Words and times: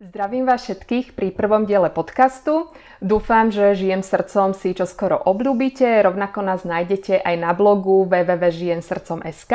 Zdravím 0.00 0.48
vás 0.48 0.64
všetkých 0.64 1.12
pri 1.12 1.28
prvom 1.28 1.68
diele 1.68 1.92
podcastu. 1.92 2.72
Dúfam, 3.04 3.52
že 3.52 3.76
Žijem 3.76 4.00
srdcom 4.00 4.56
si 4.56 4.72
čo 4.72 4.88
skoro 4.88 5.20
obľúbite, 5.20 5.84
rovnako 5.84 6.40
nás 6.40 6.64
nájdete 6.64 7.20
aj 7.20 7.36
na 7.36 7.52
blogu 7.52 8.08
www.žijemsrdcom.sk. 8.08 9.52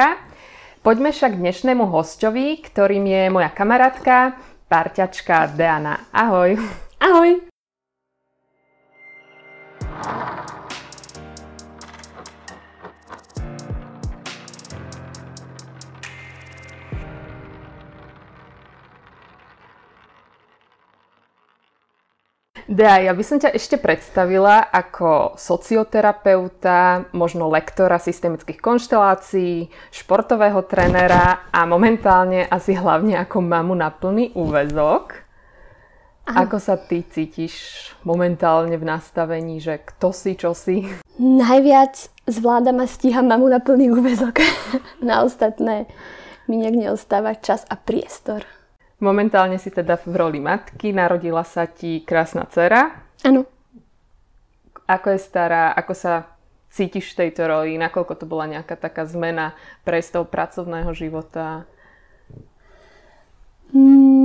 Poďme 0.86 1.10
však 1.10 1.34
k 1.34 1.42
dnešnému 1.42 1.90
hostovi, 1.90 2.62
ktorým 2.62 3.10
je 3.10 3.34
moja 3.34 3.50
kamarátka, 3.50 4.38
parťačka 4.70 5.50
Deana. 5.58 6.14
Ahoj. 6.14 6.62
Ahoj. 7.02 7.50
Dea, 22.76 23.08
ja 23.08 23.16
by 23.16 23.24
som 23.24 23.40
ťa 23.40 23.56
ešte 23.56 23.80
predstavila 23.80 24.68
ako 24.68 25.40
socioterapeuta, 25.40 27.08
možno 27.16 27.48
lektora 27.48 27.96
systemických 27.96 28.60
konštelácií, 28.60 29.72
športového 29.96 30.60
trénera 30.68 31.48
a 31.56 31.64
momentálne 31.64 32.44
asi 32.44 32.76
hlavne 32.76 33.16
ako 33.16 33.40
mamu 33.40 33.80
na 33.80 33.88
plný 33.96 34.36
úvezok. 34.36 35.24
Aha. 36.28 36.44
Ako 36.44 36.60
sa 36.60 36.76
ty 36.76 37.08
cítiš 37.08 37.56
momentálne 38.04 38.76
v 38.76 38.84
nastavení, 38.84 39.64
že 39.64 39.80
kto 39.80 40.12
si, 40.12 40.36
čo 40.36 40.52
si? 40.52 40.84
Najviac 41.16 42.12
zvládam 42.28 42.84
a 42.84 42.92
stíham 42.92 43.32
mamu 43.32 43.56
na 43.56 43.64
plný 43.64 43.96
úvezok. 43.96 44.44
na 45.00 45.24
ostatné 45.24 45.88
mi 46.52 46.60
nejak 46.60 46.76
neostáva 46.76 47.40
čas 47.40 47.64
a 47.72 47.80
priestor. 47.80 48.44
Momentálne 49.06 49.62
si 49.62 49.70
teda 49.70 50.02
v 50.02 50.18
roli 50.18 50.42
matky, 50.42 50.90
narodila 50.90 51.46
sa 51.46 51.70
ti 51.70 52.02
krásna 52.02 52.50
dcera. 52.50 53.06
Áno. 53.22 53.46
Ako 54.90 55.14
je 55.14 55.20
stará, 55.22 55.70
ako 55.78 55.94
sa 55.94 56.14
cítiš 56.74 57.14
v 57.14 57.30
tejto 57.30 57.46
roli, 57.46 57.78
nakoľko 57.78 58.18
to 58.18 58.26
bola 58.26 58.50
nejaká 58.50 58.74
taká 58.74 59.06
zmena 59.06 59.54
pre 59.86 60.02
z 60.02 60.18
toho 60.18 60.26
pracovného 60.26 60.90
života? 60.98 61.70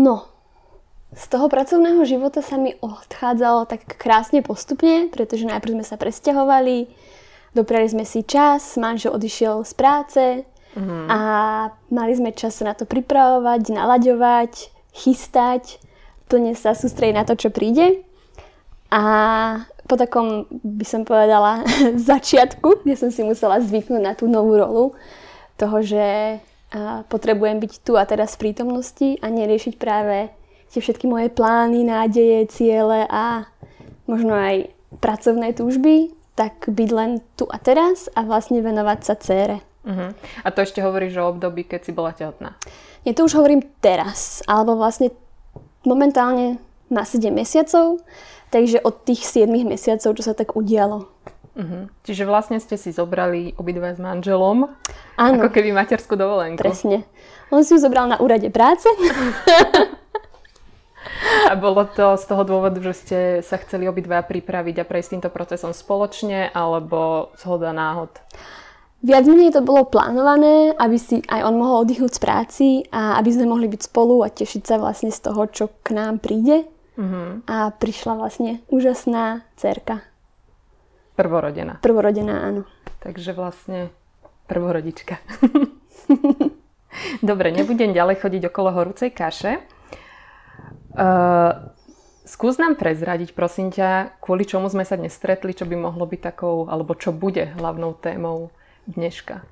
No, 0.00 0.24
z 1.12 1.24
toho 1.28 1.52
pracovného 1.52 2.00
života 2.08 2.40
sa 2.40 2.56
mi 2.56 2.72
odchádzalo 2.80 3.68
tak 3.68 3.84
krásne 4.00 4.40
postupne, 4.40 5.12
pretože 5.12 5.44
najprv 5.44 5.76
sme 5.76 5.84
sa 5.84 6.00
presťahovali, 6.00 6.88
doprali 7.52 7.84
sme 7.84 8.08
si 8.08 8.24
čas, 8.24 8.80
manžel 8.80 9.12
odišiel 9.12 9.60
z 9.62 9.72
práce, 9.76 10.22
Mm-hmm. 10.76 11.06
A 11.10 11.18
mali 11.90 12.12
sme 12.14 12.30
čas 12.30 12.62
na 12.62 12.76
to 12.78 12.86
pripravovať, 12.86 13.74
nalaďovať, 13.74 14.52
chystať, 14.94 15.82
plne 16.30 16.54
sa 16.54 16.78
sústrediť 16.78 17.16
na 17.16 17.24
to, 17.26 17.34
čo 17.34 17.50
príde. 17.50 18.06
A 18.90 19.02
po 19.90 19.98
takom, 19.98 20.46
by 20.50 20.86
som 20.86 21.02
povedala, 21.02 21.66
začiatku, 22.10 22.86
kde 22.86 22.94
som 22.94 23.10
si 23.10 23.26
musela 23.26 23.58
zvyknúť 23.58 24.02
na 24.02 24.14
tú 24.14 24.30
novú 24.30 24.54
rolu, 24.54 24.94
toho, 25.58 25.84
že 25.84 26.38
potrebujem 27.10 27.58
byť 27.58 27.72
tu 27.82 27.98
a 27.98 28.06
teraz 28.06 28.38
v 28.38 28.48
prítomnosti 28.48 29.18
a 29.20 29.26
neriešiť 29.28 29.74
práve 29.76 30.30
tie 30.70 30.78
všetky 30.78 31.10
moje 31.10 31.28
plány, 31.34 31.82
nádeje, 31.82 32.46
ciele 32.46 33.04
a 33.10 33.50
možno 34.06 34.38
aj 34.38 34.70
pracovné 35.02 35.50
túžby, 35.52 36.14
tak 36.38 36.70
byť 36.70 36.90
len 36.94 37.18
tu 37.34 37.50
a 37.50 37.58
teraz 37.58 38.06
a 38.14 38.22
vlastne 38.22 38.62
venovať 38.62 38.98
sa 39.02 39.14
cére. 39.18 39.58
Uh-huh. 39.80 40.12
A 40.44 40.48
to 40.52 40.60
ešte 40.60 40.84
hovoríš 40.84 41.16
o 41.20 41.28
období, 41.32 41.64
keď 41.64 41.80
si 41.88 41.92
bola 41.96 42.12
tehotná? 42.12 42.56
Nie, 43.08 43.16
to 43.16 43.24
už 43.24 43.40
hovorím 43.40 43.64
teraz, 43.80 44.44
alebo 44.44 44.76
vlastne 44.76 45.08
momentálne 45.88 46.60
má 46.92 47.08
7 47.08 47.32
mesiacov, 47.32 48.04
takže 48.52 48.84
od 48.84 48.94
tých 49.08 49.24
7 49.24 49.48
mesiacov, 49.64 50.10
čo 50.12 50.22
sa 50.22 50.36
tak 50.36 50.52
udialo. 50.52 51.08
Uh-huh. 51.56 51.90
Čiže 52.06 52.28
vlastne 52.28 52.60
ste 52.62 52.76
si 52.78 52.94
zobrali 52.94 53.56
obidva 53.56 53.96
s 53.96 54.00
manželom, 54.00 54.70
Áno. 55.18 55.40
ako 55.40 55.48
keby 55.50 55.74
materskú 55.74 56.14
dovolenku. 56.14 56.60
Presne. 56.60 57.08
On 57.50 57.64
si 57.66 57.74
ju 57.74 57.82
zobral 57.82 58.06
na 58.06 58.20
úrade 58.22 58.48
práce. 58.52 58.86
A 61.50 61.58
bolo 61.58 61.84
to 61.90 62.14
z 62.16 62.24
toho 62.28 62.46
dôvodu, 62.46 62.78
že 62.80 62.94
ste 62.94 63.18
sa 63.42 63.58
chceli 63.58 63.90
obidva 63.90 64.22
pripraviť 64.22 64.76
a 64.80 64.88
prejsť 64.88 65.10
týmto 65.16 65.30
procesom 65.32 65.74
spoločne, 65.74 66.52
alebo 66.54 67.32
zhoda 67.34 67.74
náhod? 67.74 68.14
Viac 69.00 69.24
menej 69.24 69.56
to 69.56 69.64
bolo 69.64 69.88
plánované, 69.88 70.76
aby 70.76 71.00
si 71.00 71.24
aj 71.24 71.40
on 71.48 71.56
mohol 71.56 71.88
oddychnúť 71.88 72.12
z 72.12 72.20
práci 72.20 72.66
a 72.92 73.16
aby 73.16 73.32
sme 73.32 73.48
mohli 73.48 73.64
byť 73.64 73.88
spolu 73.88 74.20
a 74.20 74.28
tešiť 74.28 74.62
sa 74.68 74.76
vlastne 74.76 75.08
z 75.08 75.20
toho, 75.24 75.48
čo 75.48 75.72
k 75.80 75.96
nám 75.96 76.20
príde. 76.20 76.68
Mm-hmm. 77.00 77.48
A 77.48 77.72
prišla 77.72 78.12
vlastne 78.20 78.60
úžasná 78.68 79.48
cerka. 79.56 80.04
Prvorodená. 81.16 81.80
Prvorodená, 81.80 82.44
áno. 82.44 82.68
Takže 83.00 83.32
vlastne 83.32 83.88
prvorodička. 84.44 85.16
Dobre, 87.24 87.56
nebudem 87.56 87.96
ďalej 87.96 88.20
chodiť 88.20 88.42
okolo 88.52 88.68
horúcej 88.68 89.16
kaše. 89.16 89.64
Uh, 90.92 91.72
skús 92.28 92.60
nám 92.60 92.76
prezradiť, 92.76 93.32
prosím 93.32 93.72
ťa, 93.72 94.20
kvôli 94.20 94.44
čomu 94.44 94.68
sme 94.68 94.84
sa 94.84 95.00
dnes 95.00 95.16
stretli, 95.16 95.56
čo 95.56 95.64
by 95.64 95.88
mohlo 95.88 96.04
byť 96.04 96.20
takou, 96.20 96.68
alebo 96.68 96.92
čo 96.92 97.16
bude 97.16 97.48
hlavnou 97.56 97.96
témou 97.96 98.52
dneška? 98.90 99.46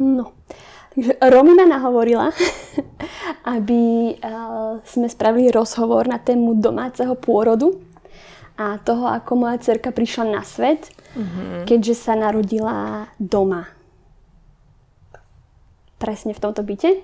No, 0.00 0.32
takže 0.96 1.20
Romy 1.20 1.52
ma 1.52 1.68
nahovorila, 1.68 2.32
aby 3.54 4.14
uh, 4.16 4.80
sme 4.84 5.06
spravili 5.12 5.52
rozhovor 5.52 6.08
na 6.08 6.16
tému 6.16 6.56
domáceho 6.56 7.12
pôrodu 7.14 7.76
a 8.60 8.76
toho, 8.80 9.08
ako 9.08 9.32
moja 9.40 9.56
cerka 9.60 9.88
prišla 9.88 10.36
na 10.36 10.42
svet, 10.44 10.92
mm-hmm. 11.16 11.64
keďže 11.64 11.94
sa 11.96 12.12
narodila 12.12 13.08
doma. 13.16 13.72
Presne 15.96 16.36
v 16.36 16.42
tomto 16.44 16.60
byte. 16.64 17.00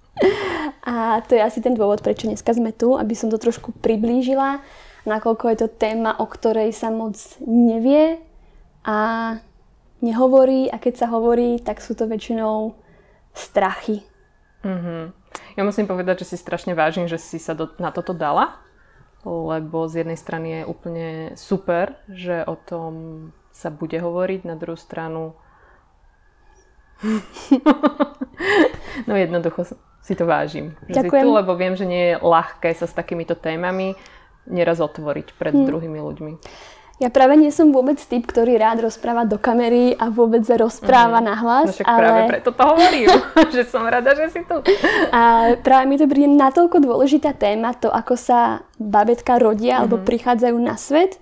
a 0.88 1.20
to 1.24 1.36
je 1.36 1.42
asi 1.44 1.60
ten 1.60 1.76
dôvod, 1.76 2.00
prečo 2.00 2.28
dneska 2.28 2.52
sme 2.56 2.72
tu, 2.72 2.96
aby 2.96 3.12
som 3.12 3.28
to 3.28 3.36
trošku 3.36 3.76
priblížila, 3.80 4.64
nakoľko 5.04 5.44
je 5.52 5.56
to 5.64 5.68
téma, 5.68 6.16
o 6.16 6.24
ktorej 6.24 6.72
sa 6.72 6.88
moc 6.88 7.16
nevie 7.44 8.20
a 8.84 8.96
nehovorí 10.04 10.68
a 10.68 10.76
keď 10.76 10.94
sa 11.04 11.06
hovorí, 11.08 11.56
tak 11.64 11.80
sú 11.80 11.96
to 11.96 12.04
väčšinou 12.04 12.76
strachy. 13.32 14.04
Mm-hmm. 14.62 15.02
Ja 15.56 15.62
musím 15.64 15.88
povedať, 15.88 16.22
že 16.24 16.34
si 16.34 16.36
strašne 16.38 16.76
vážim, 16.76 17.08
že 17.08 17.18
si 17.18 17.40
sa 17.40 17.56
do, 17.56 17.72
na 17.80 17.90
toto 17.90 18.12
dala, 18.12 18.60
lebo 19.24 19.88
z 19.88 20.04
jednej 20.04 20.20
strany 20.20 20.48
je 20.60 20.62
úplne 20.68 21.08
super, 21.34 21.96
že 22.12 22.44
o 22.44 22.54
tom 22.54 22.92
sa 23.50 23.72
bude 23.72 23.96
hovoriť, 23.96 24.44
na 24.44 24.54
druhú 24.60 24.76
stranu 24.76 25.34
no 29.08 29.14
jednoducho 29.18 29.76
si 30.04 30.14
to 30.14 30.28
vážim, 30.28 30.76
že 30.88 31.00
Ďakujem. 31.00 31.24
si 31.24 31.26
tu, 31.26 31.28
lebo 31.32 31.52
viem, 31.56 31.74
že 31.74 31.88
nie 31.88 32.12
je 32.12 32.20
ľahké 32.20 32.70
sa 32.76 32.86
s 32.86 32.94
takýmito 32.94 33.34
témami 33.34 33.96
neraz 34.44 34.80
otvoriť 34.80 35.32
pred 35.36 35.56
hmm. 35.56 35.66
druhými 35.66 35.98
ľuďmi. 36.00 36.32
Ja 37.02 37.10
práve 37.10 37.34
nie 37.34 37.50
som 37.50 37.74
vôbec 37.74 37.98
typ, 37.98 38.22
ktorý 38.22 38.54
rád 38.54 38.86
rozpráva 38.86 39.26
do 39.26 39.34
kamery 39.34 39.98
a 39.98 40.14
vôbec 40.14 40.46
rozpráva 40.46 41.18
mm. 41.18 41.26
na 41.26 41.34
hlas. 41.34 41.66
No 41.66 41.74
však 41.74 41.86
ale... 41.90 41.98
práve 41.98 42.20
preto 42.30 42.50
to 42.54 42.62
hovorím, 42.62 43.08
že 43.54 43.62
som 43.66 43.82
rada, 43.82 44.14
že 44.14 44.30
si 44.30 44.40
tu. 44.46 44.62
A 45.10 45.54
práve 45.58 45.90
mi 45.90 45.98
to 45.98 46.06
príde 46.06 46.30
natoľko 46.30 46.78
dôležitá 46.78 47.34
téma, 47.34 47.74
to 47.74 47.90
ako 47.90 48.14
sa 48.14 48.62
babetka 48.78 49.42
rodia 49.42 49.74
mm-hmm. 49.74 49.80
alebo 49.90 50.06
prichádzajú 50.06 50.56
na 50.62 50.78
svet 50.78 51.18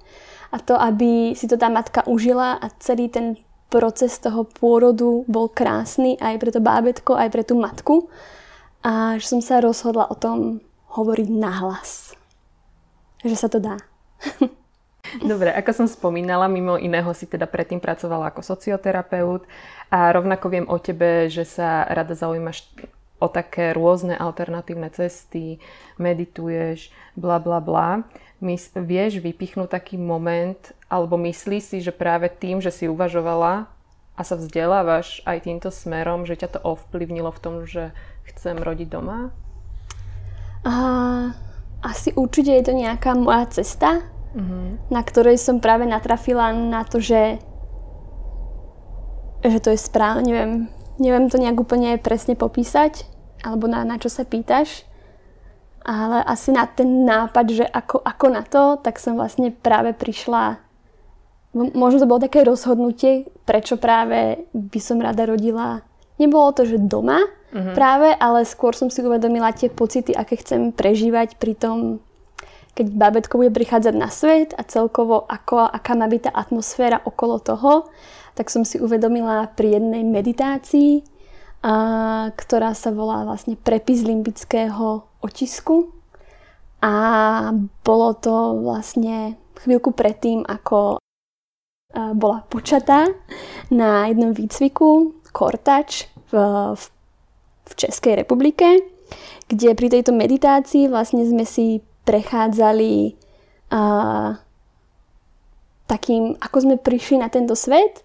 a 0.53 0.61
to, 0.61 0.77
aby 0.77 1.33
si 1.33 1.49
to 1.49 1.57
tá 1.57 1.73
matka 1.73 2.05
užila 2.05 2.61
a 2.61 2.69
celý 2.77 3.09
ten 3.09 3.41
proces 3.73 4.21
toho 4.21 4.45
pôrodu 4.45 5.25
bol 5.25 5.49
krásny 5.49 6.21
aj 6.21 6.37
pre 6.37 6.53
to 6.53 6.61
bábetko, 6.61 7.17
aj 7.17 7.29
pre 7.33 7.41
tú 7.49 7.57
matku. 7.57 8.13
A 8.85 9.17
že 9.17 9.33
som 9.33 9.41
sa 9.41 9.65
rozhodla 9.65 10.13
o 10.13 10.17
tom 10.21 10.61
hovoriť 10.93 11.29
nahlas. 11.33 12.13
Že 13.25 13.37
sa 13.41 13.49
to 13.49 13.57
dá. 13.57 13.81
Dobre, 15.21 15.53
ako 15.53 15.85
som 15.85 15.87
spomínala, 15.91 16.49
mimo 16.49 16.81
iného 16.81 17.13
si 17.13 17.29
teda 17.29 17.45
predtým 17.45 17.83
pracovala 17.83 18.33
ako 18.33 18.41
socioterapeut 18.41 19.45
a 19.93 20.09
rovnako 20.09 20.47
viem 20.49 20.67
o 20.71 20.81
tebe, 20.81 21.29
že 21.29 21.45
sa 21.45 21.85
rada 21.85 22.17
zaujímaš 22.17 22.65
o 23.21 23.29
také 23.29 23.77
rôzne 23.77 24.17
alternatívne 24.17 24.89
cesty, 24.89 25.61
medituješ, 26.01 26.91
bla 27.15 27.37
bla 27.37 27.61
bla. 27.61 28.03
Vieš 28.75 29.23
vypichnúť 29.23 29.71
taký 29.71 29.95
moment, 29.95 30.59
alebo 30.91 31.15
myslíš 31.21 31.63
si, 31.63 31.79
že 31.79 31.95
práve 31.95 32.27
tým, 32.27 32.59
že 32.59 32.75
si 32.75 32.91
uvažovala 32.91 33.71
a 34.19 34.21
sa 34.27 34.35
vzdelávaš 34.35 35.23
aj 35.23 35.47
týmto 35.47 35.71
smerom, 35.71 36.27
že 36.27 36.41
ťa 36.41 36.59
to 36.59 36.61
ovplyvnilo 36.67 37.31
v 37.31 37.43
tom, 37.43 37.55
že 37.63 37.95
chcem 38.33 38.59
rodiť 38.59 38.89
doma? 38.91 39.31
A, 40.67 40.75
asi 41.85 42.11
určite 42.19 42.51
je 42.59 42.65
to 42.67 42.75
nejaká 42.75 43.15
moja 43.15 43.47
cesta, 43.55 44.03
mm-hmm. 44.35 44.93
na 44.93 45.01
ktorej 45.05 45.39
som 45.39 45.63
práve 45.63 45.85
natrafila 45.85 46.53
na 46.53 46.83
to, 46.83 46.99
že, 46.99 47.39
že 49.45 49.59
to 49.61 49.73
je 49.73 49.79
správne. 49.79 50.29
Neviem, 50.29 50.53
neviem 50.99 51.27
to 51.31 51.41
nejak 51.41 51.59
úplne 51.61 52.01
presne 52.01 52.37
popísať, 52.37 53.07
alebo 53.45 53.71
na, 53.71 53.85
na 53.85 53.97
čo 53.97 54.13
sa 54.13 54.27
pýtaš. 54.27 54.85
ale 55.83 56.23
asi 56.23 56.55
na 56.55 56.63
ten 56.67 57.03
nápad, 57.03 57.47
že 57.51 57.65
ako, 57.67 58.07
ako 58.07 58.27
na 58.31 58.43
to, 58.47 58.79
tak 58.79 59.03
som 59.03 59.19
vlastne 59.19 59.51
práve 59.51 59.91
prišla 59.95 60.63
možno 61.53 62.01
to 62.01 62.09
bolo 62.09 62.25
také 62.25 62.43
rozhodnutie, 62.43 63.29
prečo 63.45 63.77
práve 63.77 64.49
by 64.57 64.81
som 64.81 64.99
rada 65.01 65.29
rodila. 65.29 65.85
Nebolo 66.17 66.53
to, 66.57 66.65
že 66.65 66.81
doma 66.81 67.21
uh-huh. 67.21 67.75
práve, 67.77 68.13
ale 68.17 68.49
skôr 68.49 68.73
som 68.73 68.89
si 68.89 69.05
uvedomila 69.05 69.53
tie 69.53 69.69
pocity, 69.69 70.17
aké 70.17 70.41
chcem 70.41 70.73
prežívať 70.73 71.37
pri 71.37 71.53
tom, 71.57 72.01
keď 72.73 72.87
babetko 72.89 73.37
bude 73.37 73.53
prichádzať 73.53 73.95
na 73.97 74.09
svet 74.09 74.57
a 74.57 74.65
celkovo 74.65 75.29
ako, 75.29 75.69
aká 75.69 75.93
má 75.93 76.09
byť 76.09 76.29
tá 76.29 76.33
atmosféra 76.33 77.05
okolo 77.05 77.37
toho, 77.41 77.93
tak 78.33 78.49
som 78.49 78.65
si 78.65 78.81
uvedomila 78.81 79.53
pri 79.53 79.77
jednej 79.77 80.03
meditácii, 80.05 81.05
a, 81.63 82.33
ktorá 82.33 82.73
sa 82.73 82.89
volá 82.91 83.29
vlastne 83.29 83.61
prepis 83.61 84.03
limbického 84.03 85.05
otisku. 85.21 85.93
A 86.83 86.95
bolo 87.87 88.11
to 88.19 88.59
vlastne 88.59 89.39
chvíľku 89.63 89.95
predtým, 89.95 90.43
ako 90.43 90.99
bola 91.93 92.45
počatá 92.49 93.09
na 93.69 94.09
jednom 94.09 94.33
výcviku 94.33 95.21
Kortač 95.33 96.09
v, 96.33 96.33
v, 96.77 96.83
v 97.69 97.73
Českej 97.77 98.25
republike, 98.25 98.85
kde 99.49 99.77
pri 99.77 99.89
tejto 99.93 100.13
meditácii 100.13 100.89
vlastne 100.89 101.25
sme 101.25 101.45
si 101.45 101.85
prechádzali 102.03 103.15
a, 103.73 103.81
takým, 105.89 106.37
ako 106.39 106.57
sme 106.63 106.77
prišli 106.79 107.21
na 107.21 107.29
tento 107.29 107.57
svet, 107.57 108.03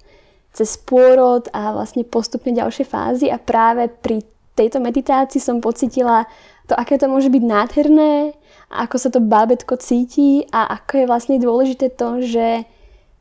cez 0.51 0.73
pôrod 0.81 1.45
a 1.53 1.75
vlastne 1.75 2.01
postupne 2.01 2.49
ďalšie 2.49 2.85
fázy 2.87 3.29
a 3.29 3.37
práve 3.37 3.89
pri 3.89 4.25
tejto 4.57 4.81
meditácii 4.81 5.37
som 5.37 5.61
pocitila 5.61 6.25
to, 6.65 6.73
aké 6.73 6.97
to 6.97 7.05
môže 7.05 7.29
byť 7.29 7.43
nádherné 7.45 8.33
ako 8.67 8.95
sa 8.99 9.07
to 9.07 9.23
bábetko 9.23 9.79
cíti 9.79 10.43
a 10.51 10.67
ako 10.75 10.91
je 11.03 11.05
vlastne 11.07 11.37
dôležité 11.39 11.87
to, 11.95 12.19
že 12.19 12.67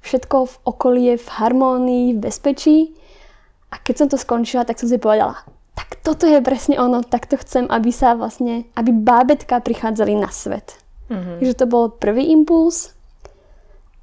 všetko 0.02 0.36
v 0.46 0.54
okolí 0.66 1.02
je 1.14 1.16
v 1.22 1.28
harmónii, 1.30 2.06
v 2.14 2.22
bezpečí. 2.22 2.78
A 3.70 3.78
keď 3.78 3.94
som 3.94 4.08
to 4.10 4.18
skončila, 4.18 4.66
tak 4.66 4.78
som 4.78 4.90
si 4.90 4.98
povedala, 4.98 5.46
tak 5.76 6.00
toto 6.00 6.24
je 6.24 6.40
presne 6.40 6.80
ono, 6.80 7.04
takto 7.04 7.36
chcem, 7.36 7.68
aby 7.68 7.92
sa 7.92 8.16
vlastne, 8.16 8.64
aby 8.72 8.96
bábetka 8.96 9.60
prichádzali 9.60 10.16
na 10.16 10.32
svet. 10.32 10.80
Mm-hmm. 11.12 11.36
Takže 11.38 11.54
to 11.60 11.66
bol 11.68 11.92
prvý 11.92 12.32
impuls, 12.32 12.96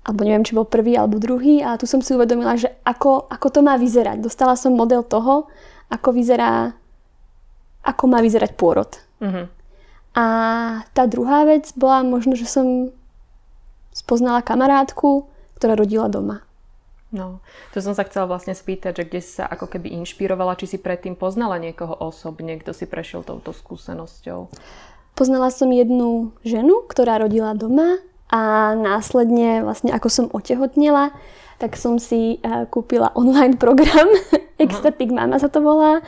alebo 0.06 0.22
neviem, 0.22 0.46
či 0.46 0.54
bol 0.54 0.70
prvý 0.70 0.94
alebo 0.94 1.18
druhý 1.18 1.66
a 1.66 1.76
tu 1.82 1.90
som 1.90 2.00
si 2.00 2.14
uvedomila, 2.14 2.54
že 2.60 2.70
ako, 2.86 3.26
ako 3.28 3.48
to 3.50 3.60
má 3.66 3.76
vyzerať. 3.82 4.22
Dostala 4.22 4.54
som 4.54 4.78
model 4.78 5.02
toho, 5.02 5.50
ako 5.90 6.10
vyzerá, 6.14 6.78
ako 7.82 8.04
má 8.06 8.22
vyzerať 8.22 8.54
pôrod. 8.54 8.94
Mm-hmm. 9.20 9.46
A 10.14 10.26
tá 10.94 11.04
druhá 11.10 11.42
vec 11.50 11.74
bola 11.74 12.06
možno, 12.06 12.38
že 12.38 12.46
som 12.46 12.94
spoznala 13.90 14.46
kamarátku, 14.46 15.26
ktorá 15.58 15.74
rodila 15.74 16.06
doma. 16.06 16.46
No, 17.14 17.46
to 17.70 17.78
som 17.78 17.94
sa 17.94 18.10
chcela 18.10 18.26
vlastne 18.26 18.58
spýtať, 18.58 18.98
že 18.98 19.04
kde 19.06 19.22
si 19.22 19.38
sa 19.38 19.46
ako 19.46 19.70
keby 19.70 19.94
inšpirovala, 20.02 20.58
či 20.58 20.66
si 20.66 20.78
predtým 20.82 21.14
poznala 21.14 21.62
niekoho 21.62 21.94
osobne, 21.94 22.58
kto 22.58 22.74
si 22.74 22.90
prešiel 22.90 23.22
touto 23.22 23.54
skúsenosťou? 23.54 24.50
Poznala 25.14 25.54
som 25.54 25.70
jednu 25.70 26.34
ženu, 26.42 26.82
ktorá 26.90 27.22
rodila 27.22 27.54
doma 27.54 28.02
a 28.34 28.74
následne 28.74 29.62
vlastne 29.62 29.94
ako 29.94 30.10
som 30.10 30.26
otehotnela, 30.34 31.14
tak 31.62 31.78
som 31.78 32.02
si 32.02 32.42
uh, 32.42 32.66
kúpila 32.66 33.14
online 33.14 33.62
program, 33.62 34.10
Ecstatic 34.64 35.14
Mama 35.14 35.38
sa 35.38 35.54
to 35.54 35.62
volá, 35.62 36.02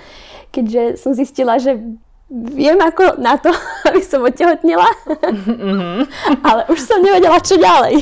keďže 0.49 0.97
som 0.97 1.13
zistila, 1.13 1.61
že 1.61 1.77
viem 2.33 2.81
ako 2.81 3.21
na 3.21 3.37
to, 3.37 3.53
aby 3.93 4.01
som 4.01 4.25
otehotnela, 4.25 4.89
mm-hmm. 5.05 6.01
ale 6.49 6.65
už 6.73 6.81
som 6.81 6.97
nevedela, 6.97 7.37
čo 7.45 7.61
ďalej. 7.61 8.01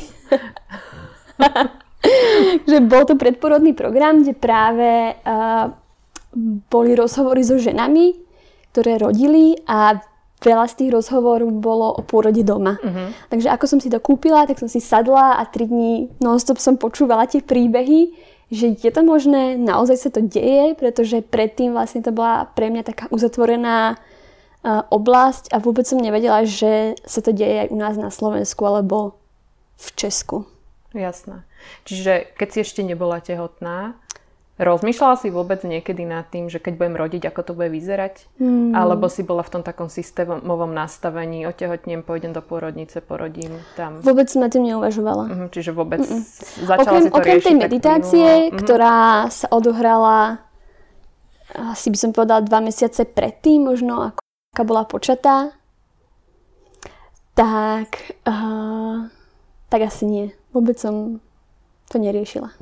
že 2.69 2.77
bol 2.83 3.07
to 3.07 3.15
predporodný 3.15 3.71
program, 3.73 4.23
kde 4.23 4.35
práve 4.35 5.15
uh, 5.15 5.71
boli 6.67 6.91
rozhovory 6.97 7.45
so 7.45 7.55
ženami, 7.55 8.17
ktoré 8.73 8.97
rodili 9.00 9.55
a 9.69 10.01
veľa 10.44 10.65
z 10.67 10.75
tých 10.83 10.91
rozhovorov 10.91 11.50
bolo 11.55 11.95
o 11.95 12.01
pôrode 12.03 12.44
doma. 12.44 12.75
Uh-huh. 12.75 13.09
Takže 13.31 13.47
ako 13.47 13.65
som 13.65 13.79
si 13.79 13.88
to 13.88 14.03
kúpila, 14.03 14.44
tak 14.44 14.59
som 14.59 14.67
si 14.67 14.83
sadla 14.83 15.39
a 15.39 15.47
tri 15.47 15.65
dní 15.65 16.11
non-stop 16.19 16.59
som 16.59 16.75
počúvala 16.75 17.29
tie 17.31 17.39
príbehy, 17.39 18.11
že 18.51 18.75
je 18.75 18.91
to 18.91 19.01
možné, 19.01 19.56
naozaj 19.56 19.97
sa 19.97 20.09
to 20.11 20.21
deje, 20.21 20.75
pretože 20.75 21.23
predtým 21.25 21.73
vlastne 21.73 22.03
to 22.03 22.11
bola 22.11 22.51
pre 22.53 22.69
mňa 22.69 22.83
taká 22.83 23.06
uzatvorená 23.09 23.95
uh, 23.95 24.83
oblasť 24.91 25.56
a 25.56 25.63
vôbec 25.63 25.88
som 25.88 25.97
nevedela, 25.97 26.44
že 26.44 26.99
sa 27.07 27.23
to 27.23 27.31
deje 27.31 27.65
aj 27.65 27.67
u 27.71 27.77
nás 27.79 27.95
na 27.95 28.11
Slovensku 28.11 28.61
alebo 28.67 29.17
v 29.79 29.88
Česku. 29.95 30.45
Jasné. 30.94 31.44
Čiže 31.90 32.30
keď 32.38 32.48
si 32.54 32.57
ešte 32.62 32.81
nebola 32.86 33.18
tehotná, 33.18 33.98
rozmýšľala 34.62 35.18
si 35.18 35.34
vôbec 35.34 35.66
niekedy 35.66 36.06
nad 36.06 36.30
tým, 36.30 36.48
že 36.54 36.62
keď 36.62 36.78
budem 36.78 36.95
rodiť, 36.95 37.22
ako 37.34 37.42
to 37.42 37.51
bude 37.57 37.74
vyzerať? 37.74 38.30
Hmm. 38.38 38.78
Alebo 38.78 39.10
si 39.10 39.25
bola 39.25 39.42
v 39.42 39.60
tom 39.60 39.63
takom 39.66 39.90
systémovom 39.90 40.69
nastavení, 40.69 41.50
otehotnem, 41.50 42.06
pôjdem 42.06 42.31
do 42.31 42.45
pôrodnice, 42.45 43.01
porodím 43.01 43.57
tam? 43.74 44.00
Vôbec 44.06 44.30
som 44.30 44.45
nad 44.45 44.54
tým 44.54 44.69
neuvažovala. 44.69 45.25
Uh-huh, 45.28 45.50
čiže 45.50 45.74
vôbec 45.74 46.06
Mm-mm. 46.06 46.22
začala 46.69 47.01
okrem, 47.01 47.01
si 47.01 47.10
to 47.10 47.18
Okrem 47.18 47.40
tej 47.42 47.56
meditácie, 47.57 48.30
uh-huh. 48.48 48.57
ktorá 48.62 49.28
sa 49.34 49.50
odohrala 49.50 50.45
asi 51.54 51.94
by 51.94 51.98
som 51.98 52.10
povedala 52.10 52.42
dva 52.42 52.60
mesiace 52.66 53.06
predtým, 53.06 53.69
možno 53.69 54.10
ako 54.13 54.22
aká 54.54 54.63
bola 54.66 54.84
počatá, 54.86 55.54
tak, 57.34 58.13
uh, 58.25 59.10
tak 59.69 59.81
asi 59.90 60.06
nie. 60.06 60.25
Vôbec 60.53 60.77
som 60.77 61.17
to 61.89 61.97
neriešila. 61.97 62.53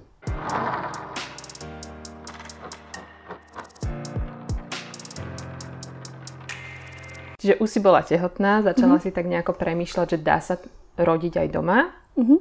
Čiže 7.42 7.58
už 7.58 7.70
si 7.74 7.80
bola 7.82 8.06
tehotná, 8.06 8.62
začala 8.62 9.02
mm-hmm. 9.02 9.12
si 9.12 9.18
tak 9.18 9.26
nejako 9.26 9.58
premýšľať, 9.58 10.08
že 10.14 10.20
dá 10.22 10.38
sa 10.38 10.62
rodiť 10.94 11.42
aj 11.42 11.48
doma. 11.50 11.90
Mm-hmm. 12.14 12.40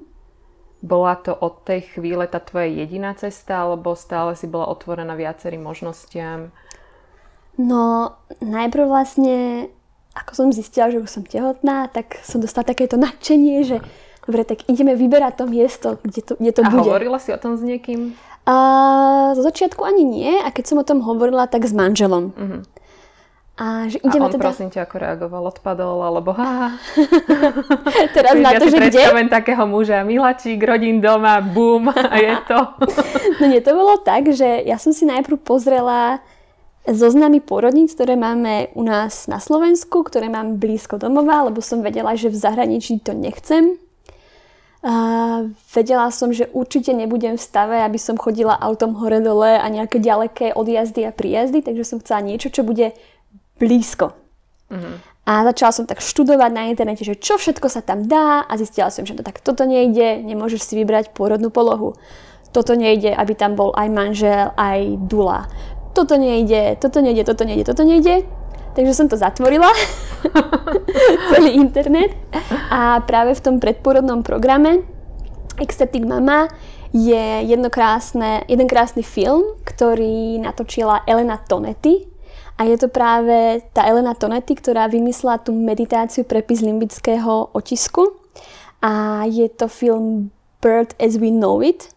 Bola 0.85 1.17
to 1.17 1.33
od 1.33 1.65
tej 1.65 1.89
chvíle 1.97 2.29
tá 2.29 2.37
tvoja 2.37 2.69
jediná 2.69 3.17
cesta, 3.17 3.65
alebo 3.65 3.97
stále 3.97 4.37
si 4.37 4.45
bola 4.45 4.69
otvorená 4.69 5.17
viacerým 5.17 5.65
možnostiam? 5.65 6.53
No, 7.57 8.13
najprv 8.45 8.85
vlastne, 8.89 9.69
ako 10.13 10.33
som 10.37 10.49
zistila, 10.53 10.93
že 10.93 11.01
už 11.01 11.09
som 11.09 11.25
tehotná, 11.25 11.89
tak 11.89 12.21
som 12.21 12.41
dostala 12.45 12.69
takéto 12.69 13.01
nadšenie, 13.01 13.57
že 13.65 13.77
dobre, 14.27 14.43
tak 14.45 14.67
ideme 14.69 14.97
vyberať 14.97 15.33
to 15.41 15.45
miesto, 15.49 15.89
kde 16.03 16.21
to, 16.21 16.33
kde 16.37 16.53
to 16.53 16.63
a 16.65 16.71
bude. 16.71 16.89
A 16.89 16.93
hovorila 16.97 17.19
si 17.21 17.31
o 17.33 17.39
tom 17.41 17.57
s 17.57 17.63
niekým? 17.63 18.17
A, 18.45 18.55
zo 19.37 19.43
začiatku 19.45 19.85
ani 19.85 20.03
nie 20.03 20.33
a 20.41 20.49
keď 20.49 20.65
som 20.65 20.77
o 20.81 20.87
tom 20.87 21.05
hovorila, 21.05 21.47
tak 21.47 21.69
s 21.69 21.73
manželom. 21.77 22.33
Uh-huh. 22.35 22.63
A, 23.61 23.93
že 23.93 24.01
ideme 24.01 24.25
a 24.25 24.33
on 24.33 24.33
teda... 24.33 24.45
prosím 24.49 24.73
ťa 24.73 24.89
ako 24.89 24.97
reagoval, 24.97 25.45
odpadol, 25.53 26.01
alebo 26.01 26.33
ha. 26.33 26.81
Teraz 28.17 28.33
na 28.41 28.57
to, 28.57 28.73
ja 28.73 28.73
že 28.73 28.79
kde? 28.89 29.29
takého 29.29 29.69
muža, 29.69 30.01
milačík, 30.01 30.57
rodín 30.65 31.05
doma, 31.05 31.45
bum, 31.45 31.93
a 31.93 32.17
je 32.17 32.35
to. 32.49 32.59
no 33.37 33.45
nie, 33.45 33.61
to 33.61 33.77
bolo 33.77 34.01
tak, 34.01 34.33
že 34.33 34.65
ja 34.65 34.81
som 34.81 34.97
si 34.97 35.05
najprv 35.05 35.37
pozrela 35.45 36.25
zoznamy 36.89 37.45
porodníc, 37.45 37.93
ktoré 37.93 38.17
máme 38.17 38.73
u 38.73 38.81
nás 38.81 39.29
na 39.29 39.37
Slovensku, 39.37 40.09
ktoré 40.09 40.33
mám 40.33 40.57
blízko 40.57 40.97
domova, 40.97 41.45
lebo 41.53 41.61
som 41.61 41.85
vedela, 41.85 42.17
že 42.17 42.33
v 42.33 42.41
zahraničí 42.41 43.05
to 43.05 43.13
nechcem. 43.13 43.77
A 44.81 44.95
vedela 45.77 46.09
som, 46.09 46.33
že 46.33 46.49
určite 46.57 46.97
nebudem 46.97 47.37
v 47.37 47.45
stave, 47.45 47.85
aby 47.85 48.01
som 48.01 48.17
chodila 48.17 48.57
autom 48.57 48.97
hore-dole 48.97 49.61
a 49.61 49.67
nejaké 49.69 50.01
ďaleké 50.01 50.57
odjazdy 50.57 51.05
a 51.05 51.13
príjazdy, 51.13 51.61
takže 51.61 51.85
som 51.85 52.01
chcela 52.01 52.25
niečo, 52.25 52.49
čo 52.49 52.65
bude 52.65 52.97
blízko. 53.61 54.17
Uh-huh. 54.73 54.97
A 55.29 55.45
začala 55.45 55.77
som 55.77 55.85
tak 55.85 56.01
študovať 56.01 56.51
na 56.51 56.73
internete, 56.73 57.05
že 57.05 57.13
čo 57.13 57.37
všetko 57.37 57.69
sa 57.69 57.85
tam 57.85 58.09
dá 58.09 58.41
a 58.41 58.53
zistila 58.57 58.89
som, 58.89 59.05
že 59.05 59.13
to 59.13 59.21
tak 59.21 59.45
toto 59.45 59.69
nejde, 59.69 60.25
nemôžeš 60.25 60.65
si 60.65 60.75
vybrať 60.81 61.13
pôrodnú 61.13 61.53
polohu. 61.53 62.01
Toto 62.51 62.73
nejde, 62.73 63.13
aby 63.13 63.37
tam 63.37 63.55
bol 63.55 63.77
aj 63.77 63.89
manžel, 63.93 64.51
aj 64.57 64.97
dula. 65.07 65.45
Toto 65.93 66.17
nejde, 66.17 66.81
toto 66.81 67.05
nejde, 67.05 67.23
toto 67.29 67.45
nejde, 67.45 67.65
toto 67.69 67.85
nejde. 67.85 68.25
Takže 68.71 68.95
som 68.95 69.11
to 69.11 69.19
zatvorila, 69.19 69.67
celý 71.35 71.59
internet. 71.59 72.15
A 72.71 73.03
práve 73.03 73.35
v 73.35 73.43
tom 73.43 73.57
predporodnom 73.59 74.23
programe 74.23 74.87
Ecstatic 75.59 76.07
Mama 76.07 76.47
je 76.95 77.47
jedno 77.47 77.71
krásne, 77.71 78.43
jeden 78.47 78.67
krásny 78.67 79.03
film, 79.03 79.59
ktorý 79.63 80.39
natočila 80.43 81.03
Elena 81.07 81.39
Tonetti. 81.39 82.07
A 82.61 82.69
je 82.69 82.77
to 82.77 82.93
práve 82.93 83.65
tá 83.73 83.89
Elena 83.89 84.13
Tonetti, 84.13 84.53
ktorá 84.55 84.87
vymyslela 84.87 85.41
tú 85.41 85.57
meditáciu 85.57 86.29
prepis 86.29 86.61
limbického 86.61 87.51
otisku. 87.57 88.21
A 88.85 89.25
je 89.27 89.49
to 89.49 89.69
film 89.69 90.31
Bird 90.61 90.93
as 91.01 91.17
we 91.17 91.33
know 91.33 91.65
it, 91.65 91.89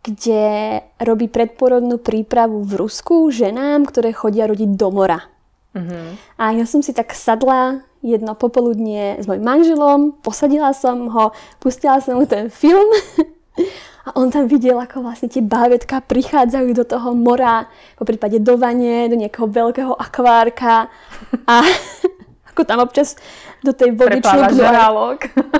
kde 0.00 0.80
robí 1.04 1.28
predporodnú 1.28 2.00
prípravu 2.00 2.64
v 2.64 2.72
Rusku 2.80 3.28
ženám, 3.28 3.84
ktoré 3.84 4.16
chodia 4.16 4.48
rodiť 4.48 4.70
do 4.76 4.88
mora. 4.88 5.37
Uh-huh. 5.76 6.16
A 6.40 6.56
ja 6.56 6.64
som 6.64 6.80
si 6.80 6.96
tak 6.96 7.12
sadla 7.12 7.84
jedno 8.00 8.34
popoludnie 8.38 9.18
s 9.18 9.26
mojim 9.26 9.42
manželom, 9.42 10.14
posadila 10.22 10.70
som 10.72 11.10
ho, 11.10 11.34
pustila 11.58 11.98
som 11.98 12.22
mu 12.22 12.24
ten 12.24 12.46
film 12.46 12.86
a 14.06 14.14
on 14.14 14.30
tam 14.30 14.46
videl, 14.46 14.78
ako 14.78 15.02
vlastne 15.02 15.28
tie 15.28 15.42
bávetka 15.42 16.00
prichádzajú 16.00 16.70
do 16.72 16.84
toho 16.86 17.12
mora, 17.12 17.66
po 17.98 18.06
prípade 18.06 18.38
do 18.38 18.54
vane, 18.56 19.10
do 19.10 19.18
nejakého 19.18 19.50
veľkého 19.50 19.92
akvárka 19.98 20.88
a 21.44 21.56
ako 22.54 22.62
tam 22.64 22.78
občas 22.80 23.18
do 23.62 23.74
tej 23.74 23.98
vody 23.98 24.22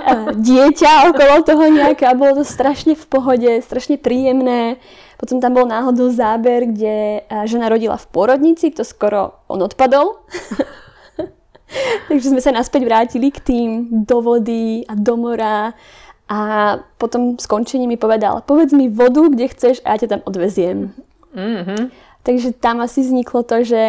dieťa 0.48 1.10
okolo 1.10 1.42
toho 1.42 1.64
nejaké 1.66 2.06
a 2.06 2.14
bolo 2.14 2.42
to 2.42 2.44
strašne 2.46 2.94
v 2.94 3.04
pohode, 3.10 3.50
strašne 3.62 3.98
príjemné. 3.98 4.78
Potom 5.18 5.42
tam 5.42 5.58
bol 5.58 5.66
náhodou 5.66 6.14
záber, 6.14 6.70
kde 6.70 7.26
žena 7.50 7.66
rodila 7.66 7.98
v 7.98 8.06
porodnici, 8.06 8.70
to 8.70 8.87
skoro 8.87 9.42
on 9.50 9.58
odpadol. 9.66 10.22
Takže 12.08 12.32
sme 12.32 12.40
sa 12.40 12.54
naspäť 12.54 12.87
vrátili 12.87 13.34
k 13.34 13.42
tým 13.42 13.68
do 14.06 14.22
vody 14.22 14.87
a 14.87 14.94
do 14.94 15.14
mora 15.18 15.75
a 16.28 16.38
potom 17.00 17.34
skončení 17.40 17.90
mi 17.90 17.98
povedal, 17.98 18.44
povedz 18.46 18.72
mi 18.72 18.87
vodu, 18.87 19.26
kde 19.26 19.50
chceš 19.50 19.82
a 19.82 19.96
ja 19.96 20.00
ťa 20.04 20.08
tam 20.16 20.22
odveziem. 20.28 20.94
Mm-hmm. 21.34 21.82
Takže 22.22 22.54
tam 22.56 22.84
asi 22.84 23.02
vzniklo 23.02 23.42
to, 23.42 23.64
že 23.64 23.82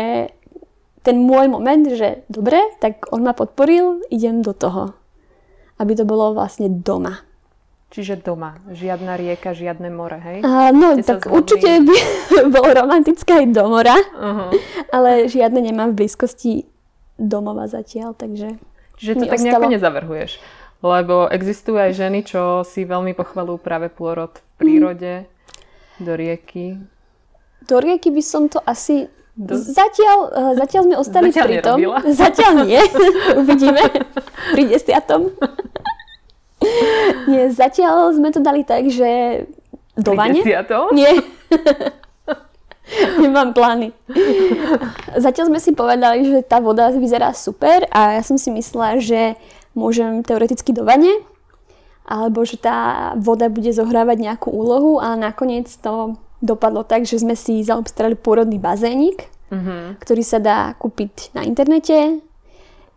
ten 1.03 1.15
môj 1.19 1.47
moment, 1.51 1.83
že 1.87 2.23
dobre, 2.27 2.59
tak 2.83 3.07
on 3.11 3.23
ma 3.23 3.35
podporil, 3.35 4.03
idem 4.11 4.43
do 4.43 4.51
toho. 4.51 4.95
Aby 5.79 5.95
to 5.95 6.03
bolo 6.03 6.35
vlastne 6.35 6.67
doma. 6.67 7.23
Čiže 7.89 8.21
doma. 8.21 8.61
Žiadna 8.69 9.17
rieka, 9.17 9.57
žiadne 9.57 9.89
more, 9.89 10.21
hej? 10.21 10.45
Uh, 10.45 10.69
no, 10.69 10.93
Ste 10.93 11.09
tak 11.09 11.25
určite 11.25 11.81
by 11.81 11.97
bolo 12.53 12.69
romantické 12.85 13.41
aj 13.41 13.45
do 13.49 13.65
mora, 13.65 13.97
uh-huh. 13.97 14.53
ale 14.93 15.25
žiadne 15.25 15.57
nemám 15.57 15.97
v 15.97 16.05
blízkosti 16.05 16.69
domova 17.17 17.65
zatiaľ, 17.65 18.13
takže... 18.13 18.61
Čiže 19.01 19.13
to 19.17 19.25
tak 19.25 19.41
ostalo... 19.41 19.45
nejako 19.49 19.67
nezavrhuješ? 19.73 20.31
Lebo 20.85 21.27
existujú 21.33 21.81
aj 21.81 21.91
ženy, 21.97 22.19
čo 22.29 22.61
si 22.61 22.85
veľmi 22.85 23.17
pochvalujú 23.17 23.57
práve 23.57 23.89
pôrod 23.89 24.37
v 24.37 24.51
prírode, 24.61 25.13
mm. 25.25 26.05
do 26.05 26.13
rieky. 26.13 26.77
Do 27.65 27.81
rieky 27.81 28.13
by 28.13 28.23
som 28.23 28.47
to 28.53 28.61
asi 28.69 29.09
do... 29.33 29.57
Zatiaľ, 29.57 30.17
uh, 30.29 30.53
zatiaľ 30.55 30.81
sme 30.85 30.95
ostali 30.95 31.27
zatiaľ 31.33 31.45
pri 31.49 31.57
tom. 31.65 31.77
Zatiaľ 32.05 32.53
nie. 32.69 32.81
Uvidíme 33.41 33.81
pri 34.53 34.63
desiatom. 34.69 35.33
nie, 37.29 37.51
zatiaľ 37.51 38.15
sme 38.15 38.33
to 38.33 38.39
dali 38.39 38.63
tak, 38.63 38.87
že 38.89 39.43
do 39.99 40.15
vane. 40.15 40.39
Nie. 40.95 41.19
Nemám 43.21 43.53
plány. 43.53 43.93
Zatiaľ 45.13 45.53
sme 45.53 45.59
si 45.61 45.77
povedali, 45.77 46.25
že 46.25 46.41
tá 46.41 46.57
voda 46.57 46.89
vyzerá 46.89 47.37
super 47.37 47.85
a 47.93 48.17
ja 48.17 48.23
som 48.25 48.39
si 48.39 48.49
myslela, 48.49 48.97
že 48.97 49.37
môžem 49.77 50.25
teoreticky 50.25 50.73
do 50.73 50.81
vane, 50.81 51.21
alebo 52.09 52.41
že 52.41 52.57
tá 52.57 53.13
voda 53.13 53.45
bude 53.53 53.69
zohrávať 53.69 54.17
nejakú 54.17 54.49
úlohu 54.49 54.97
a 54.97 55.13
nakoniec 55.13 55.69
to 55.69 56.17
dopadlo 56.41 56.81
tak, 56.81 57.05
že 57.05 57.21
sme 57.21 57.37
si 57.37 57.61
zaobstarali 57.61 58.17
pôrodný 58.17 58.57
bazénik, 58.57 59.29
mm-hmm. 59.53 60.01
ktorý 60.01 60.23
sa 60.25 60.41
dá 60.41 60.73
kúpiť 60.81 61.37
na 61.37 61.45
internete. 61.45 62.25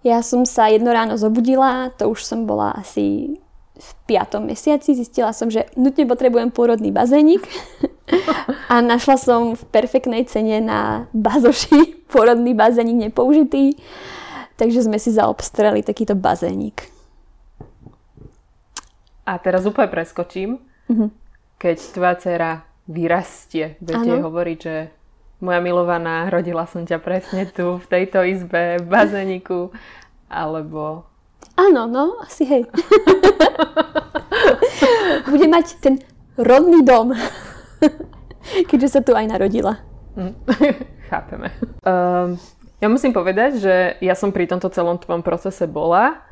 Ja 0.03 0.25
som 0.25 0.49
sa 0.49 0.73
jedno 0.73 0.91
ráno 0.91 1.21
zobudila, 1.21 1.93
to 1.95 2.11
už 2.11 2.25
som 2.25 2.49
bola 2.49 2.75
asi 2.75 3.39
v 3.83 3.91
piatom 4.15 4.47
mesiaci. 4.47 4.95
Zistila 4.95 5.35
som, 5.35 5.51
že 5.51 5.67
nutne 5.75 6.07
potrebujem 6.07 6.55
pôrodný 6.55 6.95
bazénik 6.95 7.43
a 8.73 8.79
našla 8.79 9.17
som 9.19 9.59
v 9.59 9.63
perfektnej 9.75 10.23
cene 10.31 10.63
na 10.63 11.11
bazoši 11.11 11.99
pôrodný 12.13 12.55
bazénik 12.55 13.11
nepoužitý, 13.11 13.75
takže 14.55 14.87
sme 14.87 15.03
si 15.03 15.11
zaobstarali 15.11 15.83
takýto 15.83 16.15
bazénik. 16.15 16.87
A 19.23 19.39
teraz 19.39 19.63
úplne 19.67 19.91
preskočím. 19.91 20.59
Mm-hmm. 20.91 21.09
Keď 21.63 21.77
tvoja 21.95 22.15
dcera 22.19 22.53
vyrastie. 22.91 23.79
Budete 23.79 24.11
jej 24.11 24.23
hovoriť, 24.23 24.59
že 24.59 24.77
moja 25.43 25.61
milovaná, 25.63 26.31
rodila 26.31 26.67
som 26.67 26.87
ťa 26.87 26.99
presne 27.03 27.47
tu, 27.47 27.79
v 27.79 27.87
tejto 27.87 28.23
izbe, 28.27 28.79
v 28.83 28.87
bazeniku, 28.87 29.71
alebo... 30.31 31.07
Áno, 31.57 31.85
no, 31.85 32.17
asi 32.25 32.49
hej. 32.49 32.65
Bude 35.33 35.47
mať 35.49 35.77
ten 35.85 36.01
rodný 36.41 36.81
dom, 36.81 37.13
keďže 38.71 38.89
sa 38.89 39.01
tu 39.05 39.13
aj 39.13 39.29
narodila. 39.29 39.85
Mm. 40.17 40.33
Chápeme. 41.13 41.53
Um, 41.85 42.41
ja 42.81 42.89
musím 42.89 43.13
povedať, 43.13 43.61
že 43.61 43.75
ja 44.01 44.17
som 44.17 44.33
pri 44.33 44.49
tomto 44.49 44.73
celom 44.73 44.97
tvojom 44.97 45.21
procese 45.21 45.69
bola. 45.69 46.25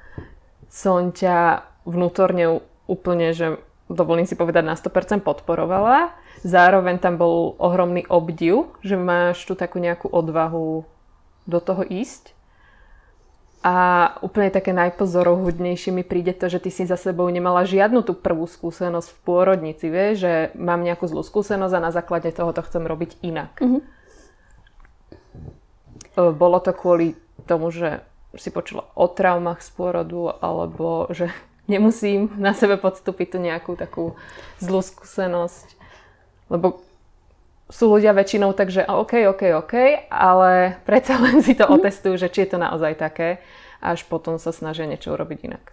Som 0.73 1.13
ťa 1.13 1.69
vnútorne 1.85 2.65
úplne, 2.89 3.37
že 3.37 3.61
dovolím 3.91 4.25
si 4.25 4.39
povedať, 4.39 4.65
na 4.65 4.79
100% 4.79 5.21
podporovala. 5.21 6.17
Zároveň 6.47 6.97
tam 6.97 7.21
bol 7.21 7.59
ohromný 7.61 8.09
obdiv, 8.09 8.73
že 8.81 8.97
máš 8.97 9.45
tu 9.45 9.53
takú 9.53 9.83
nejakú 9.83 10.09
odvahu 10.09 10.89
do 11.45 11.59
toho 11.61 11.85
ísť. 11.85 12.33
A 13.61 14.17
úplne 14.25 14.49
také 14.49 14.73
najpozorohudnejšie 14.73 15.93
mi 15.93 16.01
príde 16.01 16.33
to, 16.33 16.49
že 16.49 16.65
ty 16.65 16.73
si 16.73 16.89
za 16.89 16.97
sebou 16.97 17.29
nemala 17.29 17.69
žiadnu 17.69 18.01
tú 18.01 18.17
prvú 18.17 18.49
skúsenosť 18.49 19.13
v 19.13 19.19
pôrodnici, 19.21 19.93
vieš, 19.93 20.25
že 20.25 20.33
mám 20.57 20.81
nejakú 20.81 21.05
zlú 21.05 21.21
skúsenosť 21.21 21.75
a 21.77 21.85
na 21.85 21.93
základe 21.93 22.33
toho 22.33 22.57
to 22.57 22.65
chcem 22.65 22.89
robiť 22.89 23.21
inak. 23.21 23.53
Mm-hmm. 23.61 23.83
Bolo 26.41 26.59
to 26.65 26.73
kvôli 26.73 27.21
tomu, 27.45 27.69
že 27.69 28.01
si 28.33 28.49
počula 28.49 28.89
o 28.97 29.05
traumách 29.13 29.61
z 29.61 29.71
pôrodu, 29.77 30.41
alebo 30.41 31.13
že 31.13 31.29
nemusím 31.73 32.33
na 32.41 32.57
sebe 32.57 32.81
podstúpiť 32.81 33.37
tú 33.37 33.39
nejakú 33.45 33.77
takú 33.77 34.17
zlú 34.57 34.81
skúsenosť. 34.81 35.77
Lebo 36.49 36.81
sú 37.71 37.87
ľudia 37.89 38.13
väčšinou 38.13 38.53
takže 38.53 38.91
OK, 38.91 39.31
OK, 39.31 39.43
OK, 39.57 39.75
ale 40.11 40.83
predsa 40.83 41.17
len 41.23 41.41
si 41.41 41.55
to 41.55 41.71
mhm. 41.71 41.81
otestujú, 41.81 42.15
že 42.19 42.29
či 42.29 42.45
je 42.45 42.51
to 42.55 42.59
naozaj 42.59 42.99
také 42.99 43.41
a 43.81 43.97
až 43.97 44.05
potom 44.05 44.37
sa 44.37 44.53
snažia 44.53 44.85
niečo 44.85 45.17
urobiť 45.17 45.39
inak. 45.49 45.65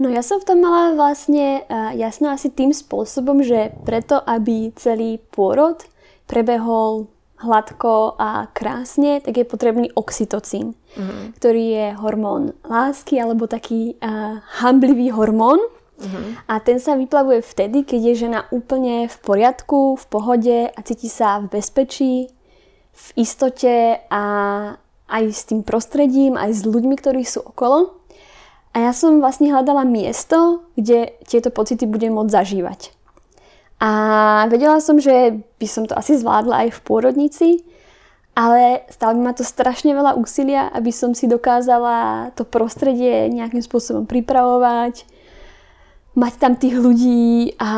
No 0.00 0.08
ja 0.08 0.24
som 0.24 0.40
v 0.40 0.48
tom 0.48 0.58
mala 0.64 0.96
vlastne 0.96 1.68
uh, 1.68 1.92
jasno 1.92 2.32
asi 2.32 2.48
tým 2.48 2.72
spôsobom, 2.72 3.44
že 3.44 3.76
preto, 3.84 4.16
aby 4.24 4.72
celý 4.72 5.20
pôrod 5.20 5.84
prebehol 6.24 7.12
hladko 7.42 8.16
a 8.16 8.48
krásne, 8.56 9.20
tak 9.20 9.36
je 9.36 9.44
potrebný 9.44 9.92
oxytocín, 9.92 10.72
mm-hmm. 10.96 11.36
ktorý 11.36 11.64
je 11.74 11.86
hormón 12.00 12.56
lásky 12.64 13.20
alebo 13.20 13.50
taký 13.50 13.98
uh, 14.00 14.40
hamblivý 14.62 15.12
hormón. 15.12 15.60
Mm-hmm. 16.02 16.50
A 16.50 16.54
ten 16.58 16.82
sa 16.82 16.98
vyplavuje 16.98 17.40
vtedy, 17.46 17.86
keď 17.86 18.00
je 18.10 18.14
žena 18.26 18.40
úplne 18.50 19.06
v 19.06 19.16
poriadku, 19.22 19.94
v 19.94 20.04
pohode 20.10 20.58
a 20.68 20.78
cíti 20.82 21.06
sa 21.06 21.38
v 21.38 21.58
bezpečí, 21.58 22.28
v 22.92 23.06
istote 23.16 24.02
a 24.10 24.22
aj 25.12 25.24
s 25.30 25.42
tým 25.46 25.62
prostredím, 25.62 26.34
aj 26.34 26.50
s 26.50 26.62
ľuďmi, 26.66 26.94
ktorí 26.98 27.22
sú 27.22 27.44
okolo. 27.44 28.02
A 28.72 28.88
ja 28.88 28.92
som 28.96 29.20
vlastne 29.20 29.52
hľadala 29.52 29.84
miesto, 29.84 30.64
kde 30.74 31.12
tieto 31.28 31.52
pocity 31.52 31.84
budem 31.84 32.16
môcť 32.16 32.32
zažívať. 32.32 32.80
A 33.82 33.90
vedela 34.48 34.80
som, 34.80 34.96
že 34.96 35.42
by 35.58 35.66
som 35.68 35.84
to 35.84 35.92
asi 35.92 36.16
zvládla 36.16 36.66
aj 36.66 36.68
v 36.78 36.82
pôrodnici, 36.86 37.48
ale 38.32 38.88
stále 38.88 39.20
ma 39.20 39.36
to 39.36 39.44
strašne 39.44 39.92
veľa 39.92 40.16
úsilia, 40.16 40.72
aby 40.72 40.88
som 40.88 41.12
si 41.12 41.28
dokázala 41.28 42.30
to 42.32 42.48
prostredie 42.48 43.28
nejakým 43.28 43.60
spôsobom 43.60 44.08
pripravovať, 44.08 45.04
mať 46.12 46.32
tam 46.36 46.52
tých 46.60 46.76
ľudí 46.76 47.56
a 47.56 47.70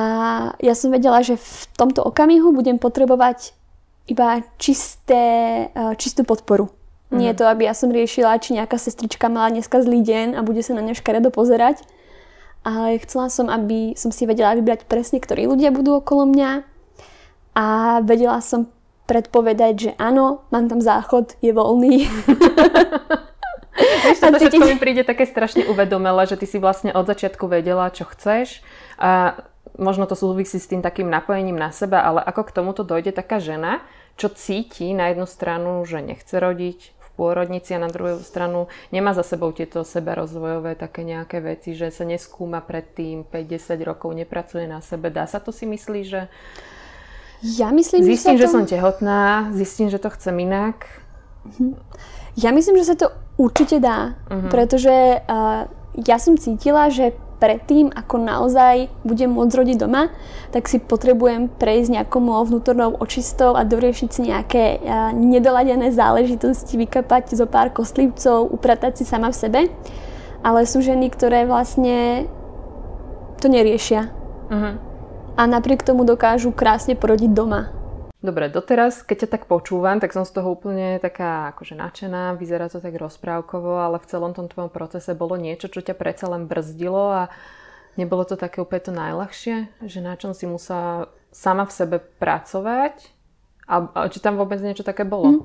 ja 0.58 0.74
som 0.74 0.90
vedela, 0.90 1.22
že 1.22 1.38
v 1.38 1.60
tomto 1.78 2.02
okamihu 2.02 2.50
budem 2.50 2.82
potrebovať 2.82 3.54
iba 4.10 4.42
čisté, 4.58 5.24
eh, 5.70 5.94
čistú 5.96 6.26
podporu. 6.26 6.68
Mm. 7.14 7.18
Nie 7.18 7.30
mhm. 7.32 7.38
to, 7.38 7.44
aby 7.46 7.62
ja 7.70 7.74
som 7.74 7.94
riešila, 7.94 8.42
či 8.42 8.58
nejaká 8.58 8.74
sestrička 8.76 9.30
mala 9.30 9.54
dneska 9.54 9.78
zlý 9.80 10.02
deň 10.02 10.34
a 10.34 10.40
bude 10.42 10.60
sa 10.66 10.74
na 10.74 10.82
ňa 10.82 10.98
škaredo 10.98 11.30
pozerať, 11.30 11.86
ale 12.66 12.98
chcela 13.06 13.30
som, 13.30 13.46
aby 13.46 13.94
som 13.94 14.10
si 14.10 14.26
vedela 14.26 14.56
vybrať 14.58 14.88
presne, 14.90 15.22
ktorí 15.22 15.46
ľudia 15.46 15.70
budú 15.70 16.00
okolo 16.00 16.26
mňa 16.26 16.50
a 17.54 17.64
vedela 18.02 18.42
som 18.42 18.66
predpovedať, 19.04 19.74
že 19.76 19.90
áno, 20.00 20.48
mám 20.48 20.66
tam 20.66 20.80
záchod, 20.80 21.36
je 21.44 21.52
voľný. 21.52 22.08
Vieš, 23.74 24.18
to 24.22 24.38
všetko 24.38 24.64
mi 24.64 24.76
príde 24.78 25.02
také 25.02 25.26
strašne 25.26 25.66
uvedomelé, 25.66 26.30
že 26.30 26.38
ty 26.38 26.46
si 26.46 26.62
vlastne 26.62 26.94
od 26.94 27.04
začiatku 27.04 27.50
vedela, 27.50 27.90
čo 27.90 28.06
chceš 28.06 28.62
a 28.98 29.42
možno 29.74 30.06
to 30.06 30.14
súvisí 30.14 30.62
s 30.62 30.70
tým 30.70 30.80
takým 30.80 31.10
napojením 31.10 31.58
na 31.58 31.74
seba, 31.74 32.06
ale 32.06 32.22
ako 32.22 32.42
k 32.46 32.54
tomuto 32.54 32.82
dojde 32.86 33.10
taká 33.10 33.42
žena, 33.42 33.82
čo 34.14 34.30
cíti 34.30 34.94
na 34.94 35.10
jednu 35.10 35.26
stranu, 35.26 35.82
že 35.82 35.98
nechce 35.98 36.38
rodiť, 36.38 36.94
pôrodnici 37.14 37.72
a 37.74 37.82
na 37.82 37.88
druhú 37.88 38.18
stranu 38.20 38.66
nemá 38.90 39.14
za 39.14 39.22
sebou 39.22 39.54
tieto 39.54 39.86
seberozvojové 39.86 40.74
také 40.74 41.06
nejaké 41.06 41.38
veci, 41.38 41.78
že 41.78 41.94
sa 41.94 42.02
neskúma 42.02 42.60
predtým 42.60 43.22
5-10 43.26 43.86
rokov, 43.86 44.10
nepracuje 44.18 44.66
na 44.66 44.82
sebe. 44.82 45.14
Dá 45.14 45.24
sa 45.30 45.38
to 45.38 45.54
si 45.54 45.64
myslí, 45.64 46.00
že 46.04 46.26
ja 47.44 47.70
myslím, 47.70 48.02
zistím, 48.02 48.40
že, 48.40 48.48
že 48.48 48.52
som 48.52 48.64
tehotná, 48.66 49.52
zistím, 49.54 49.88
že 49.92 50.02
to 50.02 50.10
chcem 50.10 50.34
inak. 50.42 50.84
Mhm. 51.46 51.78
Ja 52.34 52.50
myslím, 52.50 52.78
že 52.82 52.90
sa 52.92 52.96
to 52.98 53.14
Určite 53.34 53.82
dá, 53.82 54.14
uh-huh. 54.30 54.46
pretože 54.46 54.94
uh, 54.94 55.66
ja 55.98 56.16
som 56.22 56.38
cítila, 56.38 56.86
že 56.86 57.18
predtým, 57.42 57.90
ako 57.90 58.22
naozaj 58.22 58.86
budem 59.02 59.34
môcť 59.34 59.58
rodiť 59.58 59.76
doma, 59.82 60.14
tak 60.54 60.70
si 60.70 60.78
potrebujem 60.78 61.50
prejsť 61.50 61.98
nejakou 61.98 62.22
vnútornou 62.22 62.94
očistou 63.02 63.58
a 63.58 63.66
doriešiť 63.66 64.08
si 64.08 64.20
nejaké 64.30 64.78
uh, 64.78 65.10
nedoladené 65.10 65.90
záležitosti, 65.90 66.78
vykapať 66.78 67.34
zo 67.34 67.50
pár 67.50 67.74
kostlivcov, 67.74 68.54
upratať 68.54 69.02
si 69.02 69.04
sama 69.04 69.34
v 69.34 69.40
sebe. 69.40 69.60
Ale 70.46 70.62
sú 70.62 70.78
ženy, 70.78 71.10
ktoré 71.10 71.50
vlastne 71.50 72.30
to 73.42 73.50
neriešia. 73.50 74.14
Uh-huh. 74.46 74.78
A 75.34 75.42
napriek 75.50 75.82
tomu 75.82 76.06
dokážu 76.06 76.54
krásne 76.54 76.94
porodiť 76.94 77.34
doma. 77.34 77.74
Dobre, 78.24 78.48
doteraz, 78.48 79.04
keď 79.04 79.28
ťa 79.28 79.36
tak 79.36 79.42
počúvam, 79.44 80.00
tak 80.00 80.16
som 80.16 80.24
z 80.24 80.32
toho 80.32 80.56
úplne 80.56 80.96
taká 80.96 81.52
akože 81.52 81.76
nadšená, 81.76 82.32
vyzerá 82.40 82.72
to 82.72 82.80
tak 82.80 82.96
rozprávkovo, 82.96 83.84
ale 83.84 84.00
v 84.00 84.08
celom 84.08 84.32
tom 84.32 84.48
tvojom 84.48 84.72
procese 84.72 85.12
bolo 85.12 85.36
niečo, 85.36 85.68
čo 85.68 85.84
ťa 85.84 85.92
predsa 85.92 86.32
len 86.32 86.48
brzdilo 86.48 87.12
a 87.12 87.22
nebolo 88.00 88.24
to 88.24 88.40
také 88.40 88.64
úplne 88.64 88.80
to 88.80 88.96
najľahšie, 88.96 89.68
že 89.84 90.00
na 90.00 90.16
čom 90.16 90.32
si 90.32 90.48
musela 90.48 91.12
sama 91.36 91.68
v 91.68 91.76
sebe 91.76 91.96
pracovať 92.00 93.12
a, 93.68 93.92
a 93.92 94.08
či 94.08 94.24
tam 94.24 94.40
vôbec 94.40 94.56
niečo 94.64 94.88
také 94.88 95.04
bolo? 95.04 95.28
Mm. 95.28 95.40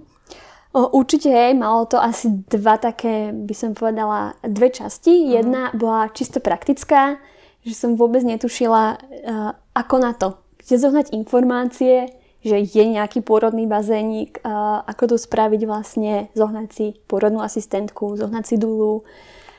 Určite 0.71 1.35
hej, 1.35 1.59
malo 1.59 1.83
to 1.83 1.99
asi 1.99 2.31
dva 2.47 2.79
také, 2.79 3.35
by 3.35 3.55
som 3.59 3.75
povedala, 3.75 4.39
dve 4.39 4.71
časti. 4.71 5.11
Mm. 5.11 5.27
Jedna 5.35 5.63
bola 5.75 6.07
čisto 6.15 6.39
praktická, 6.39 7.19
že 7.67 7.75
som 7.75 7.99
vôbec 7.99 8.23
netušila, 8.23 8.83
uh, 8.95 9.51
ako 9.75 9.95
na 9.99 10.15
to. 10.15 10.39
Kde 10.63 10.79
zohnať 10.79 11.11
informácie, 11.11 12.13
že 12.39 12.55
je 12.55 12.83
nejaký 12.87 13.19
pôrodný 13.19 13.67
bazénik, 13.67 14.39
ako 14.87 15.15
to 15.15 15.17
spraviť 15.19 15.61
vlastne, 15.67 16.31
zohnať 16.31 16.67
si 16.71 16.85
pôrodnú 17.11 17.43
asistentku, 17.43 18.15
zohnať 18.15 18.43
si 18.47 18.55
dulu, 18.55 19.03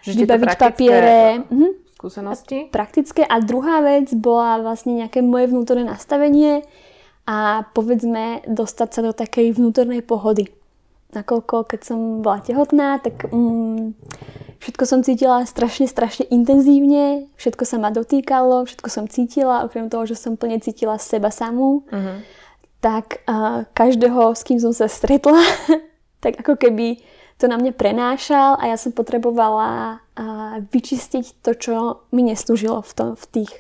že 0.01 0.17
vybaviť 0.17 0.57
papiere. 0.57 1.45
Mhm. 1.45 1.69
Skúsenosti? 2.01 2.73
Praktické. 2.73 3.29
A 3.29 3.45
druhá 3.45 3.85
vec 3.85 4.09
bola 4.17 4.57
vlastne 4.65 5.05
nejaké 5.05 5.21
moje 5.21 5.53
vnútorné 5.53 5.85
nastavenie 5.85 6.65
a 7.29 7.69
povedzme 7.77 8.41
dostať 8.49 8.89
sa 8.89 9.01
do 9.05 9.13
takej 9.13 9.53
vnútornej 9.53 10.01
pohody. 10.01 10.49
Nakoľko, 11.13 11.69
keď 11.69 11.81
som 11.85 12.25
bola 12.25 12.41
tehotná, 12.41 13.05
tak 13.05 13.29
mm, 13.29 13.93
všetko 14.65 14.85
som 14.89 15.05
cítila 15.05 15.45
strašne, 15.45 15.85
strašne 15.85 16.25
intenzívne, 16.33 17.29
všetko 17.37 17.69
sa 17.69 17.77
ma 17.77 17.93
dotýkalo, 17.93 18.65
všetko 18.65 18.89
som 18.89 19.05
cítila, 19.05 19.69
okrem 19.69 19.93
toho, 19.93 20.09
že 20.09 20.17
som 20.17 20.41
plne 20.41 20.57
cítila 20.65 20.97
seba 20.97 21.29
samú. 21.29 21.85
Uh-huh 21.93 22.25
tak 22.81 23.25
uh, 23.29 23.69
každého, 23.77 24.33
s 24.33 24.43
kým 24.45 24.59
som 24.61 24.73
sa 24.73 24.89
stretla, 24.89 25.41
tak 26.25 26.41
ako 26.41 26.57
keby 26.57 27.01
to 27.41 27.49
na 27.49 27.57
mňa 27.57 27.73
prenášal 27.73 28.61
a 28.61 28.69
ja 28.69 28.77
som 28.77 28.93
potrebovala 28.93 30.01
uh, 30.01 30.61
vyčistiť 30.69 31.41
to, 31.41 31.57
čo 31.57 31.75
mi 32.13 32.25
neslúžilo 32.29 32.85
v, 32.85 32.93
tom, 32.93 33.09
v 33.17 33.25
tých. 33.33 33.53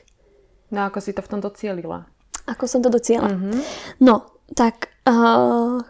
No 0.68 0.88
ako 0.88 1.00
si 1.00 1.16
to 1.16 1.24
v 1.24 1.30
tom 1.32 1.40
docielila? 1.40 2.04
Ako 2.44 2.68
som 2.68 2.84
to 2.84 2.92
dociela? 2.92 3.32
Mm-hmm. 3.32 3.56
No, 4.04 4.28
tak 4.52 4.92
uh, 5.08 5.80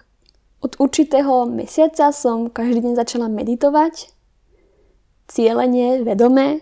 od 0.61 0.73
určitého 0.79 1.49
mesiaca 1.49 2.13
som 2.15 2.53
každý 2.53 2.85
deň 2.85 2.95
začala 2.95 3.27
meditovať, 3.27 4.13
cieľenie, 5.31 6.05
vedomé 6.05 6.61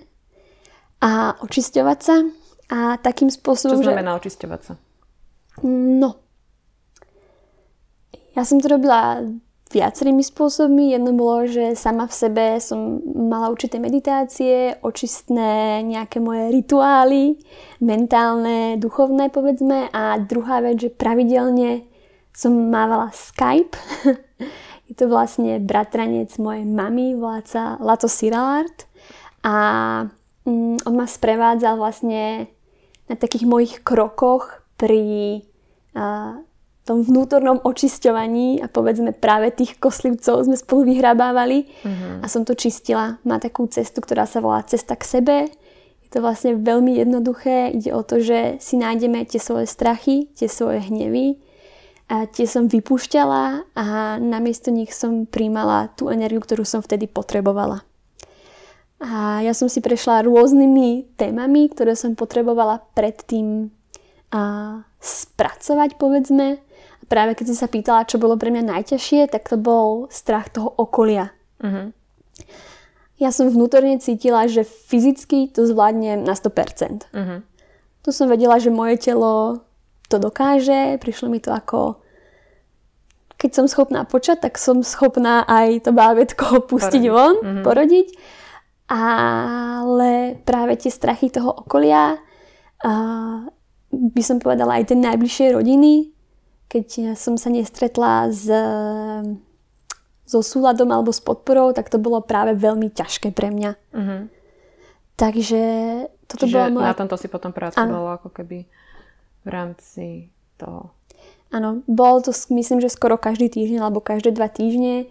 a 1.02 1.34
očisťovať 1.40 1.98
sa. 1.98 2.16
A 2.68 3.00
takým 3.00 3.32
spôsobom, 3.32 3.80
Čo 3.80 3.90
znamená 3.90 4.12
že... 4.16 4.28
očisťovať 4.28 4.60
sa? 4.60 4.72
No, 5.64 6.27
ja 8.36 8.42
som 8.44 8.60
to 8.60 8.68
robila 8.68 9.24
viacerými 9.68 10.24
spôsobmi. 10.24 10.96
Jedno 10.96 11.12
bolo, 11.12 11.44
že 11.44 11.76
sama 11.76 12.08
v 12.08 12.14
sebe 12.16 12.44
som 12.58 13.00
mala 13.04 13.52
určité 13.52 13.76
meditácie, 13.76 14.80
očistné 14.80 15.84
nejaké 15.84 16.18
moje 16.18 16.48
rituály, 16.52 17.36
mentálne, 17.84 18.80
duchovné 18.80 19.28
povedzme. 19.28 19.92
A 19.92 20.16
druhá 20.18 20.64
vec, 20.64 20.80
že 20.80 20.90
pravidelne 20.92 21.84
som 22.32 22.52
mávala 22.54 23.12
Skype. 23.12 23.76
Je 24.88 24.96
to 24.96 25.04
vlastne 25.12 25.60
bratranec 25.60 26.32
mojej 26.40 26.64
mamy, 26.64 27.12
volá 27.12 27.44
Lato 27.76 28.08
Siralart. 28.08 28.88
A 29.44 29.54
mm, 30.48 30.88
on 30.88 30.94
ma 30.96 31.04
sprevádzal 31.04 31.76
vlastne 31.76 32.48
na 33.04 33.14
takých 33.16 33.44
mojich 33.44 33.74
krokoch 33.84 34.64
pri 34.80 35.44
tom 36.88 37.04
vnútornom 37.04 37.60
očisťovaní 37.60 38.64
a 38.64 38.66
povedzme 38.72 39.12
práve 39.12 39.52
tých 39.52 39.76
koslivcov 39.76 40.48
sme 40.48 40.56
spolu 40.56 40.88
vyhrabávali 40.88 41.68
uh-huh. 41.68 42.24
a 42.24 42.26
som 42.32 42.48
to 42.48 42.56
čistila. 42.56 43.20
Má 43.28 43.36
takú 43.36 43.68
cestu, 43.68 44.00
ktorá 44.00 44.24
sa 44.24 44.40
volá 44.40 44.64
Cesta 44.64 44.96
k 44.96 45.04
sebe. 45.04 45.36
Je 46.00 46.08
to 46.08 46.24
vlastne 46.24 46.56
veľmi 46.56 46.96
jednoduché. 46.96 47.76
Ide 47.76 47.92
o 47.92 48.00
to, 48.00 48.24
že 48.24 48.56
si 48.64 48.80
nájdeme 48.80 49.28
tie 49.28 49.36
svoje 49.36 49.68
strachy, 49.68 50.32
tie 50.32 50.48
svoje 50.48 50.80
hnevy 50.88 51.36
a 52.08 52.24
tie 52.24 52.48
som 52.48 52.72
vypúšťala 52.72 53.76
a 53.76 53.84
namiesto 54.16 54.72
nich 54.72 54.96
som 54.96 55.28
príjmala 55.28 55.92
tú 55.92 56.08
energiu, 56.08 56.40
ktorú 56.40 56.64
som 56.64 56.80
vtedy 56.80 57.04
potrebovala. 57.04 57.84
A 58.98 59.44
ja 59.44 59.52
som 59.52 59.68
si 59.68 59.84
prešla 59.84 60.24
rôznymi 60.24 61.20
témami, 61.20 61.68
ktoré 61.68 61.92
som 61.92 62.16
potrebovala 62.16 62.80
predtým 62.96 63.68
a 64.32 64.42
spracovať, 64.98 66.00
povedzme 66.00 66.64
práve 67.08 67.34
keď 67.34 67.46
si 67.50 67.56
sa 67.56 67.66
pýtala, 67.66 68.06
čo 68.06 68.20
bolo 68.20 68.36
pre 68.36 68.52
mňa 68.52 68.64
najťažšie, 68.68 69.32
tak 69.32 69.48
to 69.48 69.56
bol 69.56 70.06
strach 70.12 70.52
toho 70.52 70.68
okolia. 70.68 71.32
Uh-huh. 71.58 71.90
Ja 73.18 73.34
som 73.34 73.50
vnútorne 73.50 73.98
cítila, 73.98 74.46
že 74.46 74.62
fyzicky 74.62 75.50
to 75.50 75.66
zvládnem 75.66 76.22
na 76.22 76.36
100%. 76.36 77.10
Uh-huh. 77.10 77.40
Tu 78.04 78.08
som 78.14 78.30
vedela, 78.30 78.60
že 78.62 78.70
moje 78.70 79.00
telo 79.00 79.64
to 80.06 80.16
dokáže, 80.22 81.00
prišlo 81.02 81.28
mi 81.32 81.42
to 81.42 81.50
ako 81.50 81.98
keď 83.38 83.50
som 83.54 83.66
schopná 83.70 84.02
počať, 84.02 84.50
tak 84.50 84.58
som 84.58 84.82
schopná 84.82 85.46
aj 85.46 85.86
to 85.86 85.94
bábätko 85.94 86.58
pustiť 86.70 87.06
porodiť. 87.06 87.14
von, 87.14 87.34
mm-hmm. 87.38 87.64
porodiť. 87.64 88.08
Ale 88.88 90.42
práve 90.42 90.74
tie 90.80 90.90
strachy 90.90 91.30
toho 91.30 91.54
okolia, 91.54 92.18
uh, 92.18 93.46
by 93.88 94.22
som 94.26 94.42
povedala 94.42 94.82
aj 94.82 94.90
tie 94.90 94.98
najbližšie 94.98 95.54
rodiny, 95.54 96.17
keď 96.68 97.16
som 97.16 97.40
sa 97.40 97.48
nestretla 97.48 98.28
s, 98.28 98.44
so 100.28 100.44
súladom 100.44 100.92
alebo 100.92 101.08
s 101.08 101.24
podporou, 101.24 101.72
tak 101.72 101.88
to 101.88 101.96
bolo 101.96 102.20
práve 102.20 102.52
veľmi 102.52 102.92
ťažké 102.92 103.32
pre 103.32 103.48
mňa. 103.48 103.72
Uh-huh. 103.96 104.28
Takže 105.16 105.62
toto 106.28 106.44
Čiže 106.44 106.54
bolo 106.54 106.78
moja... 106.78 106.92
na 106.92 106.98
tomto 107.00 107.16
si 107.16 107.32
potom 107.32 107.50
pracovala 107.50 108.20
ako 108.20 108.28
keby 108.30 108.68
v 109.42 109.48
rámci 109.48 110.28
toho. 110.60 110.92
Áno, 111.48 111.80
bolo 111.88 112.20
to 112.20 112.36
myslím, 112.52 112.84
že 112.84 112.92
skoro 112.92 113.16
každý 113.16 113.48
týždeň 113.48 113.80
alebo 113.80 114.04
každé 114.04 114.36
dva 114.36 114.52
týždne, 114.52 115.08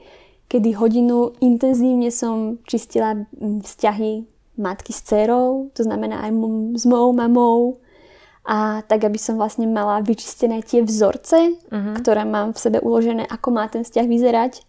kedy 0.48 0.78
hodinu 0.78 1.34
intenzívne 1.42 2.14
som 2.14 2.62
čistila 2.70 3.26
vzťahy 3.42 4.30
matky 4.62 4.94
s 4.94 5.02
dcerou, 5.02 5.74
to 5.74 5.82
znamená 5.82 6.22
aj 6.30 6.32
s 6.78 6.86
mojou 6.86 7.12
mamou, 7.18 7.82
a 8.48 8.80
tak, 8.88 9.04
aby 9.04 9.20
som 9.20 9.36
vlastne 9.36 9.68
mala 9.68 10.00
vyčistené 10.00 10.64
tie 10.64 10.80
vzorce, 10.80 11.60
uh-huh. 11.68 12.00
ktoré 12.00 12.24
mám 12.24 12.56
v 12.56 12.64
sebe 12.64 12.80
uložené, 12.80 13.28
ako 13.28 13.52
má 13.52 13.68
ten 13.68 13.84
vzťah 13.84 14.08
vyzerať 14.08 14.64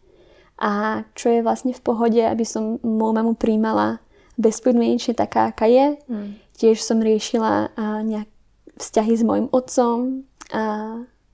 a 0.58 1.06
čo 1.14 1.38
je 1.38 1.46
vlastne 1.46 1.70
v 1.70 1.78
pohode, 1.78 2.18
aby 2.18 2.42
som 2.42 2.82
moju 2.82 3.14
mamu 3.14 3.38
príjmala 3.38 4.02
bezpodmienečne 4.34 5.14
taká, 5.14 5.54
aká 5.54 5.70
je. 5.70 5.94
Uh-huh. 5.94 6.34
Tiež 6.58 6.82
som 6.82 6.98
riešila 6.98 7.70
uh, 7.70 8.02
nejak 8.02 8.26
vzťahy 8.82 9.14
s 9.14 9.22
mojim 9.22 9.46
otcom 9.54 10.26
a 10.50 10.62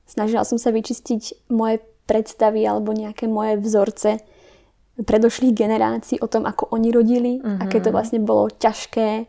snažila 0.05 0.45
som 0.45 0.61
sa 0.61 0.69
vyčistiť 0.69 1.49
moje 1.49 1.81
predstavy 2.05 2.61
alebo 2.61 2.93
nejaké 2.93 3.25
moje 3.25 3.57
vzorce 3.57 4.21
predošlých 5.01 5.57
generácií 5.57 6.21
o 6.21 6.29
tom, 6.29 6.45
ako 6.45 6.77
oni 6.77 6.93
rodili, 6.93 7.33
uh-huh. 7.41 7.65
aké 7.65 7.81
to 7.81 7.89
vlastne 7.89 8.21
bolo 8.21 8.53
ťažké. 8.53 9.25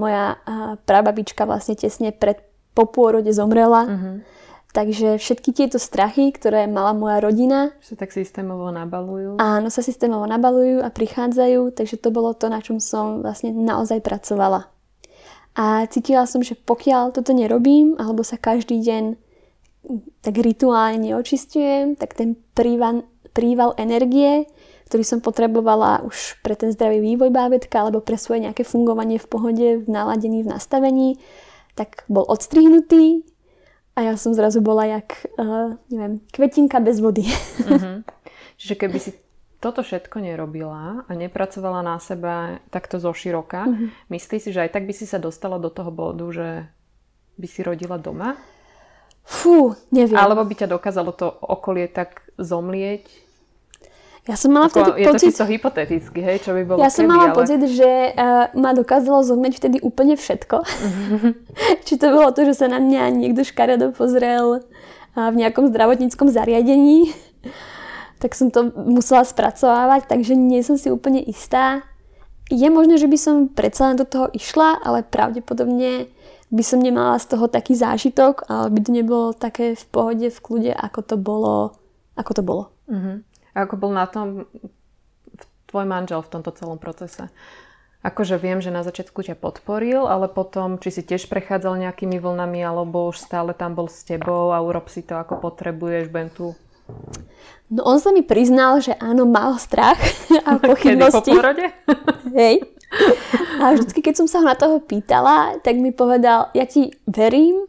Moja 0.00 0.40
uh, 0.40 0.80
prababička 0.88 1.44
vlastne 1.44 1.76
tesne 1.76 2.08
pred 2.08 2.53
po 2.74 2.90
pôrode 2.90 3.30
zomrela. 3.30 3.82
Uh-huh. 3.86 4.16
Takže 4.74 5.22
všetky 5.22 5.54
tieto 5.54 5.78
strachy, 5.78 6.34
ktoré 6.34 6.66
mala 6.66 6.90
moja 6.90 7.22
rodina... 7.22 7.70
Sa 7.78 7.94
tak 7.94 8.10
systémovo 8.10 8.74
nabalujú. 8.74 9.38
Áno, 9.38 9.70
sa 9.70 9.86
systémovo 9.86 10.26
nabalujú 10.26 10.82
a 10.82 10.90
prichádzajú, 10.90 11.78
takže 11.78 12.02
to 12.02 12.10
bolo 12.10 12.34
to, 12.34 12.50
na 12.50 12.58
čom 12.58 12.82
som 12.82 13.22
vlastne 13.22 13.54
naozaj 13.54 14.02
pracovala. 14.02 14.66
A 15.54 15.86
cítila 15.86 16.26
som, 16.26 16.42
že 16.42 16.58
pokiaľ 16.58 17.14
toto 17.14 17.30
nerobím, 17.30 17.94
alebo 18.02 18.26
sa 18.26 18.34
každý 18.34 18.82
deň 18.82 19.04
tak 20.26 20.34
rituálne 20.42 20.98
neočistujem, 20.98 21.94
tak 21.94 22.18
ten 22.18 22.34
príval, 22.58 23.06
príval 23.30 23.78
energie, 23.78 24.50
ktorý 24.90 25.04
som 25.06 25.22
potrebovala 25.22 26.02
už 26.02 26.42
pre 26.42 26.58
ten 26.58 26.74
zdravý 26.74 26.98
vývoj 26.98 27.30
bábetka 27.30 27.78
alebo 27.78 28.02
pre 28.02 28.18
svoje 28.18 28.48
nejaké 28.48 28.66
fungovanie 28.66 29.22
v 29.22 29.26
pohode, 29.30 29.68
v 29.82 29.86
naladení, 29.86 30.42
v 30.42 30.50
nastavení, 30.50 31.10
tak 31.74 32.06
bol 32.06 32.22
odstrihnutý 32.26 33.26
a 33.94 34.10
ja 34.10 34.14
som 34.18 34.34
zrazu 34.34 34.58
bola 34.58 34.86
jak, 34.86 35.26
uh, 35.38 35.78
neviem, 35.90 36.22
kvetinka 36.34 36.78
bez 36.82 36.98
vody. 36.98 37.26
Uh-huh. 37.62 38.02
Čiže 38.58 38.74
keby 38.78 38.98
si 38.98 39.10
toto 39.58 39.80
všetko 39.80 40.20
nerobila 40.20 41.08
a 41.08 41.10
nepracovala 41.16 41.80
na 41.80 41.96
seba 41.96 42.60
takto 42.68 43.00
zo 43.00 43.10
široka, 43.16 43.64
Mhm. 43.64 43.86
myslíš 44.12 44.40
si, 44.44 44.50
že 44.52 44.68
aj 44.68 44.70
tak 44.76 44.84
by 44.84 44.92
si 44.92 45.08
sa 45.08 45.16
dostala 45.16 45.56
do 45.56 45.72
toho 45.72 45.88
bodu, 45.88 46.26
že 46.28 46.48
by 47.40 47.46
si 47.48 47.60
rodila 47.64 47.96
doma? 47.96 48.36
Fú, 49.24 49.72
neviem. 49.88 50.20
Alebo 50.20 50.44
by 50.44 50.52
ťa 50.52 50.68
dokázalo 50.68 51.16
to 51.16 51.32
okolie 51.32 51.88
tak 51.88 52.28
zomlieť? 52.36 53.08
Ja 54.24 54.40
som 54.40 54.56
mala 54.56 54.72
vtedy 54.72 55.04
je 55.04 55.04
to 55.04 55.12
pocit, 55.12 55.28
čisto 55.36 55.44
hypoteticky, 55.44 56.20
hej, 56.24 56.40
čo 56.40 56.56
by 56.56 56.64
bolo 56.64 56.80
ja 56.80 56.88
som 56.88 57.04
mala 57.04 57.28
ale... 57.28 57.36
pocit, 57.36 57.60
že 57.68 58.16
uh, 58.16 58.48
ma 58.56 58.72
dokázalo 58.72 59.20
zomrieť 59.20 59.60
vtedy 59.60 59.84
úplne 59.84 60.16
všetko. 60.16 60.64
Či 61.86 62.00
to 62.00 62.08
bolo 62.08 62.32
to, 62.32 62.48
že 62.48 62.64
sa 62.64 62.66
na 62.72 62.80
mňa 62.80 63.12
niekto 63.12 63.44
škaredo 63.44 63.92
pozrel 63.92 64.64
uh, 64.64 65.28
v 65.28 65.36
nejakom 65.44 65.68
zdravotníckom 65.68 66.32
zariadení, 66.32 67.12
tak 68.16 68.32
som 68.32 68.48
to 68.48 68.72
musela 68.72 69.28
spracovávať, 69.28 70.08
takže 70.08 70.32
nie 70.32 70.64
som 70.64 70.80
si 70.80 70.88
úplne 70.88 71.20
istá. 71.20 71.84
Je 72.48 72.64
možné, 72.72 72.96
že 72.96 73.12
by 73.12 73.18
som 73.20 73.52
predsa 73.52 73.92
len 73.92 74.00
do 74.00 74.08
toho 74.08 74.32
išla, 74.32 74.80
ale 74.80 75.04
pravdepodobne 75.04 76.08
by 76.48 76.64
som 76.64 76.80
nemala 76.80 77.20
z 77.20 77.36
toho 77.36 77.44
taký 77.52 77.76
zážitok, 77.76 78.48
ale 78.48 78.72
by 78.72 78.80
to 78.80 78.90
nebolo 78.96 79.36
také 79.36 79.76
v 79.76 79.84
pohode, 79.92 80.32
v 80.32 80.38
kľude, 80.40 80.72
ako 80.72 81.00
to 81.04 81.16
bolo. 81.20 81.76
Ako 82.16 82.32
to 82.32 82.40
bolo. 82.40 82.72
Uh-huh. 82.88 83.20
A 83.54 83.64
ako 83.64 83.74
bol 83.78 83.90
na 83.94 84.04
tom 84.10 84.50
tvoj 85.70 85.86
manžel 85.86 86.20
v 86.22 86.30
tomto 86.30 86.50
celom 86.54 86.78
procese? 86.78 87.30
Akože 88.04 88.36
viem, 88.36 88.60
že 88.60 88.68
na 88.68 88.84
začiatku 88.84 89.24
ťa 89.24 89.40
podporil, 89.40 90.04
ale 90.04 90.28
potom, 90.28 90.76
či 90.76 90.92
si 90.92 91.00
tiež 91.00 91.24
prechádzal 91.24 91.80
nejakými 91.80 92.20
vlnami, 92.20 92.60
alebo 92.60 93.08
už 93.08 93.16
stále 93.16 93.56
tam 93.56 93.72
bol 93.72 93.88
s 93.88 94.04
tebou 94.04 94.52
a 94.52 94.60
urob 94.60 94.92
si 94.92 95.00
to, 95.00 95.16
ako 95.16 95.40
potrebuješ, 95.40 96.12
budem 96.12 96.28
tu. 96.28 96.52
No 97.72 97.80
on 97.88 97.96
sa 97.96 98.12
mi 98.12 98.20
priznal, 98.20 98.84
že 98.84 98.92
áno, 99.00 99.24
mal 99.24 99.56
strach 99.56 99.96
a 100.46 100.60
Kedy 100.60 100.60
po 100.60 100.76
pochybnosti. 100.76 101.32
porode? 101.32 101.66
Hej. 102.36 102.68
A 103.56 103.72
vždycky, 103.72 104.04
keď 104.04 104.14
som 104.20 104.26
sa 104.28 104.44
ho 104.44 104.46
na 104.46 104.54
toho 104.54 104.84
pýtala, 104.84 105.56
tak 105.64 105.80
mi 105.80 105.88
povedal, 105.88 106.52
ja 106.52 106.68
ti 106.68 106.92
verím 107.08 107.64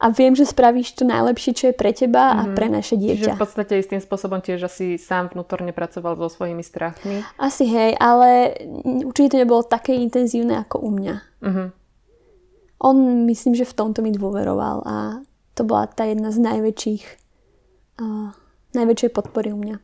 a 0.00 0.08
viem, 0.08 0.32
že 0.32 0.48
spravíš 0.48 0.96
to 0.96 1.04
najlepšie, 1.04 1.52
čo 1.52 1.64
je 1.68 1.74
pre 1.76 1.92
teba 1.92 2.32
a 2.32 2.48
pre 2.56 2.72
naše 2.72 2.96
Čiže 2.96 3.04
dieťa. 3.20 3.32
v 3.36 3.42
podstate 3.44 3.76
istým 3.76 4.00
spôsobom 4.00 4.40
tiež 4.40 4.64
asi 4.64 4.96
sám 4.96 5.28
vnútorne 5.36 5.76
pracoval 5.76 6.16
so 6.16 6.32
svojimi 6.32 6.64
strachmi. 6.64 7.20
Asi 7.36 7.68
hej, 7.68 8.00
ale 8.00 8.56
určite 9.04 9.36
to 9.36 9.40
nebolo 9.44 9.60
také 9.60 9.92
intenzívne 9.92 10.64
ako 10.64 10.80
u 10.80 10.90
mňa. 10.96 11.14
Uh-huh. 11.44 11.68
On 12.80 12.96
myslím, 13.28 13.52
že 13.52 13.68
v 13.68 13.76
tomto 13.76 14.00
mi 14.00 14.08
dôveroval 14.16 14.76
a 14.88 14.96
to 15.52 15.68
bola 15.68 15.84
tá 15.84 16.08
jedna 16.08 16.32
z 16.32 16.40
najväčších 16.40 17.04
uh, 18.00 18.32
najväčšej 18.72 19.10
podpory 19.12 19.52
u 19.52 19.60
mňa. 19.60 19.76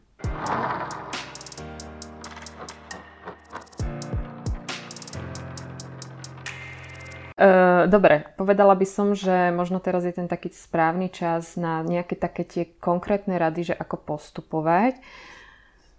Dobre, 7.93 8.25
povedala 8.41 8.73
by 8.73 8.87
som, 8.89 9.13
že 9.13 9.53
možno 9.53 9.77
teraz 9.77 10.09
je 10.09 10.17
ten 10.17 10.25
taký 10.25 10.49
správny 10.49 11.13
čas 11.13 11.61
na 11.61 11.85
nejaké 11.85 12.17
také 12.17 12.49
tie 12.49 12.65
konkrétne 12.81 13.37
rady, 13.37 13.73
že 13.73 13.75
ako 13.77 14.17
postupovať. 14.17 14.97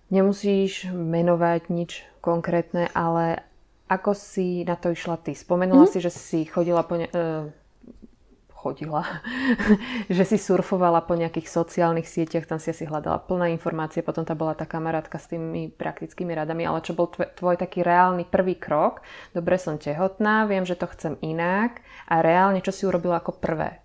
Nemusíš 0.09 0.89
menovať 0.89 1.69
nič 1.69 2.01
konkrétne, 2.25 2.89
ale 2.95 3.45
ako 3.87 4.17
si 4.17 4.65
na 4.65 4.75
to 4.75 4.91
išla 4.91 5.19
ty? 5.21 5.37
Spomenula 5.37 5.85
mm-hmm. 5.85 5.93
si, 5.93 6.03
že 6.03 6.11
si 6.11 6.39
chodila 6.47 6.83
po 6.83 6.99
ne- 6.99 7.11
uh, 7.11 7.47
chodila, 8.67 9.07
že 10.15 10.23
si 10.27 10.35
surfovala 10.35 11.07
po 11.07 11.15
nejakých 11.15 11.47
sociálnych 11.47 12.03
sieťach, 12.03 12.43
tam 12.43 12.59
si 12.59 12.75
asi 12.75 12.83
hľadala 12.83 13.23
plné 13.23 13.55
informácie, 13.55 14.03
potom 14.03 14.27
tam 14.27 14.35
bola 14.35 14.51
tá 14.59 14.67
kamarátka 14.67 15.15
s 15.15 15.31
tými 15.31 15.71
praktickými 15.71 16.35
radami, 16.35 16.67
ale 16.67 16.83
čo 16.83 16.91
bol 16.91 17.07
tvoj, 17.07 17.55
taký 17.55 17.87
reálny 17.87 18.27
prvý 18.27 18.59
krok? 18.59 18.99
Dobre, 19.31 19.55
som 19.55 19.79
tehotná, 19.79 20.43
viem, 20.45 20.67
že 20.67 20.75
to 20.75 20.91
chcem 20.91 21.15
inak 21.23 21.79
a 22.11 22.19
reálne, 22.19 22.59
čo 22.59 22.75
si 22.75 22.83
urobila 22.83 23.23
ako 23.23 23.39
prvé? 23.39 23.79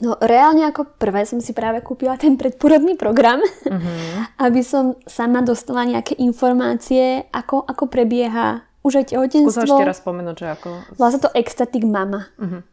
No 0.00 0.16
reálne 0.16 0.64
ako 0.64 0.96
prvé 0.96 1.28
som 1.28 1.38
si 1.44 1.52
práve 1.52 1.84
kúpila 1.84 2.16
ten 2.16 2.40
predporodný 2.40 2.96
program, 2.96 3.44
Uh-huh. 3.62 3.88
aby 4.46 4.60
som 4.64 4.96
sama 5.06 5.40
dostala 5.44 5.84
nejaké 5.84 6.18
informácie, 6.18 7.28
ako, 7.30 7.62
ako 7.64 7.88
prebieha 7.88 8.64
už 8.82 8.92
aj 8.98 9.04
Skúsa 9.06 9.14
tehotenstvo. 9.14 9.62
ešte 9.62 9.86
raz 9.86 9.98
spomenúť, 10.02 10.36
že 10.36 10.46
ako... 10.58 10.68
Volá 10.98 11.10
sa 11.14 11.20
to 11.22 11.30
Ecstatic 11.38 11.86
Mama. 11.86 12.26
Uh-huh. 12.34 12.66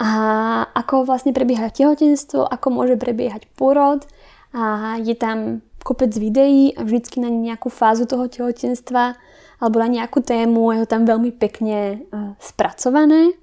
A 0.00 0.10
ako 0.72 1.04
vlastne 1.04 1.36
prebieha 1.36 1.68
tehotenstvo, 1.68 2.48
ako 2.48 2.66
môže 2.72 2.96
prebiehať 2.96 3.44
porod. 3.52 4.08
A 4.56 4.96
je 5.00 5.12
tam 5.12 5.60
kopec 5.82 6.14
videí 6.14 6.72
a 6.72 6.86
vždycky 6.86 7.18
na 7.20 7.28
nejakú 7.28 7.68
fázu 7.68 8.06
toho 8.06 8.30
tehotenstva 8.30 9.18
alebo 9.62 9.78
na 9.78 9.86
nejakú 9.86 10.18
tému 10.22 10.74
je 10.74 10.82
to 10.82 10.88
tam 10.90 11.02
veľmi 11.06 11.30
pekne 11.38 12.02
uh, 12.10 12.34
spracované. 12.42 13.38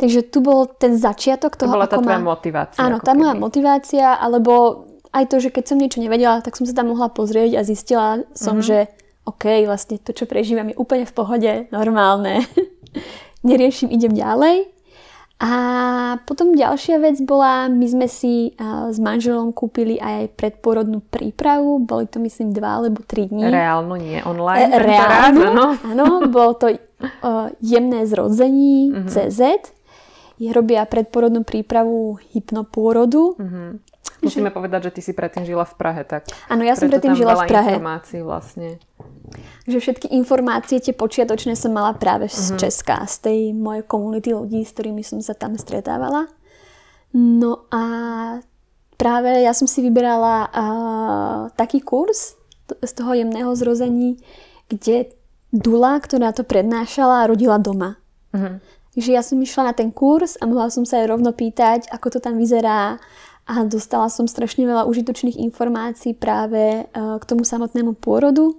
Takže 0.00 0.26
tu 0.26 0.40
bol 0.40 0.66
ten 0.66 0.96
začiatok 0.96 1.54
To 1.54 1.68
toho, 1.68 1.76
bola 1.76 1.86
tá 1.86 2.00
tvoja 2.00 2.18
motivácia. 2.18 2.80
Áno, 2.82 2.98
tá 2.98 3.14
moja 3.14 3.36
motivácia, 3.38 4.18
alebo 4.18 4.84
aj 5.14 5.30
to, 5.30 5.38
že 5.38 5.54
keď 5.54 5.64
som 5.70 5.78
niečo 5.78 6.02
nevedela, 6.02 6.42
tak 6.42 6.58
som 6.58 6.66
sa 6.66 6.74
tam 6.74 6.90
mohla 6.90 7.06
pozrieť 7.12 7.60
a 7.60 7.62
zistila 7.62 8.26
som, 8.34 8.58
Mhm. 8.58 8.64
že 8.64 8.78
OK, 9.24 9.44
vlastne 9.64 9.96
to, 10.02 10.10
čo 10.10 10.26
prežívam, 10.26 10.68
je 10.68 10.76
úplne 10.76 11.06
v 11.06 11.14
pohode, 11.14 11.52
normálne. 11.70 12.42
Neriešim, 13.46 13.88
idem 13.94 14.12
ďalej. 14.12 14.73
A 15.44 15.52
potom 16.24 16.56
ďalšia 16.56 17.04
vec 17.04 17.20
bola, 17.20 17.68
my 17.68 17.84
sme 17.84 18.08
si 18.08 18.56
s 18.88 18.96
manželom 18.96 19.52
kúpili 19.52 20.00
aj 20.00 20.32
predporodnú 20.40 21.04
prípravu, 21.04 21.84
boli 21.84 22.08
to 22.08 22.16
myslím 22.24 22.56
dva 22.56 22.80
alebo 22.80 23.04
tri 23.04 23.28
dní. 23.28 23.52
Reálnu, 23.52 23.92
nie 24.00 24.24
online. 24.24 24.72
E, 24.72 24.80
reálnu, 24.80 25.40
áno. 25.52 25.66
áno, 25.84 26.04
bolo 26.32 26.56
to 26.56 26.72
uh, 26.72 27.52
jemné 27.60 28.08
zrodzení 28.08 29.04
Mhm. 29.04 29.08
CZ. 29.12 29.40
Je 30.34 30.48
robia 30.48 30.82
predporodnú 30.88 31.44
prípravu 31.44 32.16
hypnopôrodu. 32.32 33.36
Mhm. 33.36 33.93
Musíme 34.24 34.50
povedať, 34.50 34.88
že 34.88 34.94
ty 34.96 35.00
si 35.04 35.12
predtým 35.12 35.44
žila 35.44 35.68
v 35.68 35.74
Prahe, 35.76 36.02
tak 36.02 36.28
Áno, 36.48 36.64
ja 36.64 36.74
som 36.74 36.88
predtým 36.88 37.14
žila 37.14 37.36
v 37.36 37.48
Prahe. 37.48 37.76
informácií 37.76 38.20
vlastne. 38.24 38.80
Že 39.68 39.78
všetky 39.80 40.06
informácie, 40.16 40.80
tie 40.80 40.96
počiatočné 40.96 41.54
som 41.54 41.72
mala 41.72 41.92
práve 41.96 42.32
z 42.32 42.56
Česka, 42.56 43.04
z 43.04 43.16
tej 43.24 43.40
mojej 43.52 43.84
komunity 43.84 44.32
ľudí, 44.32 44.64
s 44.64 44.72
ktorými 44.72 45.04
som 45.04 45.20
sa 45.20 45.36
tam 45.36 45.56
stretávala. 45.60 46.28
No 47.14 47.68
a 47.70 47.82
práve 48.98 49.30
ja 49.44 49.52
som 49.54 49.70
si 49.70 49.84
vyberala 49.84 50.50
uh, 50.50 51.40
taký 51.54 51.84
kurz 51.84 52.34
z 52.80 52.92
toho 52.96 53.12
jemného 53.14 53.52
zrození, 53.52 54.18
kde 54.72 55.12
Dula, 55.54 56.02
ktorá 56.02 56.34
to 56.34 56.42
prednášala, 56.42 57.30
rodila 57.30 57.62
doma. 57.62 57.94
Mhm. 58.34 58.58
Takže 58.94 59.10
ja 59.10 59.22
som 59.22 59.38
išla 59.42 59.70
na 59.70 59.74
ten 59.74 59.90
kurz 59.90 60.38
a 60.38 60.46
mohla 60.46 60.70
som 60.70 60.86
sa 60.86 61.02
aj 61.02 61.10
rovno 61.10 61.30
pýtať, 61.34 61.90
ako 61.90 62.14
to 62.14 62.18
tam 62.22 62.38
vyzerá 62.38 62.98
a 63.44 63.68
dostala 63.68 64.08
som 64.08 64.24
strašne 64.24 64.64
veľa 64.64 64.88
užitočných 64.88 65.36
informácií 65.36 66.16
práve 66.16 66.88
uh, 66.88 67.20
k 67.20 67.24
tomu 67.28 67.44
samotnému 67.44 67.92
pôrodu. 68.00 68.56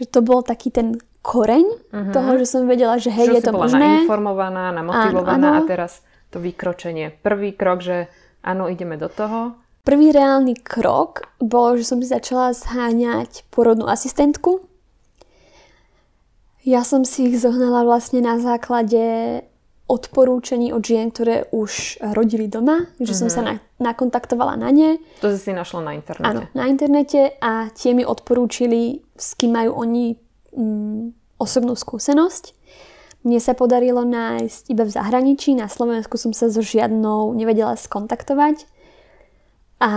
Že 0.00 0.04
to 0.08 0.20
bol 0.24 0.40
taký 0.40 0.72
ten 0.72 0.96
koreň 1.20 1.66
uh-huh. 1.66 2.12
toho, 2.14 2.30
že 2.40 2.46
som 2.48 2.64
vedela, 2.64 2.96
že 2.96 3.12
hej. 3.12 3.28
Že 3.28 3.36
je 3.40 3.44
to 3.44 3.52
bola 3.52 3.66
možné. 3.68 3.86
nainformovaná, 4.04 4.64
namotivovaná 4.72 5.60
Áno, 5.60 5.64
a 5.64 5.68
teraz 5.68 6.00
to 6.32 6.40
vykročenie. 6.40 7.12
Prvý 7.20 7.52
krok, 7.52 7.84
že 7.84 8.08
áno, 8.40 8.70
ideme 8.72 8.96
do 8.96 9.12
toho. 9.12 9.58
Prvý 9.86 10.10
reálny 10.10 10.58
krok 10.66 11.30
bolo, 11.38 11.78
že 11.78 11.86
som 11.86 12.02
si 12.02 12.08
začala 12.10 12.56
zháňať 12.56 13.46
porodnú 13.52 13.86
asistentku. 13.86 14.66
Ja 16.66 16.82
som 16.82 17.06
si 17.06 17.30
ich 17.30 17.38
zohnala 17.38 17.86
vlastne 17.86 18.18
na 18.18 18.42
základe 18.42 19.46
odporúčení 19.86 20.74
od 20.74 20.82
žien, 20.82 21.14
ktoré 21.14 21.46
už 21.54 22.02
rodili 22.10 22.50
doma, 22.50 22.90
že 22.98 23.14
som 23.14 23.30
sa 23.30 23.38
na, 23.38 23.54
nakontaktovala 23.78 24.58
na 24.58 24.74
ne. 24.74 24.98
To 25.22 25.30
si 25.30 25.38
si 25.38 25.52
našla 25.54 25.80
na 25.86 25.92
internete. 25.94 26.26
Áno, 26.26 26.42
na 26.58 26.66
internete 26.66 27.38
a 27.38 27.70
tie 27.70 27.94
mi 27.94 28.02
odporúčili, 28.02 29.06
s 29.14 29.38
kým 29.38 29.54
majú 29.54 29.78
oni 29.78 30.18
mm, 30.58 31.38
osobnú 31.38 31.78
skúsenosť. 31.78 32.58
Mne 33.22 33.38
sa 33.38 33.54
podarilo 33.54 34.02
nájsť 34.02 34.62
iba 34.74 34.82
v 34.82 34.94
zahraničí, 34.94 35.54
na 35.54 35.70
Slovensku 35.70 36.18
som 36.18 36.34
sa 36.34 36.50
so 36.50 36.62
žiadnou 36.62 37.30
nevedela 37.38 37.78
skontaktovať. 37.78 38.66
A 39.78 39.90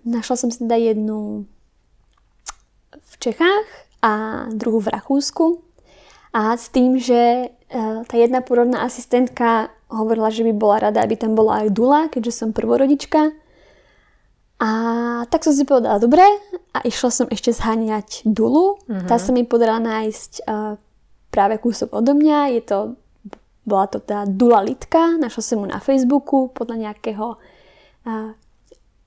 našla 0.00 0.36
som 0.36 0.48
si 0.48 0.64
teda 0.64 0.80
jednu 0.80 1.44
v 2.94 3.14
Čechách 3.20 3.68
a 4.00 4.12
druhú 4.48 4.80
v 4.80 4.92
Rakúsku. 4.96 5.60
A 6.32 6.56
s 6.56 6.72
tým, 6.72 6.96
že 6.96 7.52
tá 7.70 8.14
jedna 8.18 8.42
porodná 8.42 8.82
asistentka 8.82 9.70
hovorila, 9.86 10.30
že 10.34 10.42
by 10.42 10.52
bola 10.54 10.90
rada, 10.90 11.02
aby 11.06 11.14
tam 11.14 11.38
bola 11.38 11.62
aj 11.62 11.74
Dula, 11.74 12.10
keďže 12.10 12.42
som 12.42 12.48
prvorodička. 12.50 13.30
A 14.60 14.70
tak 15.30 15.46
som 15.46 15.54
si 15.56 15.64
povedala, 15.64 16.02
dobre, 16.02 16.22
a 16.74 16.78
išla 16.84 17.10
som 17.14 17.26
ešte 17.30 17.54
zháňať 17.54 18.26
Dulu. 18.28 18.82
Tá 19.08 19.16
sa 19.16 19.30
mi 19.32 19.46
podarila 19.46 19.80
nájsť 19.80 20.32
uh, 20.44 20.76
práve 21.32 21.56
kúsok 21.62 21.96
odo 21.96 22.12
mňa. 22.12 22.58
Je 22.58 22.62
to, 22.66 22.78
bola 23.64 23.86
to 23.88 24.02
tá 24.02 24.28
Dula 24.28 24.60
Litka, 24.66 25.16
našla 25.16 25.42
som 25.42 25.62
mu 25.62 25.66
na 25.70 25.80
Facebooku 25.80 26.52
podľa 26.52 26.90
nejakého 26.90 27.40
uh, 28.04 28.30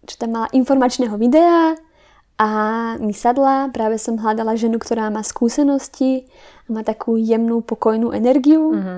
čo 0.04 0.16
tam 0.20 0.36
mala 0.36 0.48
informačného 0.52 1.16
videa 1.16 1.80
a 2.38 2.50
mi 2.98 3.14
sadla. 3.14 3.70
Práve 3.70 4.02
som 4.02 4.18
hľadala 4.18 4.58
ženu, 4.58 4.82
ktorá 4.82 5.08
má 5.10 5.22
skúsenosti 5.22 6.26
a 6.68 6.74
má 6.74 6.82
takú 6.82 7.16
jemnú, 7.16 7.62
pokojnú 7.62 8.12
energiu. 8.12 8.74
Mhm. 8.74 8.98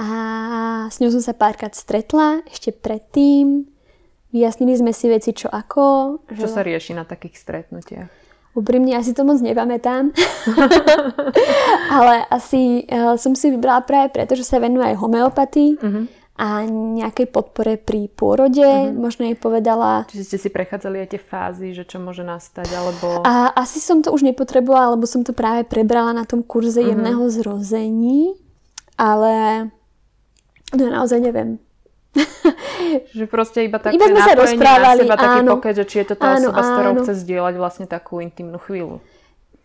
A 0.00 0.08
s 0.88 0.96
ňou 0.96 1.12
som 1.12 1.20
sa 1.20 1.36
párkrát 1.36 1.76
stretla 1.76 2.40
ešte 2.48 2.72
predtým. 2.72 3.68
Vyjasnili 4.30 4.78
sme 4.78 4.92
si 4.94 5.10
veci 5.10 5.34
čo 5.34 5.50
ako. 5.50 6.16
Čo 6.30 6.48
sa 6.48 6.62
rieši 6.64 6.96
na 6.96 7.04
takých 7.04 7.36
stretnutiach? 7.36 8.08
Úprimne, 8.50 8.96
asi 8.96 9.12
to 9.12 9.22
moc 9.26 9.42
nepamätám. 9.42 10.10
Ale 11.96 12.24
asi 12.30 12.86
uh, 12.86 13.14
som 13.20 13.34
si 13.34 13.50
vybrala 13.50 13.82
práve 13.84 14.10
preto, 14.14 14.34
že 14.38 14.46
sa 14.46 14.58
venuje 14.58 14.86
aj 14.86 14.96
homeopatii 14.98 15.70
Mhm. 15.82 16.02
A 16.40 16.64
nejakej 16.64 17.28
podpore 17.28 17.76
pri 17.76 18.08
pôrode. 18.08 18.64
Mhm. 18.64 18.96
Možno 18.96 19.28
jej 19.28 19.36
povedala... 19.36 20.08
Čiže 20.08 20.24
ste 20.24 20.38
si 20.38 20.48
prechádzali 20.48 20.96
aj 20.98 21.08
tie 21.10 21.20
fázy, 21.20 21.68
že 21.70 21.84
čo 21.84 21.98
môže 21.98 22.24
nastať, 22.24 22.64
alebo... 22.70 23.20
A 23.22 23.52
asi 23.54 23.76
som 23.78 24.00
to 24.00 24.08
už 24.08 24.24
nepotrebovala, 24.24 24.96
lebo 24.96 25.04
som 25.04 25.20
to 25.20 25.30
práve 25.30 25.62
prebrala 25.62 26.10
na 26.10 26.24
tom 26.24 26.40
kurze 26.40 26.80
Mhm. 26.80 26.88
jemného 26.88 27.24
zrození. 27.28 28.40
Ale 28.96 29.68
no 30.70 30.84
naozaj 30.86 31.20
neviem. 31.20 31.60
Že 33.12 33.24
proste 33.26 33.62
iba 33.62 33.76
také 33.76 33.94
Iba 33.94 34.08
sme 34.08 34.18
sa 34.18 34.34
rozprávali, 34.34 35.04
na 35.04 35.06
seba, 35.06 35.16
taký 35.16 35.40
áno. 35.40 35.50
pokec, 35.54 35.74
že 35.74 35.84
či 35.84 35.96
je 35.98 36.06
to 36.08 36.14
tá 36.16 36.34
Áno, 36.34 36.50
osoba, 36.50 36.60
s 36.60 36.68
ktorou 36.70 36.90
áno. 36.90 37.00
chce 37.00 37.12
zdieľať 37.18 37.54
vlastne 37.54 37.86
takú 37.86 38.18
intimnú 38.18 38.58
chvíľu. 38.58 38.98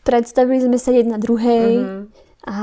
Predstavili 0.01 0.61
sme 0.61 0.77
sa 0.77 0.91
jedna 0.91 1.17
druhej 1.17 1.71
Mhm. 1.77 2.24
A 2.45 2.55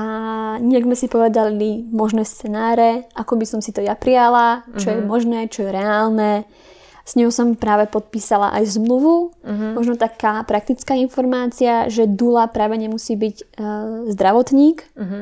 nejak 0.59 0.87
sme 0.87 0.95
si 0.95 1.07
povedali 1.07 1.83
možné 1.91 2.23
scenáre, 2.23 3.11
ako 3.13 3.35
by 3.35 3.45
som 3.45 3.59
si 3.59 3.75
to 3.75 3.83
ja 3.83 3.93
prijala, 3.93 4.63
čo 4.79 4.89
Mhm. 4.89 4.95
je 4.95 5.01
možné, 5.03 5.39
čo 5.47 5.67
je 5.67 5.71
reálne. 5.71 6.33
S 7.03 7.19
ňou 7.19 7.35
som 7.35 7.59
práve 7.59 7.91
podpísala 7.91 8.55
aj 8.55 8.79
zmluvu. 8.79 9.35
Mhm. 9.43 9.67
Možno 9.75 9.95
taká 9.99 10.47
praktická 10.47 10.95
informácia, 10.95 11.91
že 11.91 12.07
Dula 12.07 12.47
práve 12.47 12.79
nemusí 12.79 13.19
byť 13.19 13.37
e, 13.37 13.45
zdravotník 14.15 14.87
Mhm. 14.95 15.21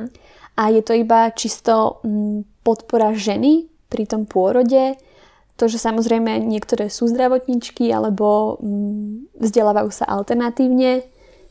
a 0.57 0.63
je 0.69 0.83
to 0.85 0.93
iba 0.93 1.33
čisto 1.33 2.05
mm, 2.05 2.61
podpora 2.61 3.17
ženy 3.17 3.65
pri 3.89 4.05
tom 4.05 4.29
pôrode. 4.29 4.93
To, 5.57 5.69
že 5.69 5.81
samozrejme 5.81 6.41
niektoré 6.41 6.89
sú 6.89 7.09
zdravotničky 7.09 7.89
alebo 7.89 8.61
mm, 8.61 9.41
vzdelávajú 9.41 9.89
sa 9.91 10.05
alternatívne, 10.05 11.01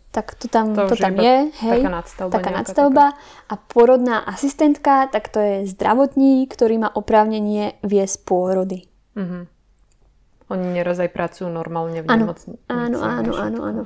tak 0.10 0.34
to 0.41 0.50
tam, 0.50 0.74
To 0.74 0.89
to, 0.89 0.98
tam 0.98 1.22
je. 1.22 1.54
Hej, 1.54 1.86
taká 1.86 1.91
nadstavba 1.93 2.34
Taká 2.34 2.50
nadstavba. 2.50 3.06
A 3.45 3.54
porodná 3.56 4.26
asistentka, 4.26 5.06
tak 5.06 5.30
to 5.30 5.38
je 5.38 5.56
zdravotník, 5.69 6.50
ktorý 6.50 6.82
má 6.82 6.89
oprávnenie 6.89 7.78
viesť 7.86 8.26
pôrody. 8.26 8.89
Mhm. 9.13 9.45
Oni 10.50 10.65
neraz 10.74 10.98
aj 10.98 11.13
pracujú 11.13 11.45
normálne 11.45 12.02
v 12.02 12.10
nemocnici. 12.10 12.58
áno, 12.65 12.98
áno, 13.06 13.32
áno, 13.38 13.60
áno. 13.62 13.84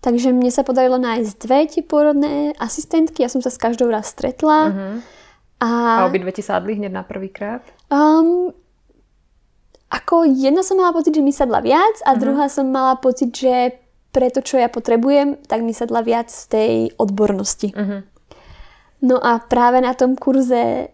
Takže 0.00 0.30
mne 0.32 0.48
sa 0.48 0.62
podarilo 0.62 0.96
nájsť 0.96 1.32
dve 1.36 1.58
tie 1.66 1.82
pôrodné 1.84 2.54
asistentky. 2.56 3.20
Ja 3.20 3.28
som 3.28 3.42
sa 3.42 3.50
s 3.50 3.58
každou 3.60 3.90
raz 3.90 4.08
stretla. 4.08 4.70
Mhm. 4.70 4.86
A, 5.60 5.68
A 6.00 6.08
obidve 6.08 6.32
ti 6.32 6.40
sadli 6.40 6.72
hneď 6.72 6.88
na 6.88 7.04
prvýkrát? 7.04 7.60
um, 7.92 8.48
ako 9.90 10.22
jedna 10.24 10.62
som 10.62 10.78
mala 10.78 10.94
pocit, 10.94 11.12
že 11.12 11.20
mi 11.20 11.34
sadla 11.34 11.58
viac 11.60 11.98
a 12.06 12.14
druhá 12.14 12.46
som 12.46 12.70
mala 12.70 12.94
pocit, 12.96 13.34
že 13.34 13.74
pre 14.10 14.26
to, 14.30 14.42
čo 14.42 14.58
ja 14.58 14.66
potrebujem, 14.66 15.38
tak 15.46 15.62
mi 15.62 15.70
sadla 15.70 16.02
viac 16.02 16.30
v 16.30 16.46
tej 16.50 16.74
odbornosti. 16.98 17.70
Mhm. 17.74 17.98
No 19.00 19.16
a 19.16 19.40
práve 19.40 19.80
na 19.80 19.96
tom 19.96 20.12
kurze 20.12 20.60
e, 20.60 20.84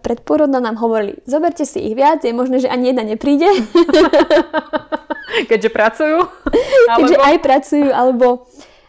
predporodnom 0.00 0.56
nám 0.56 0.80
hovorili, 0.80 1.20
zoberte 1.28 1.68
si 1.68 1.84
ich 1.84 1.92
viac, 1.92 2.24
je 2.24 2.32
možné, 2.32 2.64
že 2.64 2.72
ani 2.72 2.96
jedna 2.96 3.04
nepríde, 3.04 3.44
Keďže 5.50 5.68
pracujú? 5.68 6.18
keďže 6.96 7.16
Alebo... 7.18 7.28
aj 7.28 7.36
pracujú, 7.42 7.88
alebo 7.92 8.26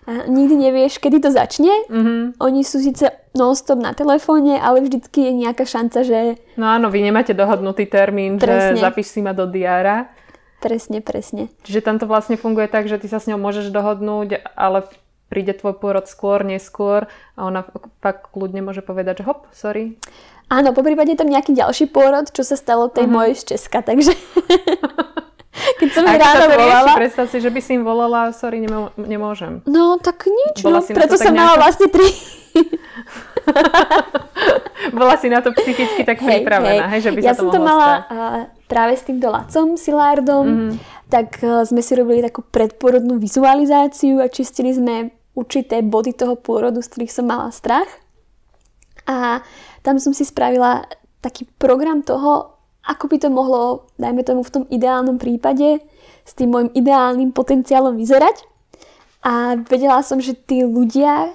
e, 0.07 0.31
nikdy 0.31 0.69
nevieš, 0.69 1.01
kedy 1.01 1.19
to 1.19 1.33
začne. 1.33 1.73
Mhm. 1.91 2.39
Oni 2.39 2.61
sú 2.63 2.79
síce 2.79 3.09
non-stop 3.35 3.81
na 3.81 3.91
telefóne, 3.91 4.61
ale 4.61 4.85
vždycky 4.85 5.27
je 5.27 5.31
nejaká 5.43 5.67
šanca, 5.67 6.07
že 6.07 6.39
No 6.55 6.69
áno, 6.69 6.87
vy 6.87 7.03
nemáte 7.03 7.35
dohodnutý 7.35 7.89
termín, 7.89 8.39
Presne. 8.39 8.79
že 8.79 8.85
zapíš 8.85 9.11
si 9.11 9.19
ma 9.19 9.35
do 9.35 9.49
diára. 9.49 10.07
Presne, 10.59 11.01
presne. 11.01 11.49
Čiže 11.63 11.85
tam 11.85 12.01
to 12.01 12.09
vlastne 12.09 12.37
funguje 12.37 12.67
tak, 12.67 12.89
že 12.89 12.97
ty 12.97 13.07
sa 13.07 13.21
s 13.21 13.29
ňou 13.29 13.37
môžeš 13.37 13.69
dohodnúť, 13.69 14.41
ale 14.57 14.89
príde 15.27 15.53
tvoj 15.53 15.77
pôrod 15.77 16.07
skôr, 16.07 16.43
neskôr 16.43 17.07
a 17.35 17.39
ona 17.43 17.67
fakt 17.99 18.31
kľudne 18.31 18.63
môže 18.63 18.79
povedať, 18.79 19.21
že 19.21 19.27
hop, 19.27 19.47
sorry. 19.51 19.99
Áno, 20.47 20.71
po 20.71 20.79
prípade 20.79 21.11
tam 21.19 21.27
nejaký 21.27 21.51
ďalší 21.51 21.91
pôrod, 21.91 22.31
čo 22.31 22.47
sa 22.47 22.55
stalo 22.55 22.87
tej 22.87 23.03
mojej 23.03 23.35
z 23.35 23.43
Česka, 23.55 23.83
takže 23.83 24.15
keď 25.83 25.89
som 25.91 26.07
jej 26.07 26.15
ráno 26.15 26.47
rieši, 26.47 26.55
volala, 26.55 26.91
predstav 26.95 27.27
si, 27.27 27.43
že 27.43 27.51
by 27.51 27.59
si 27.59 27.75
im 27.75 27.83
volala, 27.83 28.31
sorry, 28.31 28.63
nemô- 28.63 28.95
nemôžem. 28.95 29.59
no 29.67 29.99
tak 29.99 30.23
nič, 30.23 30.63
Bola 30.63 30.79
no, 30.79 30.87
preto 30.87 31.19
som 31.19 31.35
mala 31.35 31.59
nejaká- 31.59 31.63
vlastne 31.67 31.87
tri. 31.91 32.07
Bola 34.97 35.19
si 35.19 35.27
na 35.27 35.43
to 35.43 35.51
psychicky 35.51 36.07
tak 36.07 36.23
pripravená, 36.23 36.87
hej, 36.95 37.05
že 37.05 37.11
by 37.11 37.19
ja 37.19 37.35
sa 37.35 37.43
to 37.43 37.51
som 37.51 37.53
to 37.53 37.59
mala 37.59 38.07
uh, 38.07 38.47
práve 38.67 38.99
s 38.99 39.03
týmto 39.07 39.31
Lacom 39.31 39.79
Silárdom, 39.79 40.45
Mhm. 40.45 40.69
tak 41.07 41.39
uh, 41.41 41.63
sme 41.63 41.79
si 41.79 41.95
robili 41.95 42.19
takú 42.21 42.43
predporodnú 42.43 43.15
vizualizáciu 43.17 44.19
a 44.19 44.27
čistili 44.27 44.75
sme 44.75 45.11
určité 45.33 45.79
body 45.79 46.13
toho 46.13 46.35
pôrodu, 46.35 46.83
z 46.83 46.89
ktorých 46.91 47.13
som 47.13 47.25
mala 47.25 47.47
strach. 47.53 47.87
A 49.07 49.39
tam 49.81 50.03
som 50.03 50.11
si 50.11 50.27
spravila 50.27 50.83
taký 51.23 51.47
program 51.55 52.03
toho, 52.03 52.59
ako 52.83 53.07
by 53.07 53.17
to 53.19 53.29
mohlo, 53.31 53.87
dajme 53.95 54.23
tomu 54.23 54.43
v 54.43 54.53
tom 54.53 54.63
ideálnom 54.67 55.15
prípade, 55.15 55.79
s 56.27 56.31
tým 56.35 56.51
môjim 56.51 56.71
ideálnym 56.75 57.31
potenciálom 57.31 57.95
vyzerať. 57.95 58.43
A 59.23 59.59
vedela 59.63 60.03
som, 60.03 60.19
že 60.19 60.35
tí 60.35 60.63
ľudia, 60.63 61.31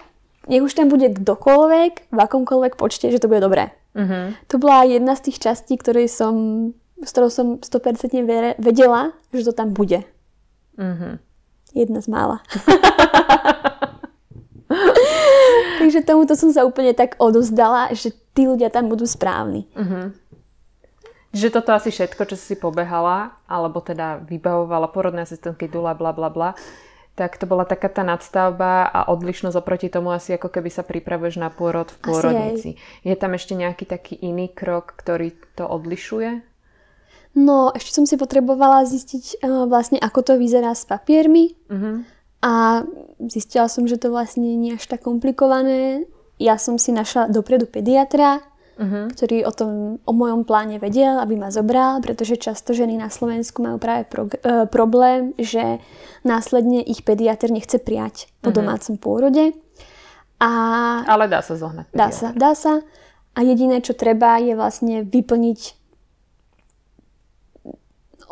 nech 0.49 0.65
už 0.65 0.73
tam 0.77 0.89
bude 0.89 1.13
kdokoľvek, 1.13 2.13
v 2.13 2.19
akomkoľvek 2.19 2.77
počte, 2.77 3.09
že 3.09 3.21
to 3.21 3.29
bude 3.29 3.41
dobré. 3.41 3.73
Mhm. 3.93 4.49
To 4.49 4.57
bola 4.57 4.85
jedna 4.85 5.13
z 5.17 5.29
tých 5.29 5.39
častí, 5.41 5.77
ktorej 5.77 6.09
som, 6.09 6.35
s 7.03 7.11
ktorou 7.11 7.29
som 7.29 7.47
100% 7.59 8.23
vere- 8.25 8.57
vedela, 8.57 9.13
že 9.35 9.45
to 9.45 9.53
tam 9.53 9.75
bude. 9.75 10.07
Mhm. 10.79 11.19
Jedna 11.73 12.01
z 12.01 12.09
mála. 12.09 12.41
Takže 15.83 16.07
tomuto 16.07 16.39
som 16.39 16.55
sa 16.55 16.63
úplne 16.65 16.95
tak 16.95 17.19
odozdala, 17.19 17.93
že 17.93 18.15
tí 18.33 18.47
ľudia 18.47 18.71
tam 18.71 18.89
budú 18.89 19.05
správni. 19.05 19.67
Čiže 21.33 21.49
toto 21.49 21.73
asi 21.73 21.89
všetko, 21.89 22.29
čo 22.29 22.37
si 22.37 22.55
pobehala, 22.61 23.41
alebo 23.49 23.81
teda 23.81 24.21
vybavovala 24.21 24.93
porodné 24.93 25.25
asistentky, 25.25 25.65
dula, 25.65 25.97
bla, 25.97 26.13
bla, 26.13 26.29
bla, 26.29 26.53
tak 27.17 27.37
to 27.41 27.45
bola 27.49 27.65
taká 27.65 27.89
tá 27.89 28.05
nadstavba 28.05 28.89
a 28.89 29.09
odlišnosť 29.09 29.57
oproti 29.57 29.89
tomu 29.89 30.13
asi 30.13 30.37
ako 30.37 30.49
keby 30.49 30.69
sa 30.73 30.85
pripravuješ 30.85 31.41
na 31.41 31.49
pôrod 31.53 31.89
v 31.89 31.99
pôrodnici. 32.05 32.71
Je 33.05 33.17
tam 33.17 33.33
ešte 33.37 33.53
nejaký 33.57 33.85
taký 33.85 34.15
iný 34.21 34.49
krok, 34.53 34.97
ktorý 34.97 35.33
to 35.57 35.65
odlišuje? 35.65 36.52
No, 37.33 37.73
ešte 37.73 37.97
som 37.97 38.05
si 38.05 38.15
potrebovala 38.15 38.85
zistiť 38.85 39.41
uh, 39.41 39.65
vlastne, 39.65 39.97
ako 39.97 40.21
to 40.21 40.33
vyzerá 40.37 40.73
s 40.73 40.85
papiermi. 40.85 41.57
Mhm. 41.73 41.93
A 42.43 42.83
zistila 43.23 43.71
som, 43.71 43.87
že 43.87 43.97
to 43.97 44.11
vlastne 44.11 44.43
nie 44.59 44.75
je 44.75 44.79
až 44.79 44.85
tak 44.91 45.07
komplikované. 45.07 46.11
Ja 46.37 46.59
som 46.59 46.75
si 46.75 46.91
našla 46.91 47.31
dopredu 47.31 47.65
pediatra, 47.67 48.43
Mhm. 48.73 49.13
ktorý 49.13 49.45
o 49.45 49.53
tom, 49.53 49.71
o 50.03 50.13
mojom 50.13 50.43
pláne 50.43 50.81
vedel, 50.81 51.21
aby 51.21 51.37
ma 51.37 51.53
zobral, 51.53 52.01
pretože 52.01 52.35
často 52.35 52.73
ženy 52.73 52.97
na 52.97 53.09
Slovensku 53.09 53.61
majú 53.61 53.77
práve 53.77 54.09
pro, 54.09 54.27
e, 54.27 54.65
problém, 54.67 55.37
že 55.37 55.77
následne 56.25 56.81
ich 56.81 57.05
pediatr 57.05 57.53
nechce 57.53 57.77
prijať 57.77 58.33
po 58.41 58.49
domácom 58.51 58.97
pôrode. 58.97 59.53
A 60.41 60.51
Ale 61.07 61.29
dá 61.29 61.45
sa 61.45 61.55
zohnať. 61.55 61.85
dá 61.93 62.09
pediatra. 62.09 62.17
sa, 62.17 62.29
dá 62.33 62.53
sa. 62.57 62.73
A 63.33 63.45
jediné, 63.45 63.79
čo 63.81 63.93
treba, 63.93 64.37
je 64.37 64.53
vlastne 64.53 65.05
vyplniť 65.05 65.61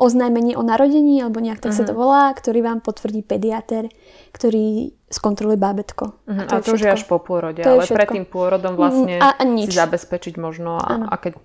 oznámenie 0.00 0.56
o 0.56 0.64
narodení, 0.64 1.20
alebo 1.20 1.38
nejak 1.38 1.60
tak 1.60 1.76
sa 1.76 1.84
to 1.84 1.92
volá, 1.92 2.32
ktorý 2.32 2.64
vám 2.64 2.80
potvrdí 2.80 3.20
pediater, 3.20 3.92
ktorý 4.32 4.96
skontroluje 5.06 5.60
bábätko. 5.60 6.16
Mhm, 6.24 6.42
to 6.48 6.54
a 6.56 6.64
to 6.64 6.70
už 6.72 6.80
je 6.80 6.90
až 6.90 7.04
po 7.04 7.20
pôrode, 7.20 7.60
To 7.60 7.76
ale 7.76 7.84
pred 7.84 8.08
tým 8.08 8.24
pôrodom 8.24 8.74
vlastne 8.74 9.20
Mm, 9.20 9.22
a- 9.22 9.36
a 9.36 9.42
nič. 9.44 9.68
si 9.68 9.76
zabezpečiť 9.76 10.40
možno 10.40 10.80
a, 10.80 11.04
a 11.06 11.16
keď 11.16 11.36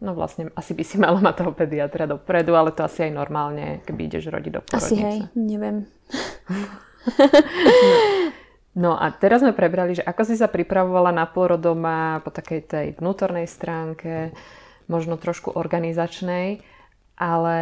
No 0.00 0.16
vlastne 0.16 0.48
asi 0.56 0.72
by 0.72 0.80
si 0.80 0.96
mala 1.04 1.20
mať 1.20 1.44
toho 1.44 1.52
pediatra 1.52 2.08
dopredu, 2.08 2.56
ale 2.56 2.72
to 2.72 2.80
asi 2.80 3.04
aj 3.04 3.12
normálne, 3.12 3.84
keby 3.84 4.08
ideš 4.08 4.32
rodiť 4.32 4.52
do 4.56 4.60
pôrodnice. 4.64 4.80
Asi 4.80 4.96
hej, 4.96 5.18
neviem. 5.36 5.84
No 8.70 8.94
a 8.94 9.10
teraz 9.10 9.42
sme 9.42 9.50
prebrali, 9.50 9.98
že 9.98 10.06
ako 10.06 10.22
si 10.22 10.38
sa 10.38 10.46
pripravovala 10.46 11.10
na 11.10 11.26
pôrod 11.26 11.58
doma 11.58 12.22
po 12.22 12.30
takej 12.30 12.60
tej 12.62 12.86
vnútornej 12.96 13.50
stránke, 13.50 14.30
možno 14.86 15.18
trošku 15.18 15.50
organizačnej, 15.50 16.62
ale 17.20 17.58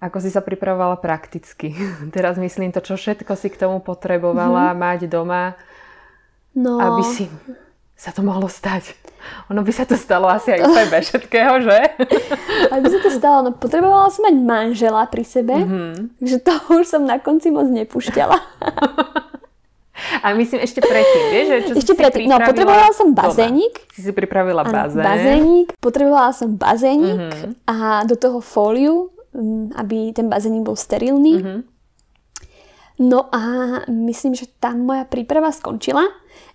ako 0.00 0.16
si 0.24 0.32
sa 0.32 0.40
pripravovala 0.40 0.96
prakticky. 0.96 1.76
Teraz 2.16 2.40
myslím 2.40 2.72
to, 2.72 2.80
čo 2.80 2.96
všetko 2.96 3.36
si 3.36 3.52
k 3.52 3.60
tomu 3.60 3.84
potrebovala 3.84 4.72
mm-hmm. 4.72 4.80
mať 4.80 5.00
doma, 5.06 5.54
No, 6.50 6.82
aby 6.82 7.02
si 7.06 7.30
sa 7.94 8.10
to 8.10 8.26
mohlo 8.26 8.50
stať? 8.50 8.96
Ono 9.52 9.60
by 9.60 9.70
sa 9.70 9.84
to 9.84 9.94
stalo 9.94 10.26
asi 10.26 10.56
aj 10.56 10.64
úplne 10.64 10.88
bez 10.88 11.12
všetkého, 11.12 11.62
že? 11.62 11.78
Ak 12.74 12.80
by 12.80 12.88
sa 12.88 13.00
to 13.04 13.10
stalo, 13.12 13.38
no 13.44 13.50
potrebovala 13.52 14.08
som 14.08 14.26
mať 14.26 14.36
manžela 14.40 15.04
pri 15.06 15.22
sebe, 15.22 15.54
mm-hmm. 15.54 16.18
takže 16.18 16.38
to 16.40 16.52
už 16.80 16.84
som 16.88 17.04
na 17.04 17.20
konci 17.20 17.52
moc 17.52 17.68
nepúšťala. 17.68 18.40
A 20.22 20.32
myslím 20.34 20.60
ešte 20.64 20.80
predtým, 20.80 21.24
vieš? 21.32 21.46
Že 21.46 21.58
čo 21.60 21.72
ešte 21.80 21.94
predtým, 21.96 22.26
no 22.28 22.38
potrebovala 22.40 22.92
som 22.92 23.12
bazénik. 23.12 23.74
Si 23.94 24.00
si 24.04 24.12
pripravila 24.12 24.62
bazén. 24.66 25.04
bazénik, 25.04 25.68
potrebovala 25.78 26.30
som 26.34 26.56
bazénik 26.56 27.18
mm-hmm. 27.18 27.52
a 27.68 28.04
do 28.06 28.16
toho 28.16 28.38
fóliu, 28.42 29.12
mm, 29.32 29.76
aby 29.78 30.12
ten 30.16 30.26
bazénik 30.26 30.64
bol 30.64 30.76
sterilný. 30.76 31.34
Mm-hmm. 31.40 31.58
No 33.00 33.32
a 33.32 33.42
myslím, 33.88 34.36
že 34.36 34.44
tam 34.60 34.84
moja 34.84 35.08
príprava 35.08 35.48
skončila. 35.56 36.04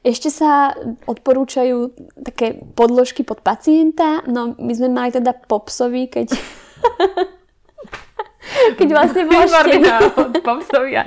Ešte 0.05 0.29
sa 0.29 0.77
odporúčajú 1.10 1.89
také 2.21 2.62
podložky 2.77 3.25
pod 3.25 3.41
pacienta, 3.41 4.21
no 4.29 4.53
my 4.53 4.73
sme 4.77 4.93
mali 4.93 5.10
teda 5.10 5.34
popsovi, 5.34 6.05
keď... 6.05 6.38
keď 8.79 8.88
vlastne 8.93 9.23
bola 9.25 9.45
štenia. 9.47 9.97
popsovia. 10.41 11.01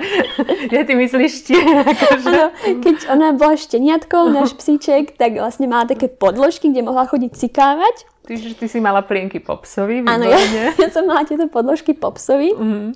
Ja 0.69 0.81
ty 0.87 0.93
myslíš 0.95 1.31
štien, 1.43 1.65
akože... 1.93 2.27
Ano, 2.27 2.45
keď 2.83 2.97
ona 3.11 3.27
bola 3.35 3.55
šteniatkou, 3.55 4.31
náš 4.31 4.55
psíček, 4.55 5.15
tak 5.15 5.39
vlastne 5.39 5.67
mala 5.67 5.87
také 5.87 6.11
podložky, 6.11 6.71
kde 6.71 6.85
mohla 6.85 7.07
chodiť 7.07 7.31
cikávať. 7.33 8.07
Ty, 8.29 8.33
ty 8.37 8.65
si 8.69 8.77
mala 8.77 9.01
plienky 9.01 9.41
popsovi, 9.41 10.05
Áno, 10.05 10.29
ja, 10.29 10.37
ja 10.69 10.89
som 10.93 11.09
mala 11.09 11.25
tieto 11.25 11.49
podložky 11.49 11.97
popsovi. 11.97 12.53
Mm-hmm. 12.53 12.89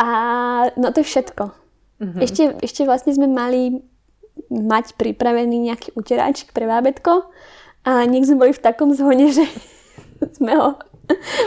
A 0.00 0.08
no 0.80 0.88
to 0.96 1.04
je 1.04 1.06
všetko. 1.12 1.52
Mm-hmm. 2.00 2.20
Ešte, 2.24 2.42
ešte 2.64 2.82
vlastne 2.88 3.12
sme 3.12 3.28
mali 3.28 3.84
mať 4.48 4.96
pripravený 4.96 5.72
nejaký 5.72 5.92
uteráčik 5.96 6.52
pre 6.56 6.68
bábetko 6.68 7.28
a 7.84 8.04
nech 8.04 8.28
sme 8.28 8.48
boli 8.48 8.52
v 8.52 8.64
takom 8.64 8.92
zhone, 8.92 9.28
že 9.32 9.44
sme 10.36 10.56
ho... 10.56 10.76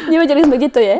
Nevedeli 0.07 0.47
sme, 0.47 0.55
kde 0.55 0.69
to 0.71 0.79
je. 0.79 0.97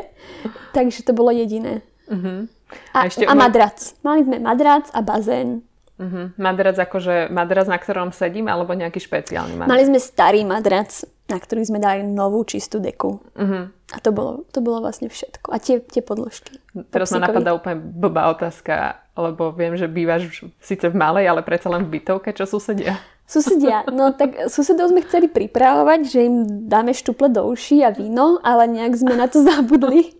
Takže 0.76 1.06
to 1.06 1.12
bolo 1.16 1.34
jediné. 1.34 1.82
Uh-huh. 2.10 2.46
A, 2.94 3.06
a, 3.06 3.08
ešte 3.10 3.26
a 3.26 3.34
madrac. 3.34 3.98
Mali 4.06 4.26
sme 4.26 4.38
madrac 4.42 4.90
a 4.94 5.00
bazén. 5.02 5.66
Uh-huh. 6.00 6.32
Madrac 6.40 6.80
akože 6.80 7.28
madrac, 7.28 7.68
na 7.68 7.76
ktorom 7.76 8.16
sedím, 8.16 8.48
alebo 8.48 8.72
nejaký 8.72 9.04
špeciálny 9.04 9.60
madrac? 9.60 9.72
Mali 9.74 9.84
sme 9.90 10.00
starý 10.00 10.42
madrac, 10.48 11.04
na 11.28 11.38
ktorý 11.38 11.62
sme 11.68 11.80
dali 11.82 12.06
novú 12.08 12.46
čistú 12.48 12.80
deku. 12.80 13.20
Uh-huh. 13.36 13.68
A 13.92 13.98
to 14.00 14.14
bolo, 14.14 14.48
to 14.54 14.62
bolo 14.62 14.80
vlastne 14.86 15.10
všetko. 15.12 15.52
A 15.52 15.58
tie, 15.60 15.82
tie 15.82 16.06
podložky. 16.06 16.62
Teraz 16.94 17.12
ma 17.12 17.26
napadá 17.26 17.52
úplne 17.58 17.82
blbá 17.82 18.32
otázka 18.32 19.02
lebo 19.20 19.52
viem, 19.52 19.76
že 19.76 19.92
bývaš 19.92 20.48
síce 20.64 20.88
v 20.88 20.96
malej, 20.96 21.28
ale 21.28 21.44
predsa 21.44 21.68
len 21.68 21.84
v 21.84 22.00
bytovke, 22.00 22.32
čo 22.32 22.48
susedia. 22.48 22.96
Susedia, 23.30 23.86
no 23.94 24.10
tak 24.18 24.50
susedov 24.50 24.90
sme 24.90 25.06
chceli 25.06 25.30
pripravovať, 25.30 26.00
že 26.02 26.26
im 26.26 26.66
dáme 26.66 26.98
štuple 26.98 27.30
do 27.30 27.46
uší 27.46 27.86
a 27.86 27.94
víno, 27.94 28.42
ale 28.42 28.66
nejak 28.66 28.98
sme 28.98 29.14
na 29.14 29.30
to 29.30 29.38
zabudli. 29.46 30.18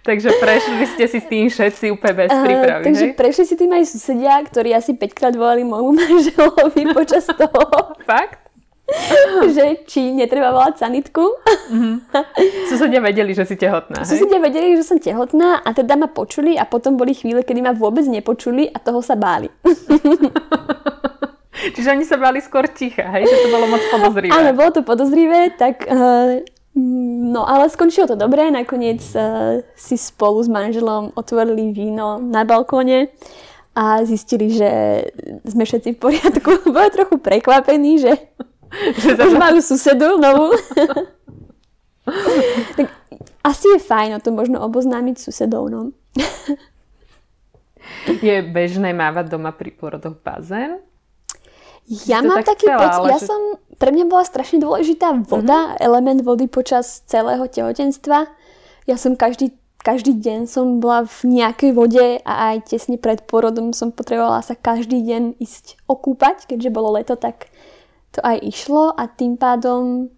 takže 0.00 0.32
prešli 0.40 0.88
ste 0.96 1.04
si 1.04 1.20
s 1.20 1.28
tým 1.28 1.52
všetci 1.52 1.92
úplne 1.92 2.24
bez 2.24 2.32
prípravy, 2.32 2.80
uh, 2.80 2.86
Takže 2.88 3.04
hej? 3.04 3.12
prešli 3.12 3.44
si 3.44 3.54
tým 3.60 3.76
aj 3.76 3.92
susedia, 3.92 4.40
ktorí 4.40 4.72
asi 4.72 4.96
5 4.96 5.12
krát 5.12 5.34
volali 5.36 5.68
môjmu 5.68 5.92
manželovi 6.00 6.96
počas 6.96 7.28
toho. 7.28 7.68
Fakt? 8.08 8.48
že 9.50 9.82
či 9.82 10.14
netreba 10.14 10.54
volať 10.54 10.86
sanitku. 10.86 11.18
Mm-hmm. 11.74 11.94
Susedia 12.70 13.02
vedeli, 13.02 13.34
že 13.34 13.42
si 13.42 13.58
tehotná, 13.58 14.06
hej? 14.06 14.14
Susedia 14.14 14.38
vedeli, 14.38 14.78
že 14.78 14.86
som 14.86 15.02
tehotná 15.02 15.58
a 15.58 15.74
teda 15.74 15.98
ma 15.98 16.06
počuli 16.06 16.54
a 16.54 16.62
potom 16.62 16.94
boli 16.94 17.10
chvíle, 17.10 17.42
kedy 17.42 17.66
ma 17.66 17.74
vôbec 17.74 18.06
nepočuli 18.06 18.70
a 18.70 18.78
toho 18.78 19.02
sa 19.02 19.18
báli. 19.18 19.50
Čiže 21.56 21.88
oni 21.96 22.04
sa 22.04 22.20
báli 22.20 22.44
skôr 22.44 22.68
ticha, 22.68 23.08
hej? 23.16 23.24
Že 23.24 23.36
to 23.36 23.48
bolo 23.48 23.66
moc 23.70 23.82
podozrivé. 23.88 24.32
Áno, 24.32 24.50
bolo 24.52 24.70
to 24.74 24.82
podozrivé, 24.84 25.56
tak... 25.56 25.88
Uh, 25.88 26.44
no 27.32 27.48
ale 27.48 27.72
skončilo 27.72 28.04
to 28.04 28.16
dobre, 28.20 28.52
nakoniec 28.52 29.00
uh, 29.16 29.64
si 29.72 29.96
spolu 29.96 30.44
s 30.44 30.48
manželom 30.52 31.16
otvorili 31.16 31.72
víno 31.72 32.20
na 32.20 32.44
balkóne 32.44 33.08
a 33.72 34.04
zistili, 34.04 34.52
že 34.52 35.04
sme 35.48 35.64
všetci 35.64 35.96
v 35.96 36.00
poriadku. 36.00 36.50
Boli 36.76 36.88
trochu 36.92 37.16
prekvapení, 37.16 38.00
že 38.00 38.12
že 39.02 39.16
Už 39.16 39.34
majú 39.38 39.58
susedu 39.62 40.18
novú. 40.18 40.52
tak 42.76 42.86
asi 43.42 43.66
je 43.76 43.78
fajn 43.82 44.18
o 44.18 44.22
to 44.22 44.30
možno 44.34 44.62
oboznámiť 44.62 45.16
susedov, 45.22 45.70
no. 45.70 45.94
je 48.06 48.36
bežné 48.42 48.90
mávať 48.90 49.30
doma 49.30 49.54
pri 49.54 49.70
porodoch 49.70 50.18
bazén? 50.18 50.82
Ja 51.86 52.18
mám 52.18 52.42
tak 52.42 52.58
taký 52.58 52.66
pocit, 52.74 53.02
ja 53.06 53.18
že... 53.22 53.30
som, 53.30 53.40
pre 53.78 53.94
mňa 53.94 54.10
bola 54.10 54.26
strašne 54.26 54.58
dôležitá 54.58 55.14
voda, 55.22 55.74
mm-hmm. 55.74 55.86
element 55.86 56.20
vody 56.26 56.50
počas 56.50 57.06
celého 57.06 57.46
tehotenstva. 57.46 58.26
Ja 58.90 58.96
som 58.98 59.14
každý, 59.14 59.54
každý 59.78 60.18
deň 60.18 60.50
som 60.50 60.82
bola 60.82 61.06
v 61.06 61.38
nejakej 61.38 61.70
vode 61.78 62.06
a 62.26 62.32
aj 62.54 62.74
tesne 62.74 62.98
pred 62.98 63.22
porodom 63.22 63.70
som 63.70 63.94
potrebovala 63.94 64.42
sa 64.42 64.58
každý 64.58 64.98
deň 64.98 65.38
ísť 65.38 65.78
okúpať, 65.86 66.50
keďže 66.50 66.74
bolo 66.74 66.98
leto, 66.98 67.14
tak 67.14 67.54
to 68.10 68.18
aj 68.18 68.42
išlo 68.42 68.90
a 68.90 69.06
tým 69.06 69.38
pádom 69.38 70.10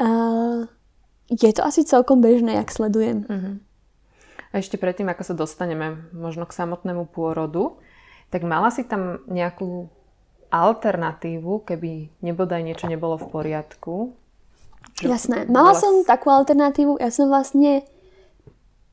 uh, 0.00 0.64
je 1.28 1.50
to 1.52 1.60
asi 1.60 1.84
celkom 1.84 2.24
bežné, 2.24 2.56
jak 2.56 2.72
sledujem. 2.72 3.28
Uh-huh. 3.28 3.54
A 4.50 4.54
ešte 4.58 4.80
predtým, 4.80 5.12
ako 5.12 5.22
sa 5.28 5.34
dostaneme 5.36 6.08
možno 6.16 6.48
k 6.48 6.56
samotnému 6.56 7.12
pôrodu, 7.12 7.78
tak 8.32 8.42
mala 8.48 8.72
si 8.72 8.82
tam 8.82 9.22
nejakú 9.28 9.92
alternatívu, 10.50 11.64
keby 11.64 12.22
nebodaj 12.22 12.60
niečo 12.66 12.90
nebolo 12.90 13.16
v 13.16 13.26
poriadku? 13.30 13.94
Jasné. 15.00 15.46
Mala 15.46 15.72
bola... 15.72 15.80
som 15.80 15.92
takú 16.04 16.28
alternatívu. 16.28 16.98
Ja 17.00 17.08
som 17.14 17.30
vlastne 17.30 17.86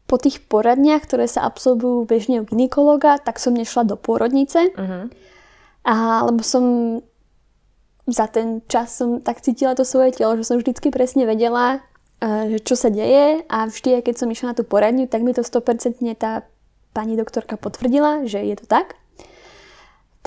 po 0.07 0.15
tých 0.15 0.39
poradniach, 0.47 1.03
ktoré 1.03 1.27
sa 1.27 1.43
absolvujú 1.43 2.07
bežne 2.07 2.39
u 2.41 2.47
ginekologa, 2.47 3.19
tak 3.19 3.43
som 3.43 3.51
nešla 3.51 3.83
do 3.83 3.99
pôrodnice. 3.99 4.71
Uh-huh. 4.71 5.11
A, 5.83 6.23
lebo 6.23 6.39
som 6.47 6.63
za 8.07 8.31
ten 8.31 8.63
čas 8.71 8.95
som 8.95 9.19
tak 9.19 9.43
cítila 9.43 9.75
to 9.75 9.83
svoje 9.83 10.15
telo, 10.15 10.39
že 10.39 10.47
som 10.47 10.55
vždycky 10.55 10.95
presne 10.95 11.27
vedela, 11.27 11.83
eh, 12.23 12.55
že 12.55 12.59
čo 12.63 12.79
sa 12.79 12.87
deje 12.87 13.43
a 13.51 13.67
vždy, 13.67 13.99
keď 13.99 14.15
som 14.15 14.31
išla 14.31 14.55
na 14.55 14.57
tú 14.57 14.63
poradňu, 14.63 15.11
tak 15.11 15.27
mi 15.27 15.35
to 15.35 15.43
100% 15.43 16.15
tá 16.15 16.47
pani 16.95 17.19
doktorka 17.19 17.59
potvrdila, 17.59 18.23
že 18.25 18.39
je 18.47 18.55
to 18.55 18.65
tak. 18.65 18.95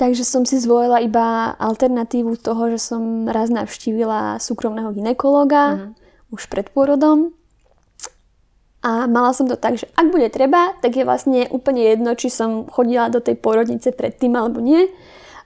Takže 0.01 0.25
som 0.25 0.49
si 0.49 0.57
zvolila 0.57 0.97
iba 0.97 1.53
alternatívu 1.61 2.41
toho, 2.41 2.73
že 2.73 2.81
som 2.81 3.29
raz 3.29 3.53
navštívila 3.53 4.41
súkromného 4.41 4.89
ginekologa 4.97 5.77
mm-hmm. 5.77 6.33
už 6.33 6.49
pred 6.49 6.65
pôrodom. 6.73 7.37
A 8.81 9.05
mala 9.05 9.29
som 9.37 9.45
to 9.45 9.53
tak, 9.53 9.77
že 9.77 9.85
ak 9.93 10.09
bude 10.09 10.25
treba, 10.33 10.73
tak 10.81 10.97
je 10.97 11.05
vlastne 11.05 11.45
úplne 11.53 11.85
jedno, 11.85 12.17
či 12.17 12.33
som 12.33 12.65
chodila 12.65 13.13
do 13.13 13.21
tej 13.21 13.37
pôrodnice 13.37 13.93
predtým 13.93 14.33
alebo 14.33 14.57
nie. 14.57 14.89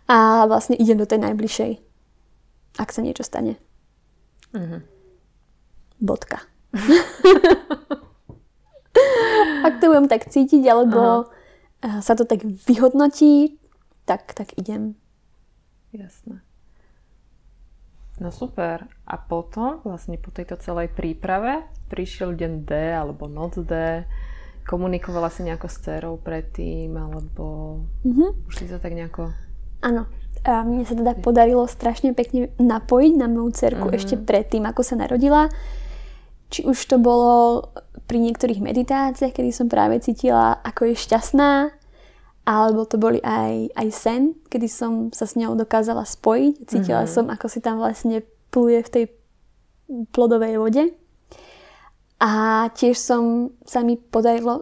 A 0.08 0.48
vlastne 0.48 0.80
idem 0.80 0.96
do 0.96 1.04
tej 1.04 1.20
najbližšej 1.20 1.86
ak 2.76 2.92
sa 2.92 3.02
niečo 3.02 3.24
stane. 3.24 3.56
Uh-huh. 4.52 4.84
Bodka. 6.00 6.44
ak 9.68 9.74
to 9.80 9.86
budem 9.88 10.08
tak 10.12 10.28
cítiť, 10.28 10.64
alebo 10.68 11.28
uh-huh. 11.28 12.04
sa 12.04 12.16
to 12.20 12.28
tak 12.28 12.44
vyhodnotí, 12.44 13.56
tak, 14.06 14.38
tak 14.38 14.54
idem. 14.56 14.96
Jasné. 15.92 16.42
No 18.16 18.32
super. 18.32 18.88
A 19.04 19.16
potom, 19.20 19.84
vlastne 19.84 20.16
po 20.16 20.32
tejto 20.32 20.56
celej 20.62 20.94
príprave, 20.96 21.68
prišiel 21.92 22.32
deň 22.32 22.54
D 22.64 22.72
alebo 22.96 23.28
noc 23.28 23.60
D. 23.60 24.06
Komunikovala 24.66 25.30
si 25.30 25.46
nejako 25.46 25.68
s 25.70 25.78
dcerou 25.84 26.16
predtým, 26.18 26.96
alebo 26.98 27.44
uh-huh. 28.02 28.32
už 28.50 28.54
si 28.56 28.66
to 28.66 28.82
tak 28.82 28.98
nejako... 28.98 29.30
Áno. 29.84 30.10
A 30.46 30.62
mne 30.62 30.86
sa 30.86 30.94
teda 30.94 31.18
podarilo 31.22 31.66
strašne 31.66 32.14
pekne 32.14 32.54
napojiť 32.62 33.14
na 33.18 33.26
moju 33.26 33.50
cerku 33.54 33.90
mm-hmm. 33.90 33.98
ešte 33.98 34.16
predtým, 34.18 34.66
ako 34.70 34.82
sa 34.86 34.94
narodila. 34.94 35.50
Či 36.54 36.70
už 36.70 36.78
to 36.86 37.02
bolo 37.02 37.74
pri 38.06 38.22
niektorých 38.22 38.62
meditáciách, 38.62 39.34
kedy 39.34 39.50
som 39.50 39.66
práve 39.66 39.98
cítila, 40.06 40.62
ako 40.62 40.94
je 40.94 41.02
šťastná, 41.02 41.74
alebo 42.46 42.86
to 42.86 43.02
boli 43.02 43.18
aj, 43.26 43.74
aj 43.74 43.88
sen, 43.90 44.22
kedy 44.54 44.70
som 44.70 45.10
sa 45.10 45.26
s 45.26 45.34
ňou 45.34 45.58
dokázala 45.58 46.06
spojiť. 46.06 46.54
Cítila 46.70 47.04
mm-hmm. 47.04 47.16
som, 47.18 47.26
ako 47.34 47.48
si 47.50 47.60
tam 47.60 47.82
vlastne 47.82 48.22
pluje 48.54 48.86
v 48.86 48.92
tej 48.94 49.06
plodovej 50.14 50.62
vode. 50.62 50.94
A 52.22 52.66
tiež 52.72 52.96
som 52.96 53.52
sa 53.68 53.84
mi 53.84 54.00
podarilo 54.00 54.62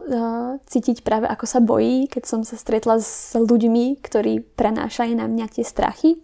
cítiť 0.66 1.06
práve 1.06 1.30
ako 1.30 1.46
sa 1.46 1.62
bojí, 1.62 2.10
keď 2.10 2.24
som 2.26 2.40
sa 2.42 2.58
stretla 2.58 2.98
s 2.98 3.36
ľuďmi, 3.36 4.02
ktorí 4.02 4.42
prenášali 4.58 5.14
na 5.14 5.30
mňa 5.30 5.46
tie 5.54 5.62
strachy. 5.62 6.18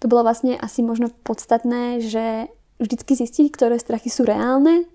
To 0.00 0.08
bolo 0.08 0.24
vlastne 0.24 0.56
asi 0.56 0.80
možno 0.80 1.12
podstatné, 1.12 2.00
že 2.00 2.48
vždycky 2.80 3.12
zistiť, 3.12 3.46
ktoré 3.52 3.76
strachy 3.76 4.08
sú 4.08 4.24
reálne 4.24 4.88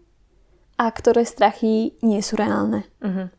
a 0.79 0.89
ktoré 0.89 1.27
strachy 1.27 1.99
nie 2.01 2.19
sú 2.23 2.39
reálne. 2.39 2.87
Uh-huh. 3.03 3.29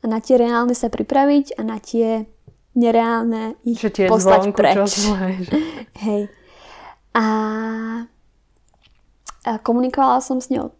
A 0.00 0.06
na 0.06 0.18
tie 0.18 0.36
reálne 0.36 0.72
sa 0.72 0.88
pripraviť 0.88 1.54
a 1.54 1.62
na 1.62 1.76
tie 1.76 2.24
nereálne 2.72 3.58
ich 3.62 3.78
Že 3.78 3.90
ti 3.90 4.00
je 4.00 4.08
poslať 4.08 4.40
zvonku, 4.46 4.56
preč. 4.56 4.76
čo 4.88 4.88
že... 4.88 5.52
Hej. 6.06 6.22
A, 7.12 7.26
a 9.42 9.52
komunikovala 9.58 10.20
som 10.20 10.38
s 10.38 10.48
ňou 10.48 10.70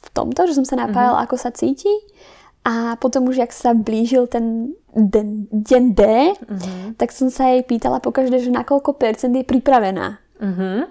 v 0.00 0.08
tomto, 0.10 0.44
že 0.44 0.54
som 0.54 0.64
sa 0.64 0.76
napájala, 0.76 1.18
Mhm. 1.18 1.24
ako 1.24 1.36
sa 1.36 1.50
cíti. 1.50 1.90
A 2.62 2.96
potom 2.96 3.28
už, 3.28 3.38
jak 3.38 3.52
sa 3.52 3.72
blížil 3.72 4.24
ten 4.26 4.72
den, 4.90 5.46
deň 5.50 5.84
D, 5.90 6.02
Mhm. 6.42 6.96
tak 6.96 7.10
som 7.10 7.28
sa 7.28 7.48
jej 7.48 7.62
pýtala 7.62 7.98
pokaždé, 7.98 8.38
že 8.38 8.48
na 8.48 8.62
koľko 8.62 8.92
percent 8.94 9.32
je 9.32 9.42
pripravená. 9.42 10.18
Mhm. 10.38 10.88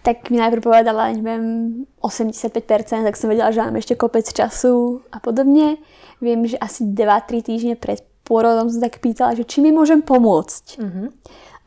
Tak 0.00 0.32
mi 0.32 0.40
najprv 0.40 0.64
povedala, 0.64 1.12
neviem, 1.12 1.84
85%, 2.00 3.04
tak 3.04 3.16
som 3.20 3.28
vedela, 3.28 3.52
že 3.52 3.60
mám 3.60 3.76
ešte 3.76 4.00
kopec 4.00 4.24
času 4.24 5.04
a 5.12 5.20
podobne. 5.20 5.76
Viem, 6.24 6.48
že 6.48 6.56
asi 6.56 6.88
2-3 6.88 7.44
týždne 7.44 7.74
pred 7.76 8.00
pôrodom 8.24 8.72
som 8.72 8.80
tak 8.80 9.02
pýtala, 9.04 9.36
že 9.36 9.44
či 9.44 9.60
mi 9.60 9.74
môžem 9.74 10.00
pomôcť. 10.00 10.80
Mhm. 10.80 11.04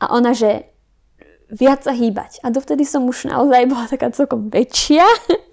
A 0.02 0.04
ona, 0.10 0.34
že 0.34 0.74
viac 1.54 1.84
sa 1.84 1.92
hýbať. 1.94 2.42
A 2.42 2.50
dovtedy 2.50 2.82
som 2.82 3.06
už 3.06 3.30
naozaj 3.30 3.68
bola 3.70 3.86
taká 3.86 4.10
celkom 4.10 4.50
väčšia 4.50 5.04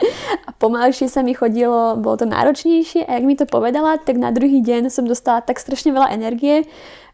a 0.47 0.49
pomalšie 0.55 1.11
sa 1.11 1.21
mi 1.21 1.37
chodilo, 1.37 1.99
bolo 1.99 2.17
to 2.17 2.25
náročnejšie 2.25 3.05
a 3.05 3.19
jak 3.19 3.25
mi 3.27 3.35
to 3.37 3.45
povedala, 3.45 4.01
tak 4.01 4.17
na 4.17 4.33
druhý 4.33 4.63
deň 4.63 4.89
som 4.89 5.05
dostala 5.05 5.43
tak 5.43 5.61
strašne 5.61 5.93
veľa 5.93 6.15
energie, 6.15 6.65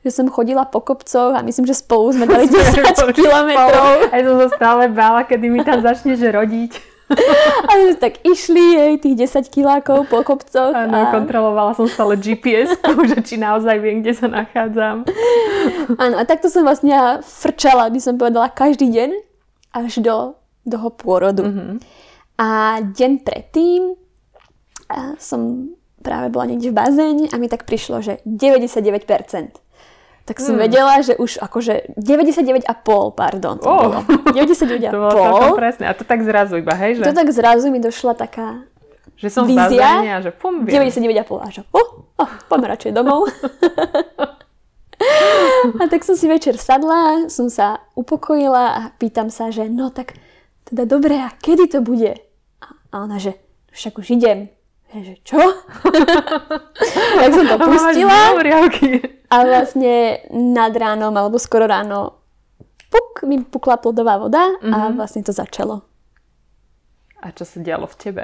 že 0.05 0.11
som 0.13 0.29
chodila 0.29 0.65
po 0.67 0.81
kopcoch 0.83 1.33
a 1.33 1.41
myslím, 1.41 1.65
že 1.65 1.77
spolu 1.77 2.13
sme 2.13 2.25
dali 2.29 2.49
10 2.53 3.17
kilometrov. 3.17 4.13
Aj 4.13 4.21
som 4.21 4.35
sa 4.45 4.47
stále 4.53 4.83
bála, 4.91 5.25
kedy 5.25 5.45
mi 5.49 5.61
tam 5.65 5.81
začneš 5.81 6.21
rodiť. 6.21 6.97
A 7.67 7.71
sme 7.71 7.95
tak 7.95 8.19
išli, 8.27 8.75
hej, 8.75 8.93
tých 8.99 9.15
10 9.31 9.47
kilákov 9.47 10.11
po 10.11 10.27
kopcoch. 10.27 10.75
Áno, 10.75 11.07
a... 11.07 11.11
kontrolovala 11.15 11.71
som 11.71 11.87
stále 11.87 12.19
GPS, 12.19 12.75
že 13.11 13.23
či 13.23 13.39
naozaj 13.39 13.79
viem, 13.79 14.03
kde 14.03 14.11
sa 14.11 14.27
nachádzam. 14.27 15.07
Áno, 15.95 16.15
a 16.19 16.23
takto 16.27 16.51
som 16.51 16.67
vlastne 16.67 16.91
ja 16.91 17.05
frčala, 17.23 17.87
by 17.87 17.99
som 18.03 18.19
povedala, 18.19 18.51
každý 18.51 18.91
deň 18.91 19.09
až 19.71 20.03
do 20.03 20.35
toho 20.67 20.89
pôrodu. 20.91 21.47
Mhm. 21.47 21.79
A 22.37 22.83
deň 22.83 23.23
predtým 23.23 23.95
som 25.17 25.73
práve 26.05 26.31
bola 26.31 26.47
niekde 26.47 26.71
v 26.71 26.77
bazéne 26.77 27.25
a 27.33 27.35
mi 27.41 27.49
tak 27.51 27.67
prišlo, 27.67 27.99
že 27.99 28.23
99%. 28.23 29.66
Tak 30.27 30.37
som 30.37 30.53
Hmm. 30.53 30.61
vedela, 30.61 30.99
že 30.99 31.15
už 31.15 31.39
akože 31.39 31.95
99,5, 31.95 32.67
pardon, 33.09 33.55
to 33.55 33.63
Oh. 33.63 33.79
bolo. 33.81 33.99
99,5. 34.35 34.91
To 34.91 34.99
bolo 34.99 35.55
presne. 35.55 35.87
A 35.87 35.95
to 35.95 36.03
tak 36.03 36.19
zrazu 36.21 36.59
iba, 36.59 36.75
hej? 36.75 36.99
Že, 36.99 37.03
To 37.05 37.15
tak 37.15 37.31
zrazu 37.31 37.67
mi 37.67 37.79
došla 37.79 38.11
taká 38.13 38.67
že 39.15 39.29
som 39.29 39.47
vízia. 39.47 40.03
a 40.03 40.19
že 40.19 40.29
pum, 40.29 40.61
viem. 40.61 40.83
99,5 40.83 41.39
a 41.39 41.47
že 41.47 41.63
oh, 41.69 41.87
oh, 42.13 42.31
poďme 42.45 42.67
radšej 42.69 42.91
domov. 42.91 43.31
a 45.73 45.87
tak 45.87 46.01
som 46.01 46.13
si 46.13 46.25
večer 46.25 46.57
sadla, 46.57 47.25
som 47.27 47.47
sa 47.47 47.79
upokojila 47.93 48.63
a 48.69 48.91
pýtam 48.93 49.29
sa, 49.29 49.47
že 49.47 49.65
no 49.65 49.89
tak 49.89 50.13
teda 50.65 50.83
dobre, 50.83 51.15
a 51.15 51.31
kedy 51.31 51.69
to 51.69 51.79
bude? 51.79 52.19
A- 52.59 52.75
A 52.91 52.95
ona, 52.99 53.15
že 53.15 53.39
však 53.71 53.97
už 53.97 54.09
idem. 54.11 54.51
Že 54.87 55.13
čo? 55.23 55.39
tak 57.19 57.29
som 57.35 57.45
to 57.45 57.57
pustila 57.67 58.35
a 59.27 59.35
vlastne 59.43 60.23
nad 60.31 60.71
ránom 60.71 61.11
alebo 61.11 61.35
skoro 61.35 61.67
ráno 61.67 62.23
puk, 62.87 63.27
mi 63.27 63.43
pukla 63.43 63.75
plodová 63.75 64.15
voda 64.15 64.55
a 64.63 64.95
vlastne 64.95 65.19
to 65.19 65.35
začalo. 65.35 65.83
A 67.19 67.35
čo 67.35 67.43
sa 67.43 67.59
dialo 67.59 67.89
v 67.89 67.95
tebe? 67.99 68.23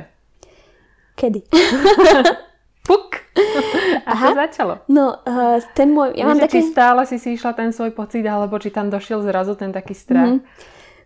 Kedy? 1.20 1.44
Puk! 2.88 3.16
A 4.04 4.12
to 4.12 4.28
Aha. 4.28 4.28
začalo. 4.36 4.74
No, 4.92 5.16
uh, 5.24 5.58
ten 5.72 5.96
môj, 5.96 6.20
ja 6.20 6.28
mám 6.28 6.38
také... 6.38 6.60
či 6.60 6.70
stále 6.70 7.08
si 7.08 7.16
si 7.16 7.40
išla 7.40 7.56
ten 7.56 7.72
svoj 7.72 7.96
pocit, 7.96 8.28
alebo 8.28 8.60
či 8.60 8.76
tam 8.76 8.92
došiel 8.92 9.24
zrazu 9.24 9.56
ten 9.56 9.72
taký 9.72 9.96
strach. 9.96 10.44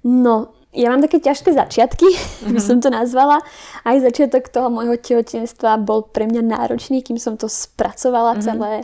No, 0.01 0.56
ja 0.75 0.91
mám 0.91 0.99
také 0.99 1.23
ťažké 1.23 1.55
začiatky, 1.55 2.07
by 2.53 2.61
som 2.61 2.83
to 2.83 2.91
nazvala. 2.91 3.39
Aj 3.87 3.97
začiatok 3.99 4.51
toho 4.51 4.67
môjho 4.67 4.99
tehotenstva 4.99 5.79
bol 5.79 6.07
pre 6.07 6.27
mňa 6.27 6.43
náročný, 6.43 7.01
kým 7.03 7.15
som 7.15 7.39
to 7.39 7.47
spracovala 7.47 8.39
celé 8.43 8.83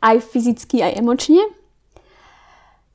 aj 0.00 0.16
fyzicky, 0.24 0.80
aj 0.80 0.96
emočne. 0.96 1.44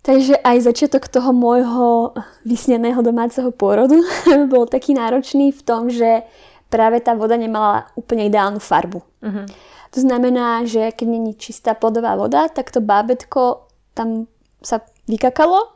Takže 0.05 0.37
aj 0.37 0.69
začiatok 0.69 1.09
toho 1.09 1.33
môjho 1.33 2.13
vysneného 2.45 3.01
domáceho 3.01 3.49
pôrodu 3.49 4.05
bol 4.53 4.69
taký 4.69 4.93
náročný 4.93 5.49
v 5.49 5.61
tom, 5.65 5.89
že 5.89 6.21
práve 6.69 7.01
tá 7.01 7.17
voda 7.17 7.33
nemala 7.37 7.89
úplne 7.97 8.29
ideálnu 8.29 8.61
farbu. 8.61 9.01
Mhm. 9.21 9.45
To 9.95 10.03
znamená, 10.03 10.67
že 10.67 10.91
keď 10.91 11.07
není 11.07 11.39
čistá 11.39 11.71
plodová 11.71 12.19
voda, 12.19 12.51
tak 12.51 12.67
to 12.67 12.83
bábetko 12.83 13.71
tam 13.95 14.27
sa 14.59 14.83
vykakalo, 15.07 15.74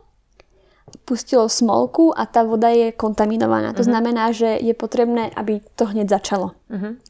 pustilo 1.06 1.50
smolku 1.50 2.14
a 2.16 2.26
tá 2.26 2.44
voda 2.44 2.70
je 2.70 2.92
kontaminovaná. 2.92 3.74
To 3.74 3.84
znamená, 3.84 4.32
že 4.32 4.60
je 4.60 4.74
potrebné, 4.74 5.30
aby 5.36 5.62
to 5.76 5.90
hneď 5.90 6.10
začalo. 6.10 6.54
Mhm. 6.70 7.10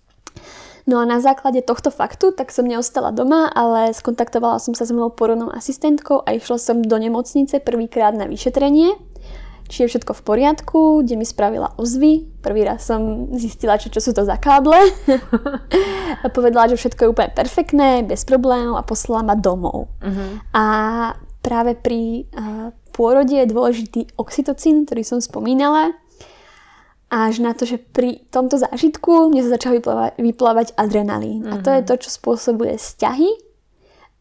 No 0.90 0.98
a 0.98 1.06
na 1.06 1.22
základe 1.22 1.62
tohto 1.62 1.94
faktu, 1.94 2.34
tak 2.34 2.50
som 2.50 2.66
neostala 2.66 3.14
doma, 3.14 3.46
ale 3.54 3.94
skontaktovala 3.94 4.58
som 4.58 4.74
sa 4.74 4.90
s 4.90 4.96
mojou 4.96 5.14
porodnou 5.14 5.54
asistentkou 5.54 6.26
a 6.26 6.34
išla 6.34 6.58
som 6.58 6.82
do 6.82 6.98
nemocnice 6.98 7.62
prvýkrát 7.62 8.18
na 8.18 8.26
vyšetrenie, 8.26 8.98
či 9.70 9.86
je 9.86 9.90
všetko 9.94 10.18
v 10.18 10.26
poriadku, 10.26 11.06
kde 11.06 11.14
mi 11.14 11.30
spravila 11.30 11.78
ozvy. 11.78 12.26
Prvý 12.42 12.66
raz 12.66 12.90
som 12.90 13.30
zistila, 13.38 13.78
čo, 13.78 13.94
čo 13.94 14.02
sú 14.02 14.18
to 14.18 14.26
za 14.26 14.42
káble. 14.42 14.82
a 16.26 16.28
povedala, 16.34 16.74
že 16.74 16.82
všetko 16.82 17.06
je 17.06 17.12
úplne 17.14 17.32
perfektné, 17.38 18.02
bez 18.02 18.26
problémov 18.26 18.82
a 18.82 18.84
poslala 18.84 19.22
ma 19.22 19.36
domov. 19.38 19.94
Mhm. 20.02 20.58
A 20.58 20.66
práve 21.46 21.78
pri 21.78 22.26
uh, 22.34 22.74
pôrode 23.00 23.32
je 23.32 23.47
dôležitý 23.47 24.12
oxytocín, 24.20 24.84
ktorý 24.84 25.08
som 25.08 25.24
spomínala. 25.24 25.95
Až 27.08 27.39
na 27.39 27.56
to, 27.56 27.64
že 27.64 27.80
pri 27.80 28.28
tomto 28.28 28.60
zážitku 28.60 29.32
mne 29.32 29.47
sa 29.47 29.56
začal 29.56 29.80
vyplávať, 29.80 30.20
vyplávať 30.20 30.68
adrenalín. 30.76 31.47
A 31.47 31.64
to 31.64 31.72
je 31.72 31.82
to, 31.88 31.95
čo 31.95 32.10
spôsobuje 32.12 32.76
vzťahy 32.76 33.32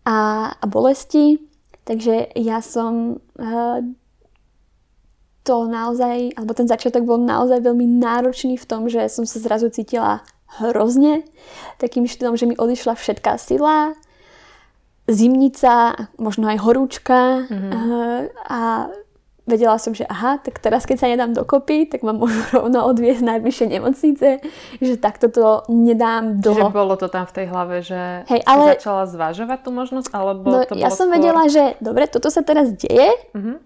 a, 0.06 0.16
a 0.54 0.64
bolesti. 0.70 1.42
Takže 1.82 2.38
ja 2.38 2.62
som 2.62 3.20
uh, 3.36 3.84
to 5.44 5.68
naozaj, 5.68 6.32
alebo 6.36 6.52
ten 6.52 6.68
začiatok 6.68 7.08
bol 7.08 7.20
naozaj 7.20 7.64
veľmi 7.64 7.88
náročný 8.00 8.60
v 8.60 8.68
tom, 8.68 8.88
že 8.88 9.04
som 9.08 9.24
sa 9.24 9.40
zrazu 9.40 9.68
cítila 9.72 10.20
hrozne. 10.60 11.28
Takým 11.76 12.08
štýlom, 12.08 12.36
že 12.36 12.48
mi 12.48 12.56
odišla 12.56 12.96
všetká 12.96 13.36
sila, 13.40 13.96
zimnica, 15.08 15.72
možno 16.16 16.46
aj 16.46 16.58
horúčka 16.58 17.44
mm-hmm. 17.44 17.72
a 18.44 18.60
vedela 19.44 19.76
som, 19.76 19.90
že 19.90 20.04
aha, 20.04 20.36
tak 20.36 20.60
teraz 20.60 20.84
keď 20.84 20.96
sa 20.98 21.08
nedám 21.08 21.32
dokopy, 21.32 21.88
tak 21.88 22.04
ma 22.04 22.12
môžu 22.12 22.36
rovno 22.54 22.84
odviesť 22.84 23.24
najbližšie 23.24 23.66
nemocnice, 23.70 24.28
že 24.76 24.94
takto 24.94 25.26
to 25.26 25.44
nedám 25.66 26.36
Čiže 26.36 26.52
dlho. 26.54 26.68
bolo 26.70 26.94
to 26.94 27.08
tam 27.08 27.24
v 27.24 27.32
tej 27.32 27.46
hlave, 27.48 27.80
že 27.80 28.28
Hej, 28.28 28.44
ale- 28.44 28.76
začala 28.76 29.08
zvažovať 29.08 29.58
tú 29.58 29.70
možnosť, 29.70 30.08
alebo 30.12 30.46
No, 30.46 30.58
to 30.62 30.76
ja 30.76 30.92
som 30.92 31.08
skôr... 31.08 31.16
vedela, 31.16 31.48
že 31.48 31.80
dobre, 31.80 32.04
toto 32.04 32.28
sa 32.28 32.40
teraz 32.40 32.68
deje, 32.70 33.08
Mhm. 33.32 33.64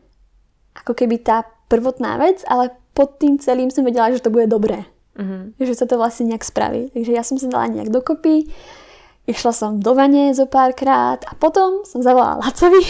ako 0.78 0.92
keby 0.94 1.18
tá 1.18 1.42
prvotná 1.66 2.14
vec, 2.16 2.46
ale 2.46 2.70
pod 2.92 3.18
tým 3.18 3.36
celým 3.36 3.68
som 3.68 3.82
vedela, 3.82 4.08
že 4.08 4.20
to 4.20 4.30
bude 4.30 4.46
dobré. 4.46 4.86
Mhm. 5.12 5.60
že 5.60 5.74
sa 5.74 5.84
to 5.84 5.98
vlastne 5.98 6.24
nejak 6.26 6.40
spraví. 6.40 6.88
Takže 6.88 7.10
ja 7.10 7.20
som 7.20 7.36
sa 7.36 7.44
dala 7.44 7.68
nejak 7.68 7.90
dokopy, 7.90 8.48
išla 9.26 9.52
som 9.54 9.70
do 9.78 9.94
vane 9.94 10.34
zo 10.34 10.50
párkrát 10.50 11.22
a 11.26 11.32
potom 11.38 11.86
som 11.86 12.02
zavolala 12.02 12.42
Lacovi, 12.42 12.82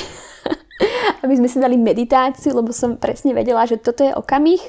aby 1.24 1.34
sme 1.36 1.48
si 1.48 1.60
dali 1.60 1.76
meditáciu, 1.76 2.56
lebo 2.56 2.72
som 2.72 2.96
presne 2.96 3.36
vedela, 3.36 3.68
že 3.68 3.76
toto 3.76 4.02
je 4.02 4.16
okamih, 4.16 4.60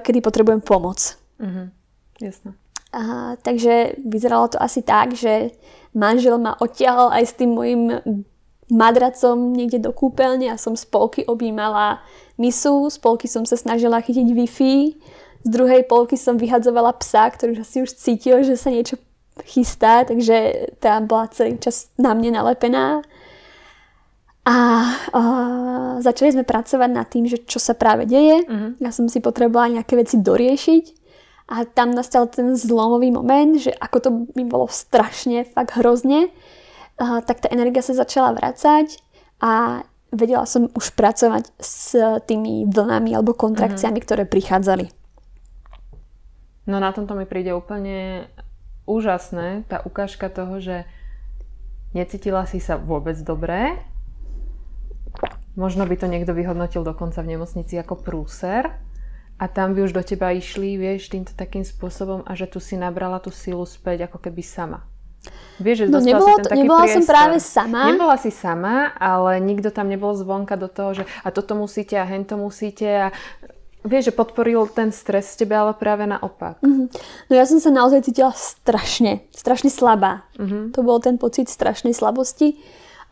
kedy 0.00 0.18
potrebujem 0.24 0.60
pomoc. 0.64 1.16
Mhm. 1.38 1.72
Jasné. 2.16 2.56
A, 2.96 3.36
takže 3.44 4.00
vyzeralo 4.00 4.48
to 4.48 4.56
asi 4.56 4.80
tak, 4.80 5.12
že 5.12 5.52
manžel 5.92 6.40
ma 6.40 6.56
odtiahol 6.56 7.12
aj 7.12 7.24
s 7.28 7.36
tým 7.36 7.52
mojim 7.52 7.92
madracom 8.72 9.52
niekde 9.52 9.84
do 9.84 9.92
kúpeľne 9.92 10.48
a 10.50 10.56
som 10.56 10.72
z 10.74 10.88
polky 10.88 11.22
objímala 11.28 12.00
misu, 12.40 12.88
z 12.88 12.96
polky 12.98 13.28
som 13.28 13.44
sa 13.44 13.54
snažila 13.54 14.00
chytiť 14.00 14.26
Wi-Fi, 14.32 14.76
z 15.46 15.48
druhej 15.48 15.86
polky 15.86 16.18
som 16.18 16.40
vyhadzovala 16.40 16.96
psa, 16.98 17.30
ktorý 17.30 17.62
už 17.62 17.68
si 17.68 17.78
už 17.84 17.90
cítil, 17.94 18.42
že 18.42 18.58
sa 18.58 18.74
niečo 18.74 18.98
chystá, 19.44 20.06
takže 20.08 20.70
tá 20.80 21.00
bola 21.04 21.28
celý 21.28 21.60
čas 21.60 21.92
na 22.00 22.16
mne 22.16 22.40
nalepená. 22.40 23.04
A, 24.46 24.56
a 25.10 25.22
začali 25.98 26.38
sme 26.38 26.44
pracovať 26.46 26.90
nad 26.94 27.10
tým, 27.10 27.26
že 27.26 27.42
čo 27.42 27.58
sa 27.58 27.74
práve 27.74 28.06
deje. 28.06 28.46
Mhm. 28.46 28.80
Ja 28.80 28.94
som 28.94 29.10
si 29.10 29.18
potrebovala 29.18 29.82
nejaké 29.82 29.98
veci 29.98 30.16
doriešiť. 30.22 31.04
A 31.46 31.62
tam 31.62 31.94
nastal 31.94 32.26
ten 32.26 32.58
zlomový 32.58 33.14
moment, 33.14 33.54
že 33.54 33.70
ako 33.70 33.96
to 34.02 34.08
mi 34.34 34.42
bolo 34.42 34.66
strašne, 34.66 35.46
fakt 35.46 35.78
hrozne, 35.78 36.34
a, 36.98 37.22
tak 37.22 37.38
tá 37.38 37.46
energia 37.54 37.86
sa 37.86 37.94
začala 37.94 38.34
vracať 38.34 38.98
a 39.38 39.86
vedela 40.10 40.42
som 40.42 40.66
už 40.74 40.98
pracovať 40.98 41.54
s 41.54 41.94
tými 42.26 42.66
vlnami 42.66 43.14
alebo 43.14 43.30
kontrakciami, 43.30 43.98
ktoré 44.02 44.26
prichádzali. 44.26 44.90
No 46.66 46.82
na 46.82 46.90
tomto 46.90 47.14
mi 47.14 47.30
príde 47.30 47.54
úplne 47.54 48.26
úžasné 48.86 49.66
tá 49.66 49.82
ukážka 49.82 50.30
toho, 50.30 50.62
že 50.62 50.88
necítila 51.92 52.46
si 52.46 52.62
sa 52.62 52.78
vôbec 52.78 53.18
dobre. 53.20 53.76
Možno 55.58 55.84
by 55.84 55.96
to 55.98 56.06
niekto 56.06 56.32
vyhodnotil 56.32 56.86
dokonca 56.86 57.20
v 57.20 57.36
nemocnici 57.36 57.76
ako 57.76 58.00
prúser. 58.00 58.70
A 59.36 59.52
tam 59.52 59.76
by 59.76 59.84
už 59.84 59.92
do 59.92 60.00
teba 60.00 60.32
išli, 60.32 60.80
vieš, 60.80 61.12
týmto 61.12 61.36
takým 61.36 61.60
spôsobom 61.60 62.24
a 62.24 62.32
že 62.32 62.48
tu 62.48 62.56
si 62.56 62.72
nabrala 62.72 63.20
tú 63.20 63.28
silu 63.28 63.68
späť 63.68 64.08
ako 64.08 64.16
keby 64.16 64.40
sama. 64.40 64.80
Vieš, 65.60 65.76
že 65.76 65.84
No 65.92 66.00
nebola, 66.00 66.24
si 66.24 66.32
ten 66.40 66.44
to, 66.44 66.48
taký 66.52 66.60
nebola 66.64 66.84
som 66.88 67.04
práve 67.04 67.36
sama. 67.40 67.80
Nebola 67.88 68.16
si 68.16 68.30
sama, 68.32 68.92
ale 68.96 69.40
nikto 69.40 69.68
tam 69.72 69.88
nebol 69.88 70.12
zvonka 70.16 70.56
do 70.56 70.68
toho, 70.68 71.02
že 71.02 71.04
a 71.24 71.28
toto 71.32 71.56
musíte 71.56 71.96
a 71.96 72.04
hento 72.08 72.36
musíte 72.40 72.86
a 72.86 73.08
vieš, 73.86 74.10
že 74.10 74.18
podporil 74.18 74.66
ten 74.70 74.90
stres 74.90 75.32
z 75.34 75.46
teba, 75.46 75.62
ale 75.62 75.72
práve 75.78 76.04
naopak. 76.04 76.60
No 76.62 77.32
ja 77.32 77.46
som 77.46 77.62
sa 77.62 77.70
naozaj 77.70 78.06
cítila 78.06 78.34
strašne, 78.34 79.24
strašne 79.30 79.70
slabá. 79.70 80.26
To 80.74 80.80
bol 80.82 80.98
ten 80.98 81.16
pocit 81.16 81.46
strašnej 81.46 81.94
slabosti 81.94 82.58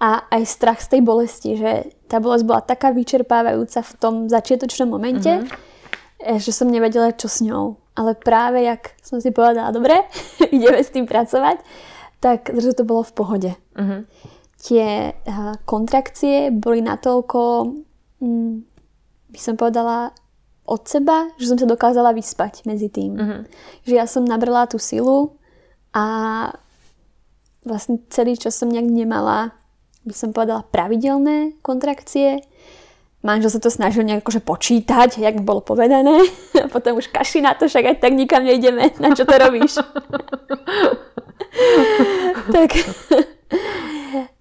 a 0.02 0.26
aj 0.30 0.42
strach 0.44 0.80
z 0.82 0.98
tej 0.98 1.00
bolesti, 1.00 1.50
že 1.54 1.72
tá 2.10 2.18
bolesť 2.18 2.44
bola 2.44 2.60
taká 2.60 2.90
vyčerpávajúca 2.90 3.80
v 3.80 3.92
tom 3.96 4.14
začiatočnom 4.26 4.90
momente, 4.90 5.30
eh, 5.30 6.38
že 6.38 6.50
som 6.50 6.68
nevedela, 6.68 7.14
čo 7.14 7.30
s 7.30 7.40
ňou. 7.40 7.78
Ale 7.94 8.18
práve 8.18 8.66
jak 8.66 8.98
som 9.00 9.22
si 9.22 9.30
povedala, 9.30 9.70
dobre, 9.70 10.02
ideme 10.54 10.82
s 10.82 10.90
tým 10.90 11.06
pracovať, 11.06 11.62
tak 12.18 12.50
že 12.50 12.74
to 12.74 12.82
bolo 12.82 13.06
v 13.06 13.12
pohode. 13.14 13.52
Mhm. 13.78 13.98
Tie 14.64 15.12
eh, 15.14 15.54
kontrakcie 15.64 16.50
boli 16.50 16.82
natoľko, 16.82 17.40
mm, 18.20 18.54
by 19.30 19.38
som 19.38 19.54
povedala, 19.54 20.10
od 20.64 20.82
seba, 20.88 21.28
že 21.36 21.52
som 21.52 21.60
sa 21.60 21.68
dokázala 21.68 22.16
vyspať 22.16 22.64
medzi 22.64 22.88
tým. 22.88 23.12
Mhm. 23.16 23.38
Že 23.84 23.94
ja 23.94 24.06
som 24.08 24.24
nabrala 24.24 24.64
tú 24.64 24.80
silu 24.80 25.36
a 25.92 26.04
vlastne 27.64 28.00
celý 28.12 28.36
čas 28.36 28.56
som 28.56 28.68
nejak 28.68 28.88
nemala, 28.88 29.56
by 30.04 30.12
som 30.12 30.36
povedala, 30.36 30.68
pravidelné 30.68 31.56
kontrakcie. 31.64 32.44
Manžel 33.24 33.56
sa 33.56 33.60
to 33.60 33.72
snažil 33.72 34.04
nejak 34.04 34.20
akože 34.20 34.44
počítať, 34.44 35.16
jak 35.16 35.40
bolo 35.40 35.64
povedané. 35.64 36.28
A 36.60 36.68
potom 36.68 37.00
už 37.00 37.08
kaši 37.08 37.40
na 37.40 37.56
to, 37.56 37.64
však 37.64 37.88
aj 37.88 37.96
tak 38.04 38.12
nikam 38.12 38.44
nejdeme. 38.44 38.92
Na 39.00 39.16
čo 39.16 39.24
to 39.24 39.32
robíš? 39.32 39.80
tak 42.52 42.68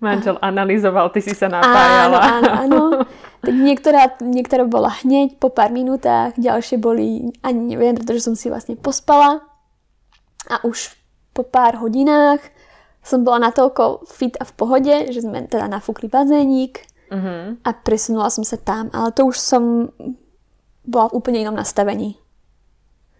Manžel 0.04 0.36
analyzoval, 0.44 1.08
ty 1.16 1.24
si 1.24 1.32
sa 1.32 1.48
áno, 1.48 1.64
napájala. 1.64 2.20
áno, 2.20 2.52
áno. 2.52 2.82
Tak 3.44 3.52
niektorá, 3.52 4.16
niektorá 4.24 4.64
bola 4.64 4.96
hneď 5.04 5.36
po 5.36 5.52
pár 5.52 5.68
minútach, 5.68 6.32
ďalšie 6.40 6.80
boli, 6.80 7.28
ani 7.44 7.76
neviem, 7.76 7.92
pretože 8.00 8.24
som 8.24 8.40
si 8.40 8.48
vlastne 8.48 8.80
pospala. 8.80 9.44
A 10.48 10.64
už 10.64 10.96
po 11.36 11.44
pár 11.44 11.84
hodinách 11.84 12.40
som 13.04 13.28
bola 13.28 13.52
natoľko 13.52 14.08
fit 14.08 14.40
a 14.40 14.48
v 14.48 14.54
pohode, 14.56 14.96
že 15.12 15.20
sme 15.20 15.44
teda 15.44 15.68
nafúkli 15.68 16.08
bazénik 16.08 16.88
Mhm. 17.12 17.62
a 17.68 17.70
presunula 17.76 18.32
som 18.32 18.48
sa 18.48 18.56
tam. 18.56 18.88
Ale 18.96 19.12
to 19.12 19.28
už 19.28 19.38
som 19.38 19.92
bola 20.88 21.12
v 21.12 21.20
úplne 21.20 21.44
inom 21.44 21.54
nastavení. 21.54 22.16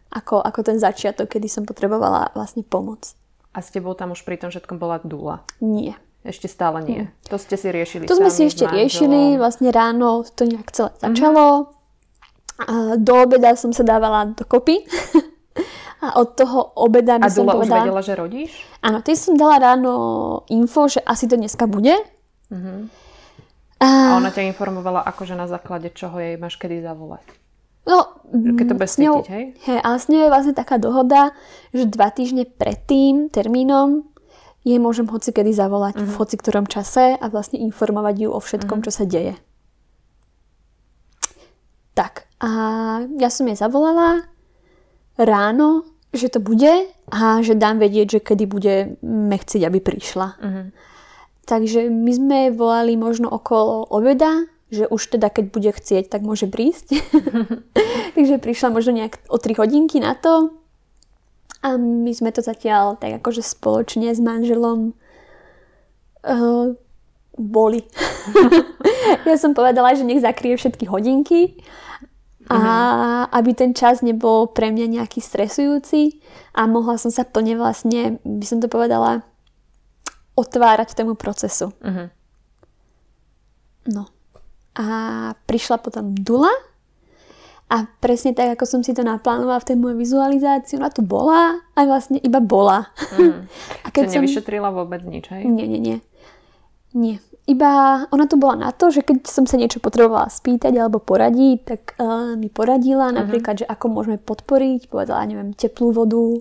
Ako, 0.10 0.40
ako 0.40 0.60
ten 0.64 0.78
začiatok, 0.80 1.30
kedy 1.30 1.52
som 1.52 1.68
potrebovala 1.68 2.32
vlastne 2.32 2.64
pomoc. 2.64 3.12
A 3.54 3.62
s 3.62 3.70
tebou 3.70 3.94
tam 3.94 4.16
už 4.16 4.26
pri 4.26 4.40
tom 4.40 4.50
všetkom 4.50 4.80
bola 4.80 4.98
dula. 5.04 5.46
Nie. 5.60 5.94
Ešte 6.24 6.48
stále 6.48 6.80
nie. 6.84 7.02
To 7.28 7.36
ste 7.36 7.60
si 7.60 7.68
riešili. 7.68 8.08
To 8.08 8.16
sme 8.16 8.32
si 8.32 8.48
ešte 8.48 8.64
riešili, 8.64 9.36
vlastne 9.36 9.76
ráno 9.76 10.24
to 10.24 10.48
nejak 10.48 10.72
celé 10.72 10.92
začalo. 10.96 11.76
A 12.64 12.96
do 12.96 13.14
obeda 13.28 13.60
som 13.60 13.76
sa 13.76 13.84
dávala 13.84 14.32
dokopy. 14.32 14.84
A 16.04 16.20
od 16.20 16.36
toho 16.36 16.76
obeda 16.76 17.16
by 17.16 17.28
A 17.28 17.32
som 17.32 17.48
Dula 17.48 17.56
už 17.56 17.60
povedala... 17.64 17.84
vedela, 17.88 18.02
že 18.04 18.14
rodíš? 18.20 18.52
Áno, 18.84 19.00
ty 19.00 19.16
som 19.16 19.40
dala 19.40 19.56
ráno 19.56 19.94
info, 20.52 20.92
že 20.92 21.00
asi 21.00 21.32
to 21.32 21.40
dneska 21.40 21.64
bude. 21.64 21.96
A 23.80 23.88
A, 23.88 24.20
ona 24.20 24.28
ťa 24.28 24.44
informovala 24.52 25.00
akože 25.08 25.32
na 25.32 25.48
základe 25.48 25.96
čoho 25.96 26.20
jej 26.20 26.36
máš 26.36 26.60
kedy 26.60 26.84
zavolať. 26.84 27.24
no, 27.88 28.20
Keď 28.32 28.66
to 28.68 28.76
mm, 28.76 28.84
ňou- 29.00 29.24
cítiť, 29.24 29.32
hej? 29.32 29.46
Hej, 29.64 29.80
ale 29.80 29.96
s 29.96 30.06
ňou 30.12 30.22
je 30.24 30.32
vlastne 30.32 30.56
taká 30.56 30.76
dohoda, 30.76 31.32
že 31.72 31.88
dva 31.88 32.12
týždne 32.12 32.48
pred 32.48 32.84
tým 32.84 33.32
termínom 33.32 34.04
jej 34.64 34.80
môžem 34.80 35.08
hoci 35.08 35.36
kedy 35.36 35.52
zavolať 35.52 36.00
v 36.00 36.14
hoci 36.16 36.36
ktorom 36.40 36.66
čase 36.68 37.20
a 37.20 37.26
vlastne 37.28 37.60
informovať 37.60 38.16
ju 38.28 38.30
o 38.32 38.40
všetkom, 38.40 38.80
čo 38.84 38.92
sa 38.92 39.04
deje. 39.04 39.36
Tak, 41.94 42.26
a 42.42 42.50
ja 43.22 43.30
som 43.30 43.46
jej 43.46 43.60
zavolala 43.60 44.26
ráno, 45.20 45.86
že 46.10 46.30
to 46.30 46.42
bude 46.42 46.90
a 47.12 47.42
že 47.46 47.54
dám 47.54 47.78
vedieť, 47.78 48.18
že 48.18 48.26
kedy 48.26 48.46
bude 48.50 48.76
chcieť, 49.38 49.64
aby 49.68 49.80
prišla. 49.84 50.28
Takže 51.44 51.92
my 51.92 52.12
sme 52.16 52.40
volali 52.56 52.96
možno 52.96 53.28
okolo 53.28 53.84
obeda, 53.92 54.48
že 54.74 54.90
už 54.90 55.20
teda 55.20 55.30
keď 55.30 55.46
bude 55.52 55.72
chcieť, 55.76 56.10
tak 56.10 56.26
môže 56.26 56.50
prísť. 56.50 56.98
Takže 58.18 58.42
prišla 58.42 58.74
možno 58.74 58.98
nejak 58.98 59.22
o 59.30 59.38
3 59.38 59.60
hodinky 59.60 60.00
na 60.00 60.18
to. 60.18 60.63
A 61.64 61.80
my 61.80 62.12
sme 62.12 62.36
to 62.36 62.44
zatiaľ 62.44 63.00
tak 63.00 63.24
akože 63.24 63.40
spoločne 63.40 64.12
s 64.12 64.20
manželom 64.20 64.92
uh, 66.28 66.76
boli. 67.40 67.82
ja 69.30 69.36
som 69.40 69.56
povedala, 69.56 69.96
že 69.96 70.04
nech 70.04 70.20
zakrie 70.22 70.60
všetky 70.60 70.86
hodinky 70.92 71.58
a 72.52 73.24
aby 73.32 73.56
ten 73.56 73.72
čas 73.72 74.04
nebol 74.04 74.52
pre 74.52 74.68
mňa 74.68 75.00
nejaký 75.00 75.24
stresujúci 75.24 76.20
a 76.52 76.68
mohla 76.68 77.00
som 77.00 77.08
sa 77.08 77.24
plne 77.24 77.56
vlastne, 77.56 78.20
by 78.28 78.46
som 78.46 78.60
to 78.60 78.68
povedala, 78.68 79.24
otvárať 80.36 80.98
tomu 80.98 81.16
procesu. 81.16 81.72
Mhm. 81.80 82.06
No. 83.94 84.12
A 84.74 84.86
prišla 85.46 85.78
potom 85.78 86.18
Dula 86.18 86.52
a 87.74 87.90
presne 87.98 88.38
tak, 88.38 88.54
ako 88.54 88.70
som 88.70 88.82
si 88.86 88.94
to 88.94 89.02
naplánovala 89.02 89.58
v 89.66 89.74
tej 89.74 89.78
mojej 89.82 89.98
vizualizácii, 89.98 90.78
ona 90.78 90.94
tu 90.94 91.02
bola 91.02 91.58
a 91.74 91.80
vlastne 91.90 92.22
iba 92.22 92.38
bola. 92.38 92.94
a 93.86 93.88
Keď 93.90 94.14
som... 94.14 94.22
nevyšetrila 94.22 94.70
vôbec 94.70 95.02
nič, 95.02 95.34
hej? 95.34 95.50
Nie, 95.50 95.66
nie, 95.66 95.82
nie. 95.82 95.98
Nie. 96.94 97.18
Iba 97.50 98.06
ona 98.14 98.30
tu 98.30 98.38
bola 98.38 98.56
na 98.56 98.70
to, 98.70 98.94
že 98.94 99.02
keď 99.02 99.26
som 99.26 99.50
sa 99.50 99.58
niečo 99.58 99.82
potrebovala 99.82 100.30
spýtať 100.30 100.70
alebo 100.78 101.02
poradiť, 101.02 101.58
tak 101.66 101.82
uh, 101.98 102.38
mi 102.38 102.48
poradila 102.48 103.10
napríklad, 103.10 103.66
že 103.66 103.68
ako 103.68 103.86
môžeme 103.90 104.22
podporiť, 104.22 104.88
povedala, 104.88 105.26
neviem, 105.26 105.58
teplú 105.58 105.92
vodu 105.92 106.40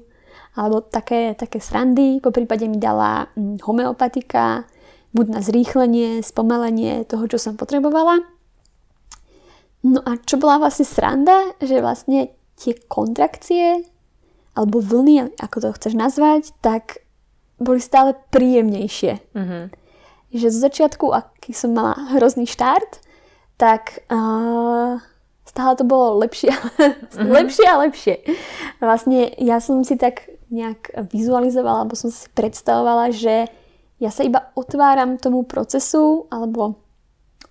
alebo 0.52 0.84
také, 0.84 1.32
také 1.32 1.64
srandy. 1.64 2.20
Po 2.20 2.28
prípade 2.28 2.68
mi 2.68 2.76
dala 2.76 3.24
hm, 3.34 3.64
homeopatika, 3.64 4.68
buď 5.16 5.26
na 5.32 5.40
zrýchlenie, 5.40 6.20
spomalenie 6.20 7.08
toho, 7.08 7.24
čo 7.24 7.40
som 7.40 7.56
potrebovala. 7.56 8.20
No 9.82 9.98
a 10.06 10.14
čo 10.22 10.38
bola 10.38 10.62
vlastne 10.62 10.86
sranda, 10.86 11.58
že 11.58 11.82
vlastne 11.82 12.30
tie 12.54 12.78
kontrakcie 12.86 13.82
alebo 14.54 14.78
vlny, 14.78 15.34
ako 15.40 15.56
to 15.58 15.68
chceš 15.74 15.94
nazvať, 15.98 16.52
tak 16.62 17.02
boli 17.58 17.82
stále 17.82 18.14
príjemnejšie. 18.30 19.34
Mhm. 19.34 19.58
Že 20.32 20.46
zo 20.48 20.60
začiatku, 20.64 21.06
aký 21.12 21.52
som 21.52 21.76
mala 21.76 21.92
hrozný 22.16 22.48
štart, 22.48 23.04
tak 23.60 24.00
uh, 24.08 24.96
stále 25.44 25.72
to 25.76 25.84
bolo 25.84 26.24
lepšie, 26.24 26.52
lepšie 27.36 27.66
a 27.68 27.76
lepšie. 27.84 28.16
Vlastne 28.80 29.28
ja 29.36 29.60
som 29.60 29.84
si 29.84 30.00
tak 30.00 30.32
nejak 30.48 31.12
vizualizovala, 31.12 31.84
alebo 31.84 31.96
som 31.96 32.08
si 32.08 32.28
predstavovala, 32.32 33.12
že 33.12 33.48
ja 34.00 34.10
sa 34.10 34.24
iba 34.24 34.52
otváram 34.56 35.20
tomu 35.20 35.44
procesu, 35.44 36.26
alebo 36.32 36.80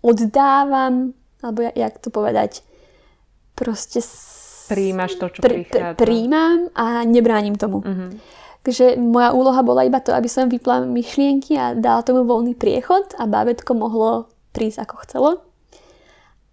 oddávam, 0.01 1.13
alebo 1.41 1.61
ja- 1.61 1.75
jak 1.75 1.97
to 1.97 2.09
povedať, 2.09 2.61
proste 3.53 3.99
s- 3.99 4.65
Prijímaš 4.67 5.15
to, 5.15 5.27
čo 5.27 5.39
pri- 5.39 5.65
prichádza. 5.65 5.97
Príjmam 5.97 6.71
a 6.71 7.03
nebránim 7.03 7.53
tomu. 7.53 7.81
Mhm. 7.81 8.07
Takže 8.61 8.93
moja 8.95 9.31
úloha 9.31 9.59
bola 9.61 9.81
iba 9.81 9.97
to, 9.97 10.11
aby 10.11 10.27
som 10.27 10.45
vypla 10.45 10.85
myšlienky 10.85 11.57
a 11.57 11.73
dala 11.73 12.01
tomu 12.01 12.21
voľný 12.21 12.53
priechod 12.53 13.17
a 13.17 13.25
bábetko 13.25 13.73
mohlo 13.73 14.29
prísť 14.51 14.85
ako 14.85 14.95
chcelo. 15.01 15.29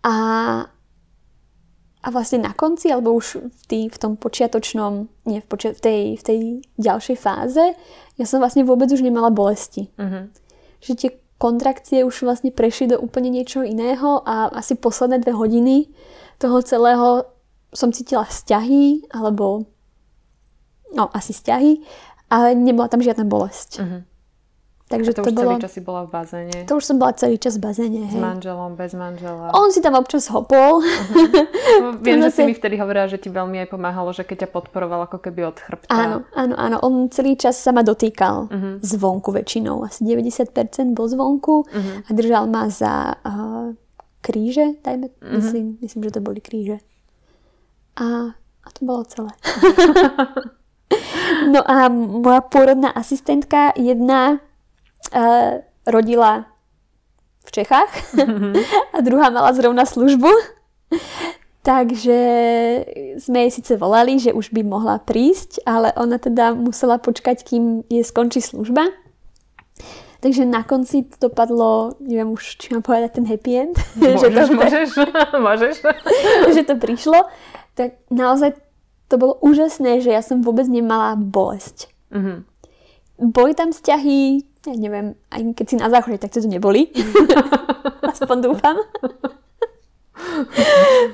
A, 0.01 0.15
a 1.99 2.09
vlastne 2.09 2.41
na 2.41 2.51
konci, 2.51 2.89
alebo 2.89 3.13
už 3.13 3.45
v, 3.45 3.63
tý, 3.67 3.81
v 3.87 3.99
tom 3.99 4.13
počiatočnom, 4.15 4.93
nie 5.27 5.39
v, 5.39 5.47
počia- 5.47 5.75
v, 5.75 5.81
tej, 5.81 6.01
v 6.17 6.23
tej 6.23 6.39
ďalšej 6.77 7.17
fáze, 7.19 7.65
ja 8.17 8.25
som 8.25 8.41
vlastne 8.41 8.65
vôbec 8.65 8.89
už 8.89 9.05
nemala 9.05 9.29
bolesti. 9.29 9.93
Mhm. 10.01 10.33
Že 10.81 10.93
tie 10.97 11.11
kontrakcie 11.39 12.03
už 12.03 12.27
vlastne 12.27 12.51
prešli 12.51 12.91
do 12.91 12.99
úplne 12.99 13.31
niečoho 13.31 13.63
iného 13.63 14.23
a 14.27 14.51
asi 14.53 14.75
posledné 14.75 15.23
dve 15.23 15.33
hodiny 15.33 15.87
toho 16.39 16.59
celého 16.63 17.27
som 17.71 17.95
cítila 17.95 18.25
vzťahy, 18.27 19.13
alebo 19.13 19.69
no 20.95 21.11
asi 21.15 21.33
vzťahy, 21.33 21.73
ale 22.33 22.59
nebola 22.59 22.89
tam 22.91 23.05
žiadna 23.05 23.25
bolesť. 23.25 23.71
Mhm. 23.81 23.99
Takže 24.89 25.13
to, 25.13 25.21
to 25.21 25.29
už 25.29 25.37
bolo... 25.37 25.45
celý 25.53 25.55
čas 25.61 25.73
si 25.77 25.83
bola 25.85 26.01
v 26.09 26.11
bazéne? 26.17 26.59
To 26.65 26.81
už 26.81 26.85
som 26.89 26.97
bola 26.97 27.13
celý 27.13 27.37
čas 27.37 27.61
v 27.61 27.69
bazéne, 27.69 28.09
hej. 28.09 28.17
S 28.17 28.25
manželom, 28.25 28.73
bez 28.73 28.97
manžela? 28.97 29.53
On 29.53 29.69
si 29.69 29.85
tam 29.85 30.01
občas 30.01 30.33
hopol. 30.33 30.81
Uh-huh. 30.81 31.93
Viem, 32.05 32.25
že 32.25 32.33
si 32.33 32.41
mi 32.49 32.57
vtedy 32.57 32.81
hovorila, 32.81 33.05
že 33.05 33.21
ti 33.21 33.29
veľmi 33.29 33.61
aj 33.61 33.69
pomáhalo, 33.69 34.17
že 34.17 34.25
keď 34.25 34.49
ťa 34.49 34.51
podporoval 34.57 35.05
ako 35.05 35.21
keby 35.21 35.45
od 35.45 35.61
chrbta. 35.61 35.93
Áno, 35.93 36.25
áno, 36.33 36.57
áno. 36.57 36.77
On 36.81 37.05
celý 37.13 37.37
čas 37.37 37.61
sa 37.61 37.69
ma 37.77 37.85
dotýkal 37.85 38.49
uh-huh. 38.49 38.75
zvonku 38.81 39.29
väčšinou. 39.29 39.85
Asi 39.85 40.09
90% 40.09 40.57
bol 40.97 41.05
zvonku 41.05 41.69
uh-huh. 41.69 42.09
a 42.09 42.11
držal 42.17 42.49
ma 42.49 42.73
za 42.73 43.13
uh, 43.13 43.77
kríže, 44.25 44.81
dajme, 44.81 45.13
uh-huh. 45.13 45.37
myslím, 45.37 45.77
myslím, 45.85 46.01
že 46.09 46.17
to 46.17 46.21
boli 46.25 46.41
kríže. 46.41 46.81
A, 48.01 48.33
a 48.65 48.69
to 48.73 48.81
bolo 48.89 49.05
celé. 49.05 49.37
no 51.53 51.61
a 51.61 51.93
moja 51.93 52.41
pôrodná 52.41 52.89
asistentka 52.97 53.77
jedna 53.77 54.41
uh, 55.13 55.63
rodila 55.89 56.47
v 57.45 57.51
Čechách 57.51 57.93
mm-hmm. 58.13 58.53
a 58.95 58.99
druhá 59.01 59.33
mala 59.33 59.53
zrovna 59.57 59.89
službu. 59.89 60.29
Takže 61.65 62.21
sme 63.21 63.45
jej 63.45 63.53
síce 63.61 63.77
volali, 63.77 64.17
že 64.17 64.33
už 64.33 64.57
by 64.57 64.65
mohla 64.65 64.97
prísť, 65.05 65.61
ale 65.69 65.93
ona 66.01 66.17
teda 66.17 66.57
musela 66.57 66.97
počkať, 66.97 67.45
kým 67.45 67.85
je 67.93 68.01
skončí 68.01 68.41
služba. 68.41 68.89
Takže 70.19 70.49
na 70.49 70.67
konci 70.67 71.07
to 71.07 71.29
dopadlo, 71.29 71.95
neviem 72.03 72.35
už, 72.35 72.59
či 72.59 72.75
mám 72.75 72.83
povedať 72.83 73.21
ten 73.21 73.27
happy 73.29 73.53
end. 73.55 73.77
Môžeš, 74.01 74.19
že 74.25 74.31
to, 74.33 74.55
môžeš, 74.57 74.89
môžeš. 75.37 75.75
že 76.57 76.63
to 76.65 76.75
prišlo. 76.81 77.29
Tak 77.77 78.01
naozaj 78.11 78.59
to 79.07 79.15
bolo 79.21 79.39
úžasné, 79.45 80.03
že 80.03 80.11
ja 80.11 80.25
som 80.25 80.41
vôbec 80.41 80.67
nemala 80.67 81.15
bolesť. 81.15 81.93
Mm-hmm. 82.11 82.39
Boli 83.31 83.53
tam 83.55 83.71
vzťahy, 83.71 84.48
ja 84.67 84.75
neviem, 84.75 85.15
aj 85.31 85.55
keď 85.55 85.67
si 85.67 85.77
na 85.79 85.93
záchode, 85.93 86.19
tak 86.19 86.35
to 86.35 86.43
neboli. 86.43 86.91
Aspoň 88.11 88.37
dúfam. 88.43 88.77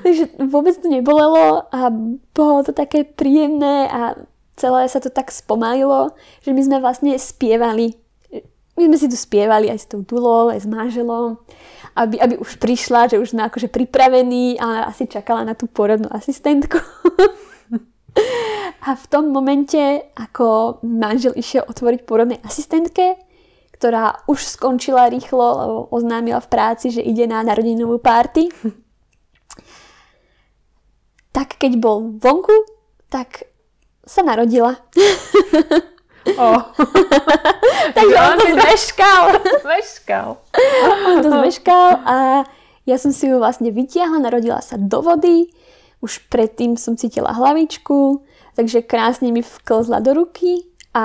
Takže 0.05 0.25
vôbec 0.49 0.77
to 0.81 0.89
nebolelo 0.89 1.69
a 1.69 1.93
bolo 2.33 2.65
to 2.65 2.73
také 2.73 3.05
príjemné 3.05 3.89
a 3.89 4.17
celé 4.57 4.89
sa 4.89 5.01
to 5.01 5.13
tak 5.13 5.29
spomalilo, 5.29 6.17
že 6.41 6.55
my 6.55 6.63
sme 6.63 6.77
vlastne 6.81 7.13
spievali. 7.17 8.01
My 8.75 8.91
sme 8.91 8.97
si 8.99 9.07
tu 9.07 9.15
spievali 9.15 9.71
aj 9.71 9.79
s 9.79 9.87
tou 9.87 10.03
Dulou, 10.03 10.51
aj 10.51 10.65
s 10.65 10.67
manželom, 10.67 11.39
aby, 11.95 12.19
aby 12.19 12.35
už 12.43 12.59
prišla, 12.59 13.15
že 13.15 13.21
už 13.23 13.37
sme 13.37 13.47
akože 13.47 13.71
pripravení 13.71 14.59
a 14.59 14.91
asi 14.91 15.07
čakala 15.07 15.47
na 15.47 15.55
tú 15.55 15.71
porodnú 15.71 16.11
asistentku. 16.11 16.83
a 18.87 18.99
v 18.99 19.05
tom 19.07 19.31
momente, 19.31 19.79
ako 20.19 20.79
manžel 20.83 21.39
išiel 21.39 21.63
otvoriť 21.71 22.03
porodnej 22.03 22.43
asistentke, 22.43 23.15
ktorá 23.75 24.23
už 24.31 24.47
skončila 24.47 25.11
rýchlo, 25.11 25.47
lebo 25.59 25.77
oznámila 25.91 26.39
v 26.39 26.47
práci, 26.47 26.95
že 26.95 27.03
ide 27.03 27.27
na 27.27 27.43
narodinovú 27.43 27.99
párty. 27.99 28.47
tak 31.37 31.59
keď 31.59 31.83
bol 31.83 32.15
vonku, 32.23 32.55
tak 33.11 33.51
sa 34.07 34.23
narodila. 34.23 34.79
Oh. 36.39 36.61
Takže 37.99 38.17
on 38.17 38.37
to 38.41 38.47
zmeškal. 38.55 39.23
zmeškal. 39.67 40.29
on 41.05 41.19
to 41.21 41.29
zmeškal 41.29 41.89
a 42.07 42.17
ja 42.87 42.97
som 42.97 43.13
si 43.13 43.29
ju 43.29 43.37
vlastne 43.43 43.75
vytiahla, 43.75 44.23
narodila 44.23 44.63
sa 44.63 44.79
do 44.79 45.03
vody. 45.03 45.51
Už 46.05 46.25
predtým 46.29 46.77
som 46.77 47.01
cítila 47.01 47.33
hlavičku, 47.33 48.25
takže 48.57 48.85
krásne 48.85 49.33
mi 49.33 49.41
vklzla 49.41 50.05
do 50.05 50.17
ruky 50.17 50.74
a 50.95 51.05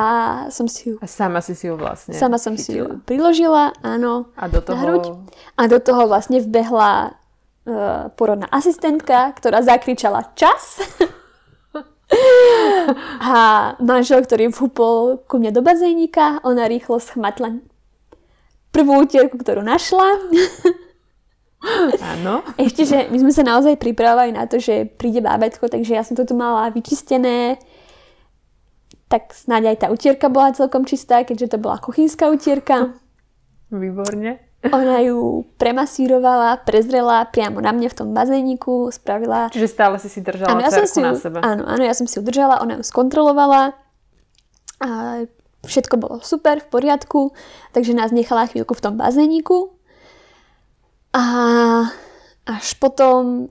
som 0.54 0.70
si 0.70 0.94
ju... 0.94 1.02
A 1.02 1.10
sama 1.10 1.42
si 1.42 1.58
si 1.58 1.66
ju 1.66 1.74
vlastne 1.74 2.14
Sama 2.14 2.38
som 2.38 2.54
chytila. 2.54 2.66
si 2.66 2.72
ju 2.78 2.86
priložila, 3.10 3.74
áno, 3.82 4.30
a 4.38 4.46
do 4.46 4.62
toho... 4.62 4.78
na 4.78 4.82
hruď. 4.86 5.06
A 5.58 5.62
do 5.66 5.82
toho 5.82 6.06
vlastne 6.06 6.38
vbehla 6.46 7.18
uh, 7.66 8.14
porodná 8.14 8.46
asistentka, 8.54 9.34
ktorá 9.34 9.66
zakričala 9.66 10.30
čas. 10.38 10.78
a 13.34 13.34
manžel, 13.82 14.22
ktorý 14.22 14.54
vhúpol 14.54 15.26
ku 15.26 15.42
mne 15.42 15.58
do 15.58 15.66
bazénika, 15.66 16.38
ona 16.46 16.70
rýchlo 16.70 17.02
schmatla 17.02 17.58
prvú 18.70 19.02
utierku, 19.02 19.42
ktorú 19.42 19.66
našla. 19.66 20.22
Áno. 22.16 22.40
Ešte, 22.56 22.88
že 22.88 22.98
my 23.12 23.18
sme 23.20 23.34
sa 23.36 23.44
naozaj 23.44 23.76
pripravovali 23.76 24.32
na 24.32 24.48
to, 24.48 24.62
že 24.62 24.88
príde 24.88 25.20
bábetko, 25.20 25.68
takže 25.68 25.98
ja 25.98 26.04
som 26.08 26.16
to 26.16 26.24
tu 26.24 26.38
mala 26.38 26.72
vyčistené, 26.72 27.60
tak 29.10 29.34
snáď 29.34 29.74
aj 29.74 29.78
tá 29.82 29.88
utierka 29.90 30.30
bola 30.30 30.54
celkom 30.54 30.86
čistá, 30.86 31.26
keďže 31.26 31.54
to 31.54 31.58
bola 31.58 31.82
kuchynská 31.82 32.30
utierka. 32.30 32.94
Výborne. 33.74 34.38
Ona 34.60 35.00
ju 35.08 35.48
premasírovala, 35.56 36.62
prezrela 36.68 37.24
priamo 37.26 37.64
na 37.64 37.72
mne 37.72 37.88
v 37.88 37.96
tom 37.96 38.12
bazéniku, 38.12 38.92
spravila... 38.92 39.48
Čiže 39.50 39.72
stále 39.72 39.96
si 39.98 40.12
si 40.12 40.20
držala 40.20 40.52
áno, 40.52 40.62
ja 40.62 40.70
som 40.70 40.86
si 40.86 41.00
ju, 41.00 41.06
na 41.08 41.16
sebe. 41.16 41.40
Áno, 41.40 41.64
áno, 41.64 41.80
ja 41.80 41.96
som 41.96 42.06
si 42.06 42.20
ju 42.20 42.24
držala, 42.28 42.60
ona 42.60 42.78
ju 42.78 42.84
skontrolovala 42.84 43.72
a 44.84 44.90
všetko 45.64 45.96
bolo 45.96 46.16
super, 46.20 46.60
v 46.60 46.68
poriadku, 46.76 47.32
takže 47.72 47.96
nás 47.96 48.12
nechala 48.12 48.52
chvíľku 48.52 48.76
v 48.76 48.84
tom 48.84 49.00
bazéniku 49.00 49.80
a 51.16 51.24
až 52.44 52.68
potom 52.84 53.48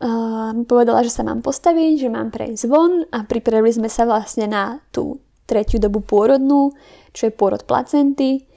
uh, 0.00 0.50
povedala, 0.64 1.04
že 1.04 1.12
sa 1.12 1.22
mám 1.22 1.44
postaviť, 1.44 1.92
že 2.00 2.08
mám 2.08 2.32
prejsť 2.32 2.64
von 2.66 3.04
a 3.12 3.24
pripravili 3.24 3.72
sme 3.72 3.88
sa 3.92 4.08
vlastne 4.08 4.48
na 4.48 4.80
tú 4.90 5.20
tretiu 5.44 5.82
dobu 5.82 6.00
pôrodnú, 6.00 6.72
čo 7.12 7.28
je 7.28 7.32
pôrod 7.34 7.62
placenty 7.66 8.50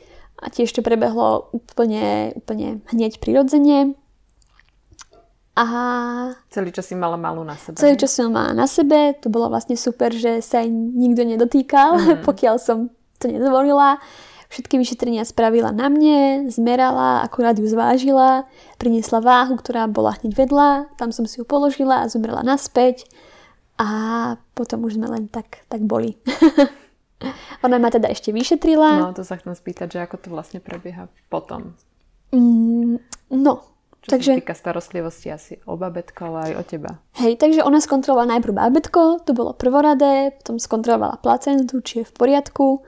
a 0.43 0.51
tiež 0.51 0.75
to 0.75 0.81
prebehlo 0.83 1.49
úplne, 1.55 2.35
úplne 2.35 2.83
hneď 2.91 3.17
prirodzene. 3.23 3.95
A... 5.53 5.65
Celý 6.49 6.73
čas 6.73 6.89
si 6.89 6.97
mala 6.97 7.13
malú 7.13 7.45
na 7.45 7.53
sebe. 7.53 7.77
Celý 7.77 7.95
čas 7.95 8.17
som 8.17 8.33
mala 8.33 8.57
na 8.57 8.65
sebe, 8.65 9.13
to 9.21 9.29
bolo 9.29 9.53
vlastne 9.53 9.77
super, 9.77 10.09
že 10.09 10.41
sa 10.41 10.65
aj 10.65 10.69
nikto 10.73 11.23
nedotýkal, 11.23 11.89
mm. 11.97 12.19
pokiaľ 12.27 12.55
som 12.57 12.89
to 13.21 13.29
nedovolila. 13.29 14.01
Všetky 14.53 14.77
vyšetrenia 14.77 15.25
spravila 15.25 15.73
na 15.73 15.89
mne, 15.89 16.45
zmerala, 16.53 17.25
akurát 17.25 17.57
ju 17.57 17.65
zvážila, 17.65 18.45
priniesla 18.77 19.17
váhu, 19.17 19.57
ktorá 19.57 19.89
bola 19.89 20.13
hneď 20.21 20.45
vedľa, 20.45 20.93
tam 20.93 21.09
som 21.09 21.25
si 21.25 21.41
ju 21.41 21.45
položila 21.45 22.05
a 22.05 22.09
zobrala 22.09 22.45
naspäť 22.45 23.09
a 23.81 23.89
potom 24.53 24.85
už 24.85 25.01
sme 25.01 25.09
len 25.09 25.25
tak, 25.25 25.65
tak 25.73 25.81
boli. 25.81 26.21
Ona 27.65 27.81
ma 27.81 27.89
teda 27.89 28.13
ešte 28.13 28.29
vyšetrila. 28.29 29.01
No, 29.01 29.17
to 29.17 29.25
sa 29.25 29.41
chcem 29.41 29.57
spýtať, 29.57 29.97
že 29.97 29.99
ako 30.05 30.21
to 30.21 30.27
vlastne 30.29 30.61
prebieha 30.61 31.09
potom. 31.33 31.73
Mm, 32.29 33.01
no, 33.33 33.53
čo 34.05 34.13
takže... 34.13 34.37
sa 34.37 34.41
týka 34.43 34.53
starostlivosti 34.53 35.33
asi 35.33 35.53
o 35.65 35.79
babetko, 35.79 36.29
ale 36.29 36.39
aj 36.45 36.53
o 36.59 36.63
teba. 36.67 36.91
Hej, 37.17 37.41
takže 37.41 37.65
ona 37.65 37.81
skontrolovala 37.81 38.37
najprv 38.37 38.53
babetko, 38.53 39.25
to 39.25 39.33
bolo 39.33 39.57
prvoradé, 39.57 40.35
potom 40.37 40.61
skontrolovala 40.61 41.17
placentu, 41.23 41.81
či 41.81 42.03
je 42.03 42.05
v 42.05 42.13
poriadku 42.13 42.85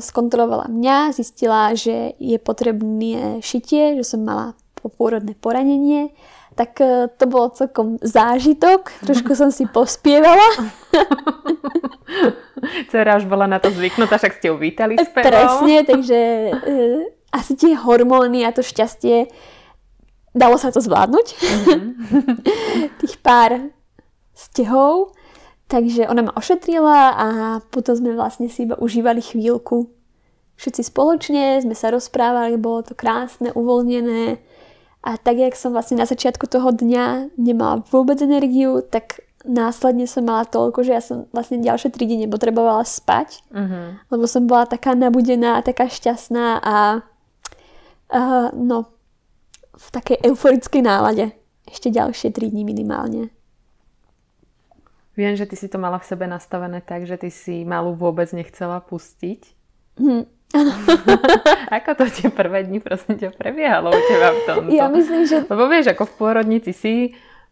skontrolovala 0.00 0.72
mňa, 0.72 1.12
zistila, 1.12 1.76
že 1.76 2.16
je 2.16 2.40
potrebné 2.40 3.44
šitie, 3.44 4.00
že 4.00 4.04
som 4.16 4.24
mala 4.24 4.56
popôrodné 4.80 5.36
poranenie, 5.36 6.16
tak 6.54 6.80
e, 6.80 7.10
to 7.18 7.24
bolo 7.26 7.50
celkom 7.52 8.00
zážitok. 8.00 8.88
Trošku 9.08 9.36
som 9.36 9.50
si 9.52 9.68
pospievala. 9.68 10.44
Cera 12.92 13.20
už 13.20 13.28
bola 13.28 13.44
na 13.44 13.60
to 13.60 13.68
zvyknutá, 13.68 14.16
však 14.16 14.40
ste 14.40 14.48
ju 14.48 14.56
vítali 14.56 14.96
spevom. 14.96 15.28
Presne, 15.28 15.84
takže 15.84 16.20
uh, 16.54 17.02
asi 17.34 17.52
tie 17.58 17.76
hormóny 17.76 18.46
a 18.46 18.54
to 18.54 18.64
šťastie 18.64 19.28
dalo 20.34 20.58
sa 20.58 20.74
to 20.74 20.82
zvládnuť. 20.82 21.26
Mm-hmm. 21.38 21.82
Tých 23.00 23.14
pár 23.22 23.70
stehov. 24.34 25.14
Takže 25.74 26.06
ona 26.06 26.22
ma 26.22 26.32
ošetrila 26.38 27.00
a 27.18 27.26
potom 27.74 27.98
sme 27.98 28.14
vlastne 28.14 28.46
si 28.46 28.62
iba 28.62 28.78
užívali 28.78 29.18
chvíľku. 29.18 29.90
Všetci 30.54 30.86
spoločne 30.86 31.58
sme 31.66 31.74
sa 31.74 31.90
rozprávali, 31.90 32.54
bolo 32.62 32.86
to 32.86 32.94
krásne, 32.94 33.50
uvoľnené. 33.50 34.38
A 35.02 35.18
tak, 35.18 35.34
jak 35.34 35.58
som 35.58 35.74
vlastne 35.74 35.98
na 35.98 36.06
začiatku 36.06 36.46
toho 36.46 36.70
dňa 36.70 37.34
nemala 37.34 37.82
vôbec 37.90 38.22
energiu, 38.22 38.86
tak 38.86 39.26
následne 39.42 40.06
som 40.06 40.22
mala 40.22 40.46
toľko, 40.46 40.86
že 40.86 40.92
ja 40.94 41.02
som 41.02 41.26
vlastne 41.34 41.58
ďalšie 41.58 41.90
3 41.90 42.06
dni 42.06 42.16
nepotrebovala 42.30 42.86
spať, 42.86 43.42
uh-huh. 43.50 43.98
lebo 44.14 44.24
som 44.30 44.46
bola 44.46 44.70
taká 44.70 44.94
nabudená, 44.94 45.58
taká 45.66 45.90
šťastná 45.90 46.62
a 46.62 47.02
uh, 48.14 48.48
no, 48.54 48.94
v 49.74 49.86
takej 49.90 50.22
euforickej 50.22 50.86
nálade. 50.86 51.34
Ešte 51.66 51.90
ďalšie 51.90 52.30
3 52.30 52.54
dni 52.54 52.62
minimálne. 52.62 53.34
Viem, 55.14 55.38
že 55.38 55.46
ty 55.46 55.54
si 55.54 55.70
to 55.70 55.78
mala 55.78 56.02
v 56.02 56.08
sebe 56.10 56.26
nastavené 56.26 56.82
tak, 56.82 57.06
že 57.06 57.14
ty 57.14 57.30
si 57.30 57.62
malú 57.62 57.94
vôbec 57.94 58.26
nechcela 58.34 58.82
pustiť. 58.82 59.40
Hm. 59.98 60.26
ako 61.82 61.90
to 61.98 62.04
tie 62.10 62.28
prvé 62.30 62.62
dni 62.66 62.78
prosím 62.78 63.18
ťa 63.18 63.34
prebiehalo 63.34 63.90
u 63.90 64.00
teba 64.06 64.28
v 64.30 64.40
tomto? 64.46 64.70
Ja 64.70 64.86
myslím, 64.90 65.22
že... 65.26 65.42
Lebo 65.46 65.66
vieš, 65.66 65.94
ako 65.94 66.06
v 66.06 66.14
pôrodnici 66.14 66.70
si 66.74 66.94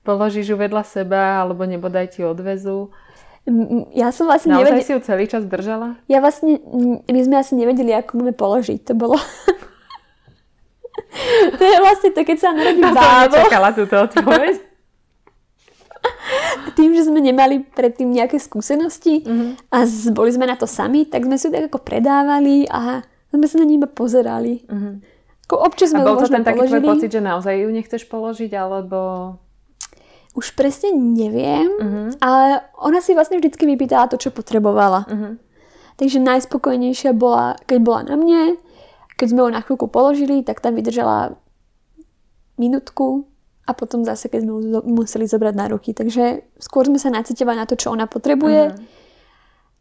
položíš 0.07 0.55
ju 0.55 0.57
vedľa 0.59 0.83
seba 0.87 1.43
alebo 1.43 1.67
nebodaj 1.67 2.19
ti 2.19 2.21
odvezu. 2.23 2.91
Ja 3.95 4.15
som 4.15 4.31
vlastne 4.31 4.55
Naozaj 4.55 4.71
nevedela... 4.71 4.87
si 4.87 4.93
ju 4.95 5.01
celý 5.03 5.25
čas 5.27 5.43
držala? 5.47 5.99
Ja 6.07 6.23
vlastne, 6.23 6.63
my 7.11 7.21
sme 7.27 7.43
asi 7.43 7.59
nevedeli, 7.59 7.91
ako 7.91 8.23
máme 8.23 8.35
položiť. 8.35 8.87
To 8.91 8.95
bolo... 8.95 9.19
to 11.59 11.63
je 11.65 11.79
vlastne 11.81 12.11
to, 12.13 12.21
keď 12.25 12.37
sa 12.39 12.51
narodí 12.53 12.81
Ja 12.81 12.93
som 12.93 12.97
bábo. 12.97 13.35
nečakala 13.37 13.71
túto 13.73 13.97
odpoveď. 13.97 14.55
Tým, 16.73 16.95
že 16.95 17.05
sme 17.05 17.19
nemali 17.19 17.61
predtým 17.61 18.09
nejaké 18.09 18.39
skúsenosti 18.39 19.23
Mhm. 19.23 19.69
a 19.69 19.79
z, 19.85 20.11
boli 20.11 20.31
sme 20.31 20.47
na 20.47 20.55
to 20.55 20.65
sami, 20.65 21.05
tak 21.05 21.25
sme 21.25 21.37
si 21.37 21.49
tak 21.49 21.69
ako 21.69 21.79
predávali 21.81 22.65
a 22.67 23.03
sme 23.31 23.47
sa 23.47 23.59
na 23.59 23.67
ní 23.67 23.77
iba 23.77 23.87
pozerali. 23.87 24.63
Ako 25.47 25.57
občas. 25.59 25.91
A 25.91 25.99
sme 25.99 26.05
ju 26.05 26.07
bol 26.07 26.17
to 26.17 26.31
ten 26.31 26.45
taký 26.45 26.65
tvoj 26.65 26.83
pocit, 26.85 27.11
že 27.11 27.21
naozaj 27.21 27.55
ju 27.59 27.69
nechceš 27.69 28.03
položiť, 28.07 28.53
alebo... 28.53 28.99
Už 30.33 30.57
presne 30.57 30.97
neviem, 30.97 31.69
Mhm. 31.77 32.17
ale 32.25 32.65
ona 32.81 33.05
si 33.05 33.13
vlastne 33.13 33.37
vždycky 33.37 33.69
vypýtala 33.69 34.09
to, 34.09 34.17
čo 34.17 34.33
potrebovala. 34.33 35.05
Mhm. 35.09 35.31
Takže 36.01 36.25
najspokojnejšia 36.25 37.13
bola, 37.13 37.61
keď 37.69 37.79
bola 37.85 38.01
na 38.09 38.17
mne, 38.17 38.43
keď 39.21 39.27
sme 39.29 39.45
ju 39.45 39.49
na 39.53 39.61
chvíľku 39.61 39.93
položili, 39.93 40.41
tak 40.41 40.65
tam 40.65 40.73
vydržala 40.73 41.37
minútku 42.57 43.29
a 43.63 43.71
potom 43.73 44.03
zase, 44.03 44.27
keď 44.27 44.41
sme 44.43 44.53
zo- 44.75 44.85
museli 44.85 45.25
zobrať 45.25 45.55
na 45.55 45.67
ruky. 45.71 45.95
Takže 45.95 46.43
skôr 46.59 46.87
sme 46.87 46.99
sa 46.99 47.11
nacitovali 47.11 47.59
na 47.59 47.67
to, 47.67 47.79
čo 47.79 47.95
ona 47.95 48.11
potrebuje, 48.11 48.75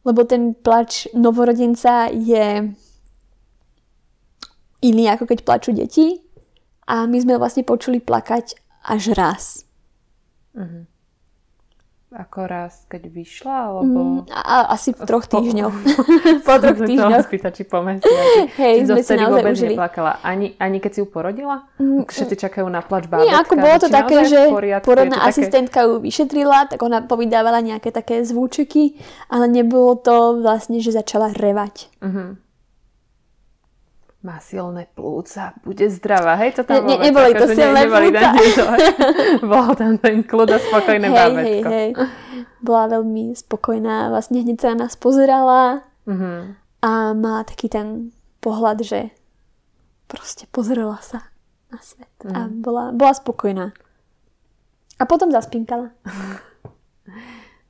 lebo 0.06 0.22
ten 0.26 0.54
plač 0.54 1.10
novorodenca 1.14 2.10
je 2.10 2.70
iný, 4.82 5.04
ako 5.10 5.26
keď 5.26 5.40
plačú 5.42 5.74
deti. 5.74 6.22
A 6.86 7.06
my 7.06 7.18
sme 7.18 7.38
vlastne 7.38 7.64
počuli 7.64 7.98
plakať 7.98 8.58
až 8.84 9.14
raz. 9.14 9.44
Ako 12.12 12.43
raz, 12.43 12.84
keď 12.86 13.07
vyšla, 13.07 13.72
alebo... 13.72 13.99
Mm, 14.03 14.28
a, 14.30 14.68
asi 14.70 14.91
v 14.91 14.99
troch 15.01 15.24
Po- 15.24 15.39
týždňoch. 15.39 15.72
po 16.43 16.53
troch 16.59 16.76
Som 16.76 16.84
sa 16.84 16.89
týždňoch. 16.91 17.24
spýtať, 17.24 17.51
či 17.53 17.64
po 17.64 17.80
mesiaci. 17.80 18.12
Hej, 18.59 18.76
Či 18.76 18.86
sme 18.86 18.99
si 18.99 19.14
naozaj 19.16 19.32
vôbec 19.32 19.55
užili. 19.55 19.74
neplakala. 19.74 20.12
Ani, 20.22 20.51
ani 20.57 20.78
keď 20.78 20.91
si 20.91 20.99
ju 20.99 21.07
porodila? 21.07 21.72
Všetci 21.80 22.36
čakajú 22.38 22.68
na 22.68 22.84
plač 22.84 23.07
bábetka. 23.07 23.24
Nie, 23.24 23.39
ako 23.39 23.53
bolo 23.55 23.76
to 23.78 23.88
také, 23.88 24.28
že 24.28 24.39
poriadku? 24.45 24.86
Porodná 24.86 25.18
také- 25.18 25.30
asistentka 25.32 25.80
ju 25.82 25.93
vyšetrila, 25.97 26.68
tak 26.68 26.80
ona 26.80 26.99
povydávala 26.99 27.64
nejaké 27.64 27.89
také 27.89 28.20
zvúčeky, 28.22 28.99
ale 29.26 29.47
nebolo 29.47 29.95
to 29.95 30.16
vlastne, 30.38 30.78
že 30.78 30.91
začala 30.91 31.32
revať. 31.32 31.88
Má 34.22 34.38
silné 34.38 34.86
plúca, 34.88 35.57
bude 35.59 35.89
zdravá. 35.89 36.38
Hej, 36.38 36.53
to 36.53 36.63
tam 36.63 36.86
Ne- 36.86 36.93
ne- 36.93 37.09
neboli 37.09 37.34
to 37.34 37.49
silné 37.49 37.84
plúca. 37.84 38.30
Bolo 39.43 39.74
tam 39.74 39.97
ten 39.97 40.22
kľud 40.22 40.45
a 40.47 40.59
spokojné 40.59 41.03
hej, 41.03 41.09
hej, 41.09 41.17
bábätko. 41.17 41.67
hej. 41.67 41.89
Bola 42.59 42.86
veľmi 42.91 43.34
spokojná, 43.34 44.07
vlastne 44.07 44.39
hneď 44.39 44.57
sa 44.57 44.69
na 44.72 44.86
nás 44.86 44.93
pozerala 44.95 45.82
Mhm. 46.05 46.53
a 46.80 46.91
má 47.11 47.41
taký 47.41 47.65
ten 47.67 48.13
pohľad, 48.38 48.82
že 48.82 49.09
proste 50.05 50.45
pozrela 50.47 50.97
sa 50.99 51.26
na 51.67 51.80
svet 51.80 52.13
a 52.24 52.45
Mhm. 52.45 52.61
bola, 52.61 52.84
bola 52.91 53.11
spokojná. 53.11 53.74
A 54.95 55.03
potom 55.03 55.28
zaspinkala. 55.28 55.97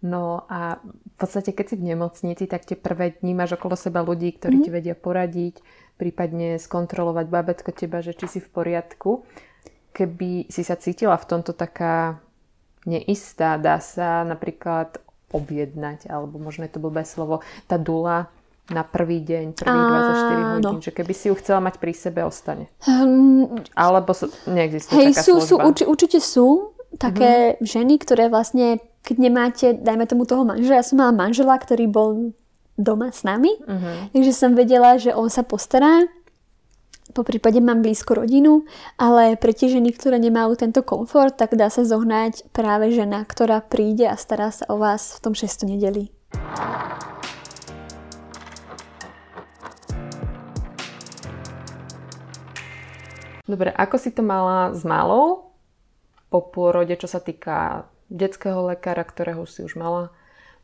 No 0.01 0.43
a 0.49 0.81
v 0.81 1.15
podstate, 1.15 1.53
keď 1.53 1.65
si 1.67 1.75
v 1.77 1.87
nemocnici, 1.87 2.43
tak 2.43 2.65
tie 2.65 2.73
prvé 2.73 3.13
dní 3.13 3.31
máš 3.31 3.53
okolo 3.53 3.77
seba 3.77 4.01
ľudí, 4.01 4.33
ktorí 4.33 4.57
Mhm. 4.57 4.63
ti 4.63 4.69
vedia 4.69 4.95
poradiť, 4.97 5.55
prípadne 6.01 6.57
skontrolovať 6.57 7.29
babetko 7.29 7.69
teba, 7.69 8.01
že 8.01 8.17
či 8.17 8.25
si 8.25 8.39
v 8.41 8.49
poriadku. 8.49 9.21
Keby 9.93 10.49
si 10.49 10.65
sa 10.65 10.73
cítila 10.73 11.13
v 11.21 11.29
tomto 11.29 11.53
taká 11.53 12.17
neistá, 12.89 13.61
dá 13.61 13.77
sa 13.77 14.25
napríklad 14.25 14.97
objednať, 15.29 16.09
alebo 16.09 16.41
možno 16.41 16.65
je 16.65 16.73
to 16.73 16.81
blbé 16.81 17.05
slovo, 17.05 17.45
tá 17.69 17.77
dula 17.77 18.33
na 18.71 18.81
prvý 18.81 19.21
deň, 19.21 19.45
prvých 19.53 19.87
24 19.93 20.01
Áno. 20.01 20.47
hodín, 20.57 20.79
že 20.81 20.91
keby 20.95 21.13
si 21.13 21.27
ju 21.27 21.35
chcela 21.37 21.59
mať 21.59 21.75
pri 21.77 21.93
sebe, 21.93 22.23
ostane. 22.23 22.71
Um, 22.87 23.59
Alebo 23.75 24.15
sú, 24.15 24.31
neexistuje 24.47 24.95
Hej, 24.95 25.19
taká 25.19 25.23
sú, 25.27 25.33
sú, 25.43 25.59
služba. 25.59 25.67
urči, 25.67 25.83
určite 25.85 26.19
sú 26.23 26.71
také 26.95 27.59
ženy, 27.59 27.99
ktoré 27.99 28.31
vlastne, 28.31 28.79
keď 29.03 29.15
nemáte, 29.19 29.67
dajme 29.75 30.07
tomu 30.07 30.23
toho 30.23 30.47
manžela, 30.47 30.79
ja 30.79 30.87
som 30.87 31.03
mala 31.03 31.11
manžela, 31.11 31.55
ktorý 31.59 31.85
bol 31.91 32.31
doma 32.80 33.11
s 33.11 33.28
nami, 33.28 33.51
takže 34.15 34.32
som 34.36 34.55
vedela, 34.55 34.95
že 34.95 35.11
on 35.15 35.28
sa 35.28 35.43
postará. 35.43 36.07
Po 37.11 37.28
prípade 37.28 37.59
mám 37.59 37.84
blízko 37.84 38.24
rodinu, 38.24 38.63
ale 38.95 39.36
pre 39.36 39.51
tie 39.51 39.67
ženy, 39.67 39.91
ktoré 39.91 40.15
nemajú 40.15 40.55
tento 40.55 40.80
komfort, 40.80 41.36
tak 41.36 41.59
dá 41.59 41.67
sa 41.67 41.84
zohnať 41.84 42.47
práve 42.55 42.88
žena, 42.95 43.28
ktorá 43.28 43.59
príde 43.59 44.07
a 44.07 44.15
stará 44.15 44.47
sa 44.47 44.63
o 44.72 44.80
vás 44.80 45.19
v 45.19 45.19
tom 45.19 45.34
6. 45.36 45.67
nedeli. 45.67 46.07
Dobre, 53.43 53.76
ako 53.76 53.95
si 53.99 54.15
to 54.15 54.24
mala 54.24 54.72
s 54.72 54.88
malou 54.88 55.51
po 56.32 56.39
pôrode, 56.39 56.95
čo 56.95 57.11
sa 57.11 57.19
týka 57.19 57.91
detského 58.07 58.63
lekára, 58.72 59.03
ktorého 59.03 59.43
si 59.43 59.67
už 59.67 59.76
mala 59.76 60.15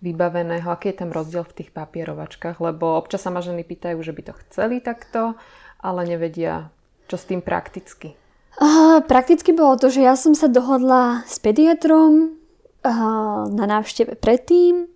vybaveného? 0.01 0.67
Aký 0.69 0.93
je 0.93 0.99
tam 1.01 1.09
rozdiel 1.13 1.43
v 1.45 1.63
tých 1.63 1.69
papierovačkách? 1.73 2.61
Lebo 2.61 2.97
občas 2.97 3.25
sa 3.25 3.33
ma 3.33 3.41
ženy 3.41 3.65
pýtajú, 3.65 3.97
že 4.01 4.13
by 4.13 4.21
to 4.27 4.33
chceli 4.47 4.77
takto, 4.81 5.37
ale 5.81 6.05
nevedia, 6.05 6.69
čo 7.09 7.17
s 7.17 7.27
tým 7.29 7.41
prakticky. 7.41 8.17
Uh, 8.57 9.05
prakticky 9.05 9.53
bolo 9.53 9.77
to, 9.77 9.93
že 9.93 10.01
ja 10.01 10.17
som 10.17 10.33
sa 10.33 10.49
dohodla 10.49 11.21
s 11.29 11.37
pediatrom 11.37 12.33
uh, 12.81 13.45
na 13.53 13.65
návšteve 13.69 14.17
predtým 14.17 14.89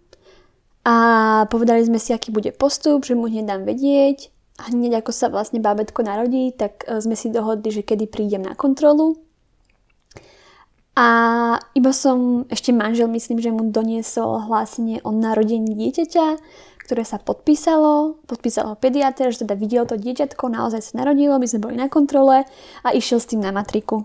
a 0.82 0.96
povedali 1.46 1.86
sme 1.86 2.02
si, 2.02 2.10
aký 2.10 2.34
bude 2.34 2.50
postup, 2.58 3.06
že 3.06 3.14
mu 3.14 3.30
hneď 3.30 3.46
dám 3.46 3.62
vedieť 3.70 4.34
a 4.66 4.74
hneď 4.74 5.06
ako 5.06 5.14
sa 5.14 5.30
vlastne 5.30 5.62
bábetko 5.62 6.02
narodí, 6.02 6.50
tak 6.58 6.90
uh, 6.90 6.98
sme 6.98 7.14
si 7.14 7.30
dohodli, 7.30 7.70
že 7.70 7.86
kedy 7.86 8.10
prídem 8.10 8.42
na 8.42 8.58
kontrolu. 8.58 9.22
A 10.92 11.08
iba 11.72 11.96
som, 11.96 12.44
ešte 12.52 12.76
manžel 12.76 13.08
myslím, 13.08 13.40
že 13.40 13.56
mu 13.56 13.64
doniesol 13.72 14.44
hlásenie 14.52 15.00
o 15.08 15.16
narodení 15.16 15.72
dieťaťa, 15.72 16.28
ktoré 16.84 17.08
sa 17.08 17.16
podpísalo, 17.24 18.20
podpísal 18.28 18.74
ho 18.74 18.76
pediater, 18.76 19.32
že 19.32 19.48
teda 19.48 19.56
videl 19.56 19.88
to 19.88 19.96
dieťatko, 19.96 20.52
naozaj 20.52 20.84
sa 20.84 21.00
narodilo, 21.00 21.40
my 21.40 21.48
sme 21.48 21.64
boli 21.64 21.80
na 21.80 21.88
kontrole 21.88 22.44
a 22.84 22.90
išiel 22.92 23.24
s 23.24 23.32
tým 23.32 23.40
na 23.40 23.56
matriku. 23.56 24.04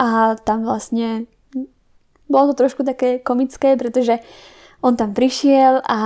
A 0.00 0.40
tam 0.40 0.64
vlastne 0.64 1.28
bolo 2.32 2.52
to 2.52 2.64
trošku 2.64 2.80
také 2.80 3.20
komické, 3.20 3.76
pretože 3.76 4.24
on 4.80 4.96
tam 4.96 5.12
prišiel 5.12 5.84
a 5.84 5.98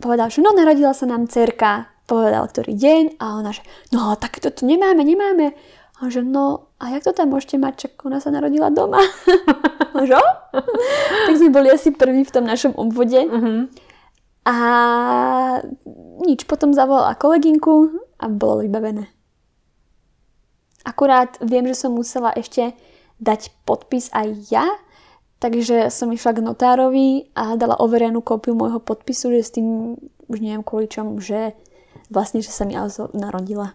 povedal, 0.00 0.34
že 0.34 0.42
no 0.42 0.50
narodila 0.50 0.90
sa 0.90 1.06
nám 1.06 1.30
cerka, 1.30 1.92
povedal 2.08 2.48
ktorý 2.48 2.72
deň 2.72 3.04
a 3.20 3.38
ona, 3.38 3.52
že 3.52 3.60
no 3.92 4.16
tak 4.16 4.40
to 4.40 4.48
tu 4.48 4.64
nemáme, 4.64 5.04
nemáme. 5.04 5.52
A 5.98 6.06
on, 6.06 6.10
že 6.14 6.22
no 6.22 6.70
a 6.78 6.94
jak 6.94 7.02
to 7.02 7.12
tam 7.12 7.34
môžete 7.34 7.58
mať, 7.58 7.74
čak 7.86 7.92
ona 8.06 8.22
sa 8.22 8.30
narodila 8.30 8.70
doma. 8.70 9.02
Že, 9.98 10.14
tak 11.26 11.34
sme 11.34 11.50
boli 11.50 11.74
asi 11.74 11.90
prví 11.90 12.22
v 12.22 12.30
tom 12.30 12.46
našom 12.46 12.70
obvode. 12.78 13.18
A 14.46 14.54
nič, 16.22 16.46
potom 16.46 16.70
zavolala 16.70 17.18
kolegynku 17.18 17.98
a 18.22 18.30
bolo 18.30 18.62
vybavené. 18.62 19.10
Akurát 20.86 21.34
viem, 21.42 21.66
že 21.66 21.74
som 21.74 21.98
musela 21.98 22.30
ešte 22.30 22.78
dať 23.18 23.50
podpis 23.66 24.06
aj 24.14 24.28
ja, 24.54 24.66
takže 25.42 25.90
som 25.90 26.14
išla 26.14 26.38
k 26.38 26.46
notárovi 26.46 27.34
a 27.34 27.58
dala 27.58 27.74
overenú 27.82 28.22
kópiu 28.22 28.54
môjho 28.54 28.78
podpisu, 28.78 29.34
že 29.34 29.42
s 29.42 29.54
tým 29.58 29.98
už 30.30 30.38
neviem 30.38 30.62
kvôli 30.62 30.86
čomu, 30.86 31.18
že 31.18 31.58
vlastne, 32.08 32.38
že 32.38 32.54
sa 32.54 32.64
mi 32.64 32.78
narodila. 33.18 33.74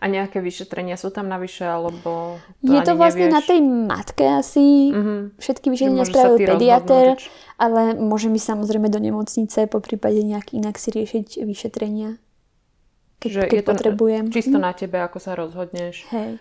A 0.00 0.08
nejaké 0.08 0.40
vyšetrenia 0.40 0.96
sú 0.96 1.08
tam 1.08 1.28
navyše, 1.28 1.60
alebo 1.62 2.40
to 2.58 2.72
Je 2.72 2.80
to 2.80 2.96
vlastne 2.96 3.28
nevieš? 3.28 3.36
na 3.36 3.42
tej 3.44 3.60
matke 3.60 4.24
asi. 4.24 4.88
Mhm. 4.88 5.36
Všetky 5.36 5.66
vyšetrenia 5.68 6.04
spravil 6.04 6.40
či- 6.40 7.28
ale 7.56 7.92
môže 7.94 8.26
mi 8.26 8.40
samozrejme 8.40 8.88
do 8.88 8.96
nemocnice 8.96 9.68
po 9.68 9.78
prípade 9.78 10.18
nejak 10.18 10.52
inak 10.52 10.74
si 10.74 10.88
riešiť 10.88 11.44
vyšetrenia. 11.44 12.16
Keď, 13.20 13.30
Že 13.30 13.40
keď 13.42 13.52
je 13.52 13.60
to 13.60 13.70
potrebujem. 13.70 14.24
čisto 14.32 14.56
na 14.56 14.72
tebe, 14.72 14.96
ako 14.96 15.20
sa 15.20 15.36
rozhodneš. 15.36 16.08
Hej. 16.08 16.40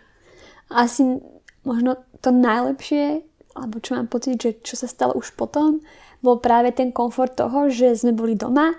Asi 0.69 1.19
možno 1.61 1.99
to 2.23 2.31
najlepšie, 2.31 3.27
alebo 3.51 3.83
čo 3.83 3.99
mám 3.99 4.07
pocit, 4.07 4.39
že 4.39 4.55
čo 4.57 4.79
sa 4.79 4.87
stalo 4.87 5.11
už 5.13 5.35
potom, 5.35 5.83
bol 6.19 6.39
práve 6.39 6.71
ten 6.71 6.89
komfort 6.89 7.35
toho, 7.35 7.67
že 7.67 7.91
sme 7.93 8.15
boli 8.15 8.31
doma, 8.33 8.71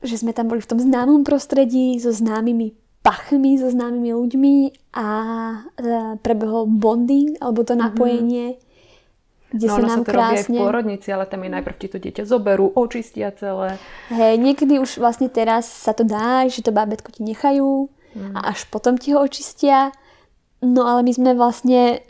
že 0.00 0.16
sme 0.16 0.32
tam 0.32 0.48
boli 0.48 0.58
v 0.58 0.66
tom 0.66 0.80
známom 0.80 1.22
prostredí, 1.22 1.94
so 1.96 2.08
známymi 2.08 2.72
pachmi, 3.02 3.58
so 3.58 3.68
známymi 3.68 4.14
ľuďmi 4.14 4.56
a 4.94 5.06
e, 5.74 5.92
prebehol 6.22 6.70
bonding, 6.70 7.34
alebo 7.42 7.66
to 7.66 7.74
napojenie, 7.74 8.56
kde 9.50 9.66
No 9.68 9.76
sa 9.76 9.82
nám 9.82 9.98
sa 10.00 10.06
to 10.06 10.10
robí 10.14 10.22
aj 10.22 10.30
v 10.30 10.48
krásne... 10.48 10.58
pôrodnici, 10.62 11.08
ale 11.10 11.24
tam 11.26 11.42
je 11.44 11.50
najprv 11.50 11.76
ti 11.76 11.86
to 11.90 11.98
dieťa 11.98 12.22
zoberú, 12.24 12.70
očistia 12.72 13.34
celé. 13.34 13.76
Hej, 14.08 14.38
niekedy 14.38 14.78
už 14.78 15.02
vlastne 15.02 15.26
teraz 15.28 15.66
sa 15.66 15.92
to 15.92 16.06
dá, 16.06 16.46
že 16.46 16.62
to 16.62 16.70
bábätko 16.70 17.10
ti 17.12 17.26
nechajú 17.26 17.90
Mm. 18.12 18.36
a 18.36 18.52
až 18.52 18.68
potom 18.68 19.00
ti 19.00 19.16
ho 19.16 19.24
očistia. 19.24 19.88
No 20.60 20.84
ale 20.84 21.00
my 21.00 21.12
sme 21.16 21.32
vlastne 21.32 22.04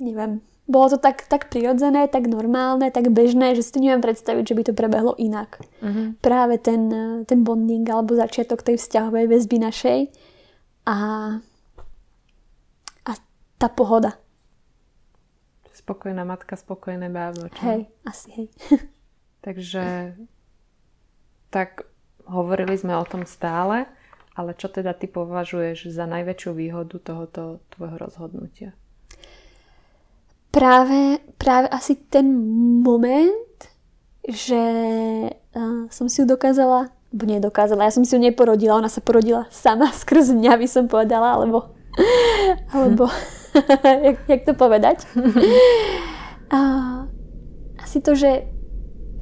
neviem, 0.00 0.40
Bolo 0.70 0.94
to 0.94 0.98
tak, 1.02 1.26
tak 1.26 1.50
prirodzené, 1.50 2.06
tak 2.06 2.30
normálne, 2.30 2.86
tak 2.94 3.10
bežné, 3.10 3.58
že 3.58 3.66
si 3.66 3.74
to 3.74 3.82
neviem 3.82 3.98
predstaviť, 3.98 4.44
že 4.46 4.54
by 4.54 4.62
to 4.62 4.72
prebehlo 4.72 5.12
inak. 5.18 5.58
Mhm. 5.82 6.22
Práve 6.22 6.62
ten, 6.62 6.88
ten 7.26 7.42
bonding 7.42 7.84
alebo 7.90 8.14
začiatok 8.14 8.62
tej 8.62 8.78
vzťahovej 8.78 9.26
väzby 9.26 9.56
našej 9.58 10.00
a, 10.86 10.98
a 13.06 13.12
tá 13.58 13.68
pohoda. 13.70 14.18
Spokojná 15.72 16.22
matka, 16.22 16.54
spokojné 16.54 17.10
bábo. 17.10 17.50
Čo? 17.50 17.62
Hej, 17.66 17.80
asi 18.06 18.28
hej. 18.30 18.46
Takže 19.46 20.14
tak 21.50 21.90
hovorili 22.26 22.78
sme 22.78 22.94
o 22.94 23.04
tom 23.04 23.26
stále, 23.26 23.90
ale 24.32 24.54
čo 24.54 24.70
teda 24.70 24.94
ty 24.94 25.10
považuješ 25.10 25.90
za 25.90 26.06
najväčšiu 26.06 26.50
výhodu 26.54 26.96
tohoto 27.02 27.60
tvojho 27.74 27.96
rozhodnutia? 27.98 28.70
Práve, 30.52 31.24
práve 31.40 31.66
asi 31.72 31.96
ten 31.96 32.28
moment, 32.84 33.56
že 34.28 34.62
uh, 35.32 35.88
som 35.88 36.06
si 36.12 36.22
ju 36.22 36.28
dokázala, 36.28 36.92
alebo 36.92 37.24
nedokázala, 37.24 37.88
ja 37.88 37.96
som 37.96 38.04
si 38.04 38.12
ju 38.12 38.20
neporodila, 38.20 38.76
ona 38.76 38.92
sa 38.92 39.00
porodila 39.00 39.48
sama 39.48 39.88
skrz 40.04 40.36
mňa, 40.36 40.60
by 40.60 40.68
som 40.68 40.84
povedala, 40.92 41.40
alebo, 41.40 41.72
alebo 42.76 43.08
jak, 44.06 44.16
jak 44.28 44.42
to 44.44 44.52
povedať. 44.52 45.08
Uh, 46.52 47.08
asi 47.80 48.04
to, 48.04 48.12
že 48.12 48.44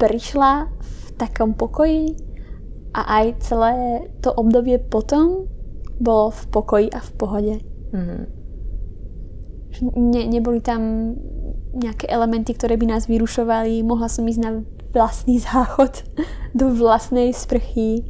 prišla 0.03 0.66
v 0.66 0.95
takom 1.14 1.55
pokoji 1.55 2.18
a 2.91 3.22
aj 3.22 3.26
celé 3.47 3.74
to 4.18 4.35
obdobie 4.35 4.83
potom 4.83 5.47
bolo 6.01 6.33
v 6.33 6.43
pokoji 6.51 6.87
a 6.91 6.99
v 6.99 7.11
pohode. 7.14 7.55
Mhm. 7.95 8.39
Ne, 9.81 10.27
neboli 10.27 10.59
tam 10.59 11.14
nejaké 11.71 12.11
elementy, 12.11 12.53
ktoré 12.53 12.75
by 12.75 12.99
nás 12.99 13.07
vyrušovali. 13.07 13.87
Mohla 13.87 14.11
som 14.11 14.27
ísť 14.27 14.41
na 14.43 14.51
vlastný 14.91 15.39
záchod 15.39 16.03
do 16.59 16.75
vlastnej 16.75 17.31
sprchy. 17.31 18.03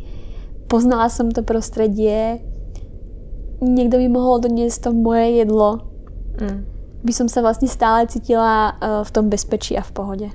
Poznala 0.70 1.12
som 1.12 1.28
to 1.28 1.44
prostredie. 1.44 2.40
Niekto 3.60 4.00
by 4.00 4.06
mohol 4.08 4.40
doniesť 4.40 4.88
to 4.88 4.90
moje 4.96 5.44
jedlo. 5.44 5.84
Mm. 6.40 6.64
By 7.04 7.12
som 7.12 7.28
sa 7.28 7.44
vlastne 7.44 7.68
stále 7.68 8.08
cítila 8.08 8.76
uh, 8.76 9.04
v 9.04 9.10
tom 9.12 9.28
bezpečí 9.28 9.76
a 9.76 9.84
v 9.84 9.92
pohode. 9.92 10.28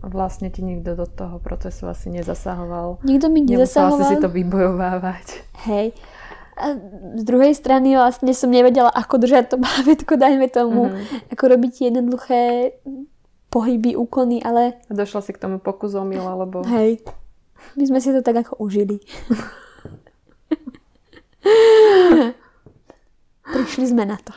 Vlastne 0.00 0.48
ti 0.48 0.64
nikto 0.64 0.96
do 0.96 1.06
toho 1.06 1.38
procesu 1.38 1.86
asi 1.86 2.08
nezasahoval. 2.08 3.04
Nikto 3.04 3.28
mi 3.28 3.44
Nemusela 3.44 3.94
nezasahoval. 3.94 4.00
si 4.00 4.04
si 4.08 4.16
to 4.16 4.28
vybojovávať. 4.32 5.26
Hej. 5.68 5.86
A 6.60 6.76
z 7.16 7.22
druhej 7.22 7.52
strany 7.52 7.92
vlastne 7.92 8.30
som 8.30 8.48
nevedela, 8.48 8.88
ako 8.88 9.16
držať 9.18 9.44
to 9.48 9.56
bábätko, 9.58 10.14
dajme 10.14 10.46
tomu, 10.46 10.82
Mhm. 10.86 11.32
ako 11.32 11.44
robiť 11.48 11.74
jednoduché 11.82 12.72
pohyby, 13.48 13.96
úkony, 13.96 14.38
ale 14.38 14.78
A 14.86 14.94
Došla 14.94 15.20
si 15.20 15.32
k 15.32 15.40
tomu 15.40 15.58
pokusom, 15.58 16.06
Mila, 16.06 16.36
lebo 16.36 16.62
hej, 16.68 17.00
my 17.74 17.84
sme 17.84 17.98
si 17.98 18.10
to 18.10 18.20
tak 18.20 18.36
ako 18.38 18.60
užili. 18.60 19.00
Prišli 23.42 23.86
sme 23.86 24.04
na 24.04 24.16
to. 24.16 24.30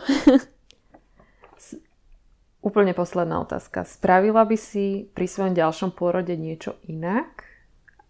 úplne 2.64 2.96
posledná 2.96 3.38
otázka. 3.38 3.84
Spravila 3.84 4.42
by 4.42 4.56
si 4.56 4.86
pri 5.12 5.28
svojom 5.28 5.52
ďalšom 5.52 5.92
pôrode 5.92 6.32
niečo 6.34 6.80
inak 6.84 7.44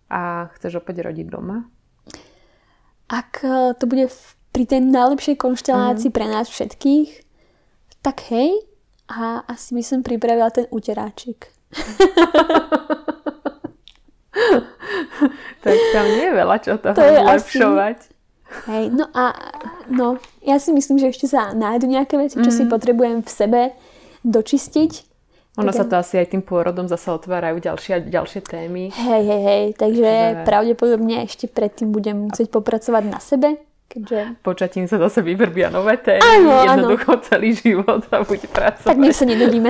a 0.08 0.46
chceš 0.54 0.78
opäť 0.78 1.02
rodiť 1.04 1.26
doma? 1.26 1.66
Ak 3.14 3.40
e, 3.40 3.50
to 3.74 3.86
bude 3.86 4.10
v- 4.10 4.18
pri 4.50 4.66
tej 4.66 4.82
najlepšej 4.82 5.38
konštelácii 5.38 6.10
pre 6.10 6.26
nás 6.26 6.46
všetkých, 6.48 7.10
tak 8.02 8.26
hej, 8.28 8.58
a 9.06 9.46
asi 9.46 9.74
by 9.74 9.84
som 9.84 10.00
pripravila 10.02 10.50
ten 10.50 10.66
uteráčik. 10.70 11.54
Tak 15.64 15.78
tam 15.94 16.06
nie 16.06 16.28
je 16.28 16.34
veľa 16.36 16.58
čo 16.60 16.76
toho 16.76 16.92
To 16.92 17.02
je 17.02 17.16
asi- 17.16 17.24
zlepšovať. 17.24 17.98
Hej, 18.68 18.84
no 18.92 19.10
a 19.10 19.34
no, 19.88 20.08
ja 20.42 20.60
si 20.60 20.70
myslím, 20.70 21.00
že 21.00 21.10
ešte 21.10 21.26
sa 21.26 21.56
nájdu 21.56 21.88
nejaké 21.88 22.20
veci, 22.20 22.38
čo 22.38 22.52
si 22.52 22.68
potrebujem 22.68 23.24
v 23.24 23.32
sebe 23.32 23.62
dočistiť. 24.22 24.92
Ono 25.54 25.70
Tak 25.70 25.78
sa 25.78 25.84
to 25.86 25.96
asi 26.02 26.18
aj 26.18 26.34
tým 26.34 26.42
pôrodom 26.42 26.90
zase 26.90 27.14
otvárajú 27.14 27.62
ďalšie 27.62 27.92
a 27.94 28.00
ďalšie 28.02 28.42
témy. 28.42 28.90
Hej, 28.90 29.22
hej, 29.22 29.42
hej, 29.44 29.64
takže 29.78 30.10
Že- 30.10 30.46
pravdepodobne 30.50 31.16
ešte 31.24 31.46
predtým 31.46 31.94
budem 31.94 32.26
musieť 32.26 32.50
popracovať 32.50 33.04
na 33.06 33.22
sebe, 33.22 33.62
keďže 33.86 34.42
Počatím 34.42 34.90
sa 34.90 34.98
zase 34.98 35.22
vyvrbia 35.22 35.70
nové 35.70 36.02
témy, 36.02 36.26
Áno, 36.26 36.50
áno. 36.50 36.66
jednoducho 36.66 37.22
celý 37.22 37.54
život 37.54 38.02
a 38.10 38.26
buď 38.26 38.50
tak 38.50 38.52
pracovať 38.52 38.98
nech 38.98 39.14
sa 39.14 39.30
nenudíme. 39.30 39.70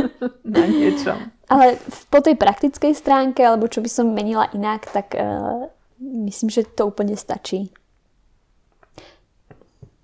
na 0.44 0.64
niečom. 0.68 1.16
Ale 1.48 1.80
po 2.08 2.20
tej 2.20 2.36
praktickej 2.36 2.92
stránke, 2.92 3.40
alebo 3.40 3.64
čo 3.64 3.80
by 3.80 3.88
som 3.88 4.12
menila 4.12 4.52
inak, 4.52 4.92
tak 4.92 5.16
uh, 5.16 5.72
myslím, 6.00 6.52
že 6.52 6.68
to 6.68 6.84
úplne 6.84 7.16
stačí. 7.16 7.72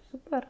Super. 0.09 0.49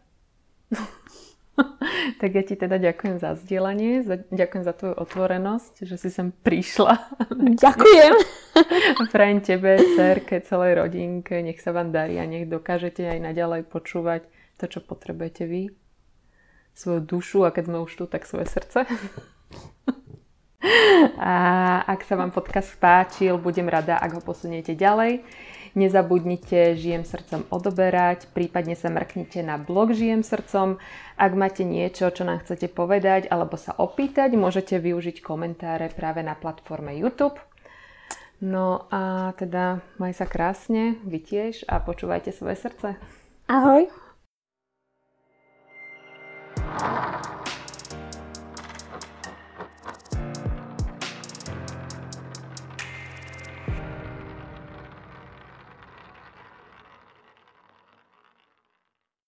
tak 2.20 2.30
ja 2.34 2.42
ti 2.42 2.54
teda 2.56 2.80
ďakujem 2.80 3.16
za 3.20 3.36
zdieľanie, 3.36 4.02
za, 4.04 4.16
ďakujem 4.30 4.64
za 4.64 4.72
tvoju 4.72 4.94
otvorenosť, 4.96 5.74
že 5.84 5.96
si 5.96 6.08
sem 6.08 6.32
prišla. 6.32 6.94
Ďakujem. 7.62 8.14
Prajem 9.12 9.38
tebe, 9.40 9.78
cerke, 9.96 10.40
celej 10.44 10.80
rodinke, 10.80 11.40
nech 11.42 11.60
sa 11.60 11.74
vám 11.74 11.92
darí 11.92 12.18
a 12.18 12.24
nech 12.26 12.48
dokážete 12.48 13.06
aj 13.06 13.18
naďalej 13.32 13.68
počúvať 13.68 14.26
to, 14.60 14.68
čo 14.68 14.78
potrebujete 14.84 15.44
vy. 15.48 15.72
Svoju 16.76 17.00
dušu 17.02 17.38
a 17.44 17.52
keď 17.52 17.64
sme 17.66 17.78
už 17.82 17.92
tu, 17.96 18.04
tak 18.06 18.28
svoje 18.28 18.46
srdce. 18.48 18.86
A 21.16 21.32
ak 21.88 22.04
sa 22.04 22.20
vám 22.20 22.28
podcast 22.28 22.76
páčil, 22.76 23.40
budem 23.40 23.64
rada, 23.64 23.96
ak 23.96 24.20
ho 24.20 24.20
posuniete 24.20 24.76
ďalej. 24.76 25.24
Nezabudnite 25.78 26.74
Žijem 26.74 27.06
srdcom 27.06 27.46
odoberať, 27.54 28.26
prípadne 28.34 28.74
sa 28.74 28.90
mrknite 28.90 29.42
na 29.46 29.54
blog 29.54 29.94
Žijem 29.94 30.26
srdcom. 30.26 30.82
Ak 31.14 31.32
máte 31.38 31.62
niečo, 31.62 32.10
čo 32.10 32.26
nám 32.26 32.42
chcete 32.42 32.66
povedať 32.72 33.30
alebo 33.30 33.54
sa 33.54 33.76
opýtať, 33.78 34.34
môžete 34.34 34.82
využiť 34.82 35.22
komentáre 35.22 35.92
práve 35.94 36.26
na 36.26 36.34
platforme 36.34 36.94
YouTube. 36.98 37.38
No 38.40 38.88
a 38.88 39.36
teda 39.36 39.84
maj 40.00 40.16
sa 40.16 40.24
krásne, 40.24 40.96
vy 41.04 41.20
tiež 41.20 41.68
a 41.68 41.76
počúvajte 41.78 42.32
svoje 42.32 42.56
srdce. 42.56 42.96
Ahoj. 43.46 43.86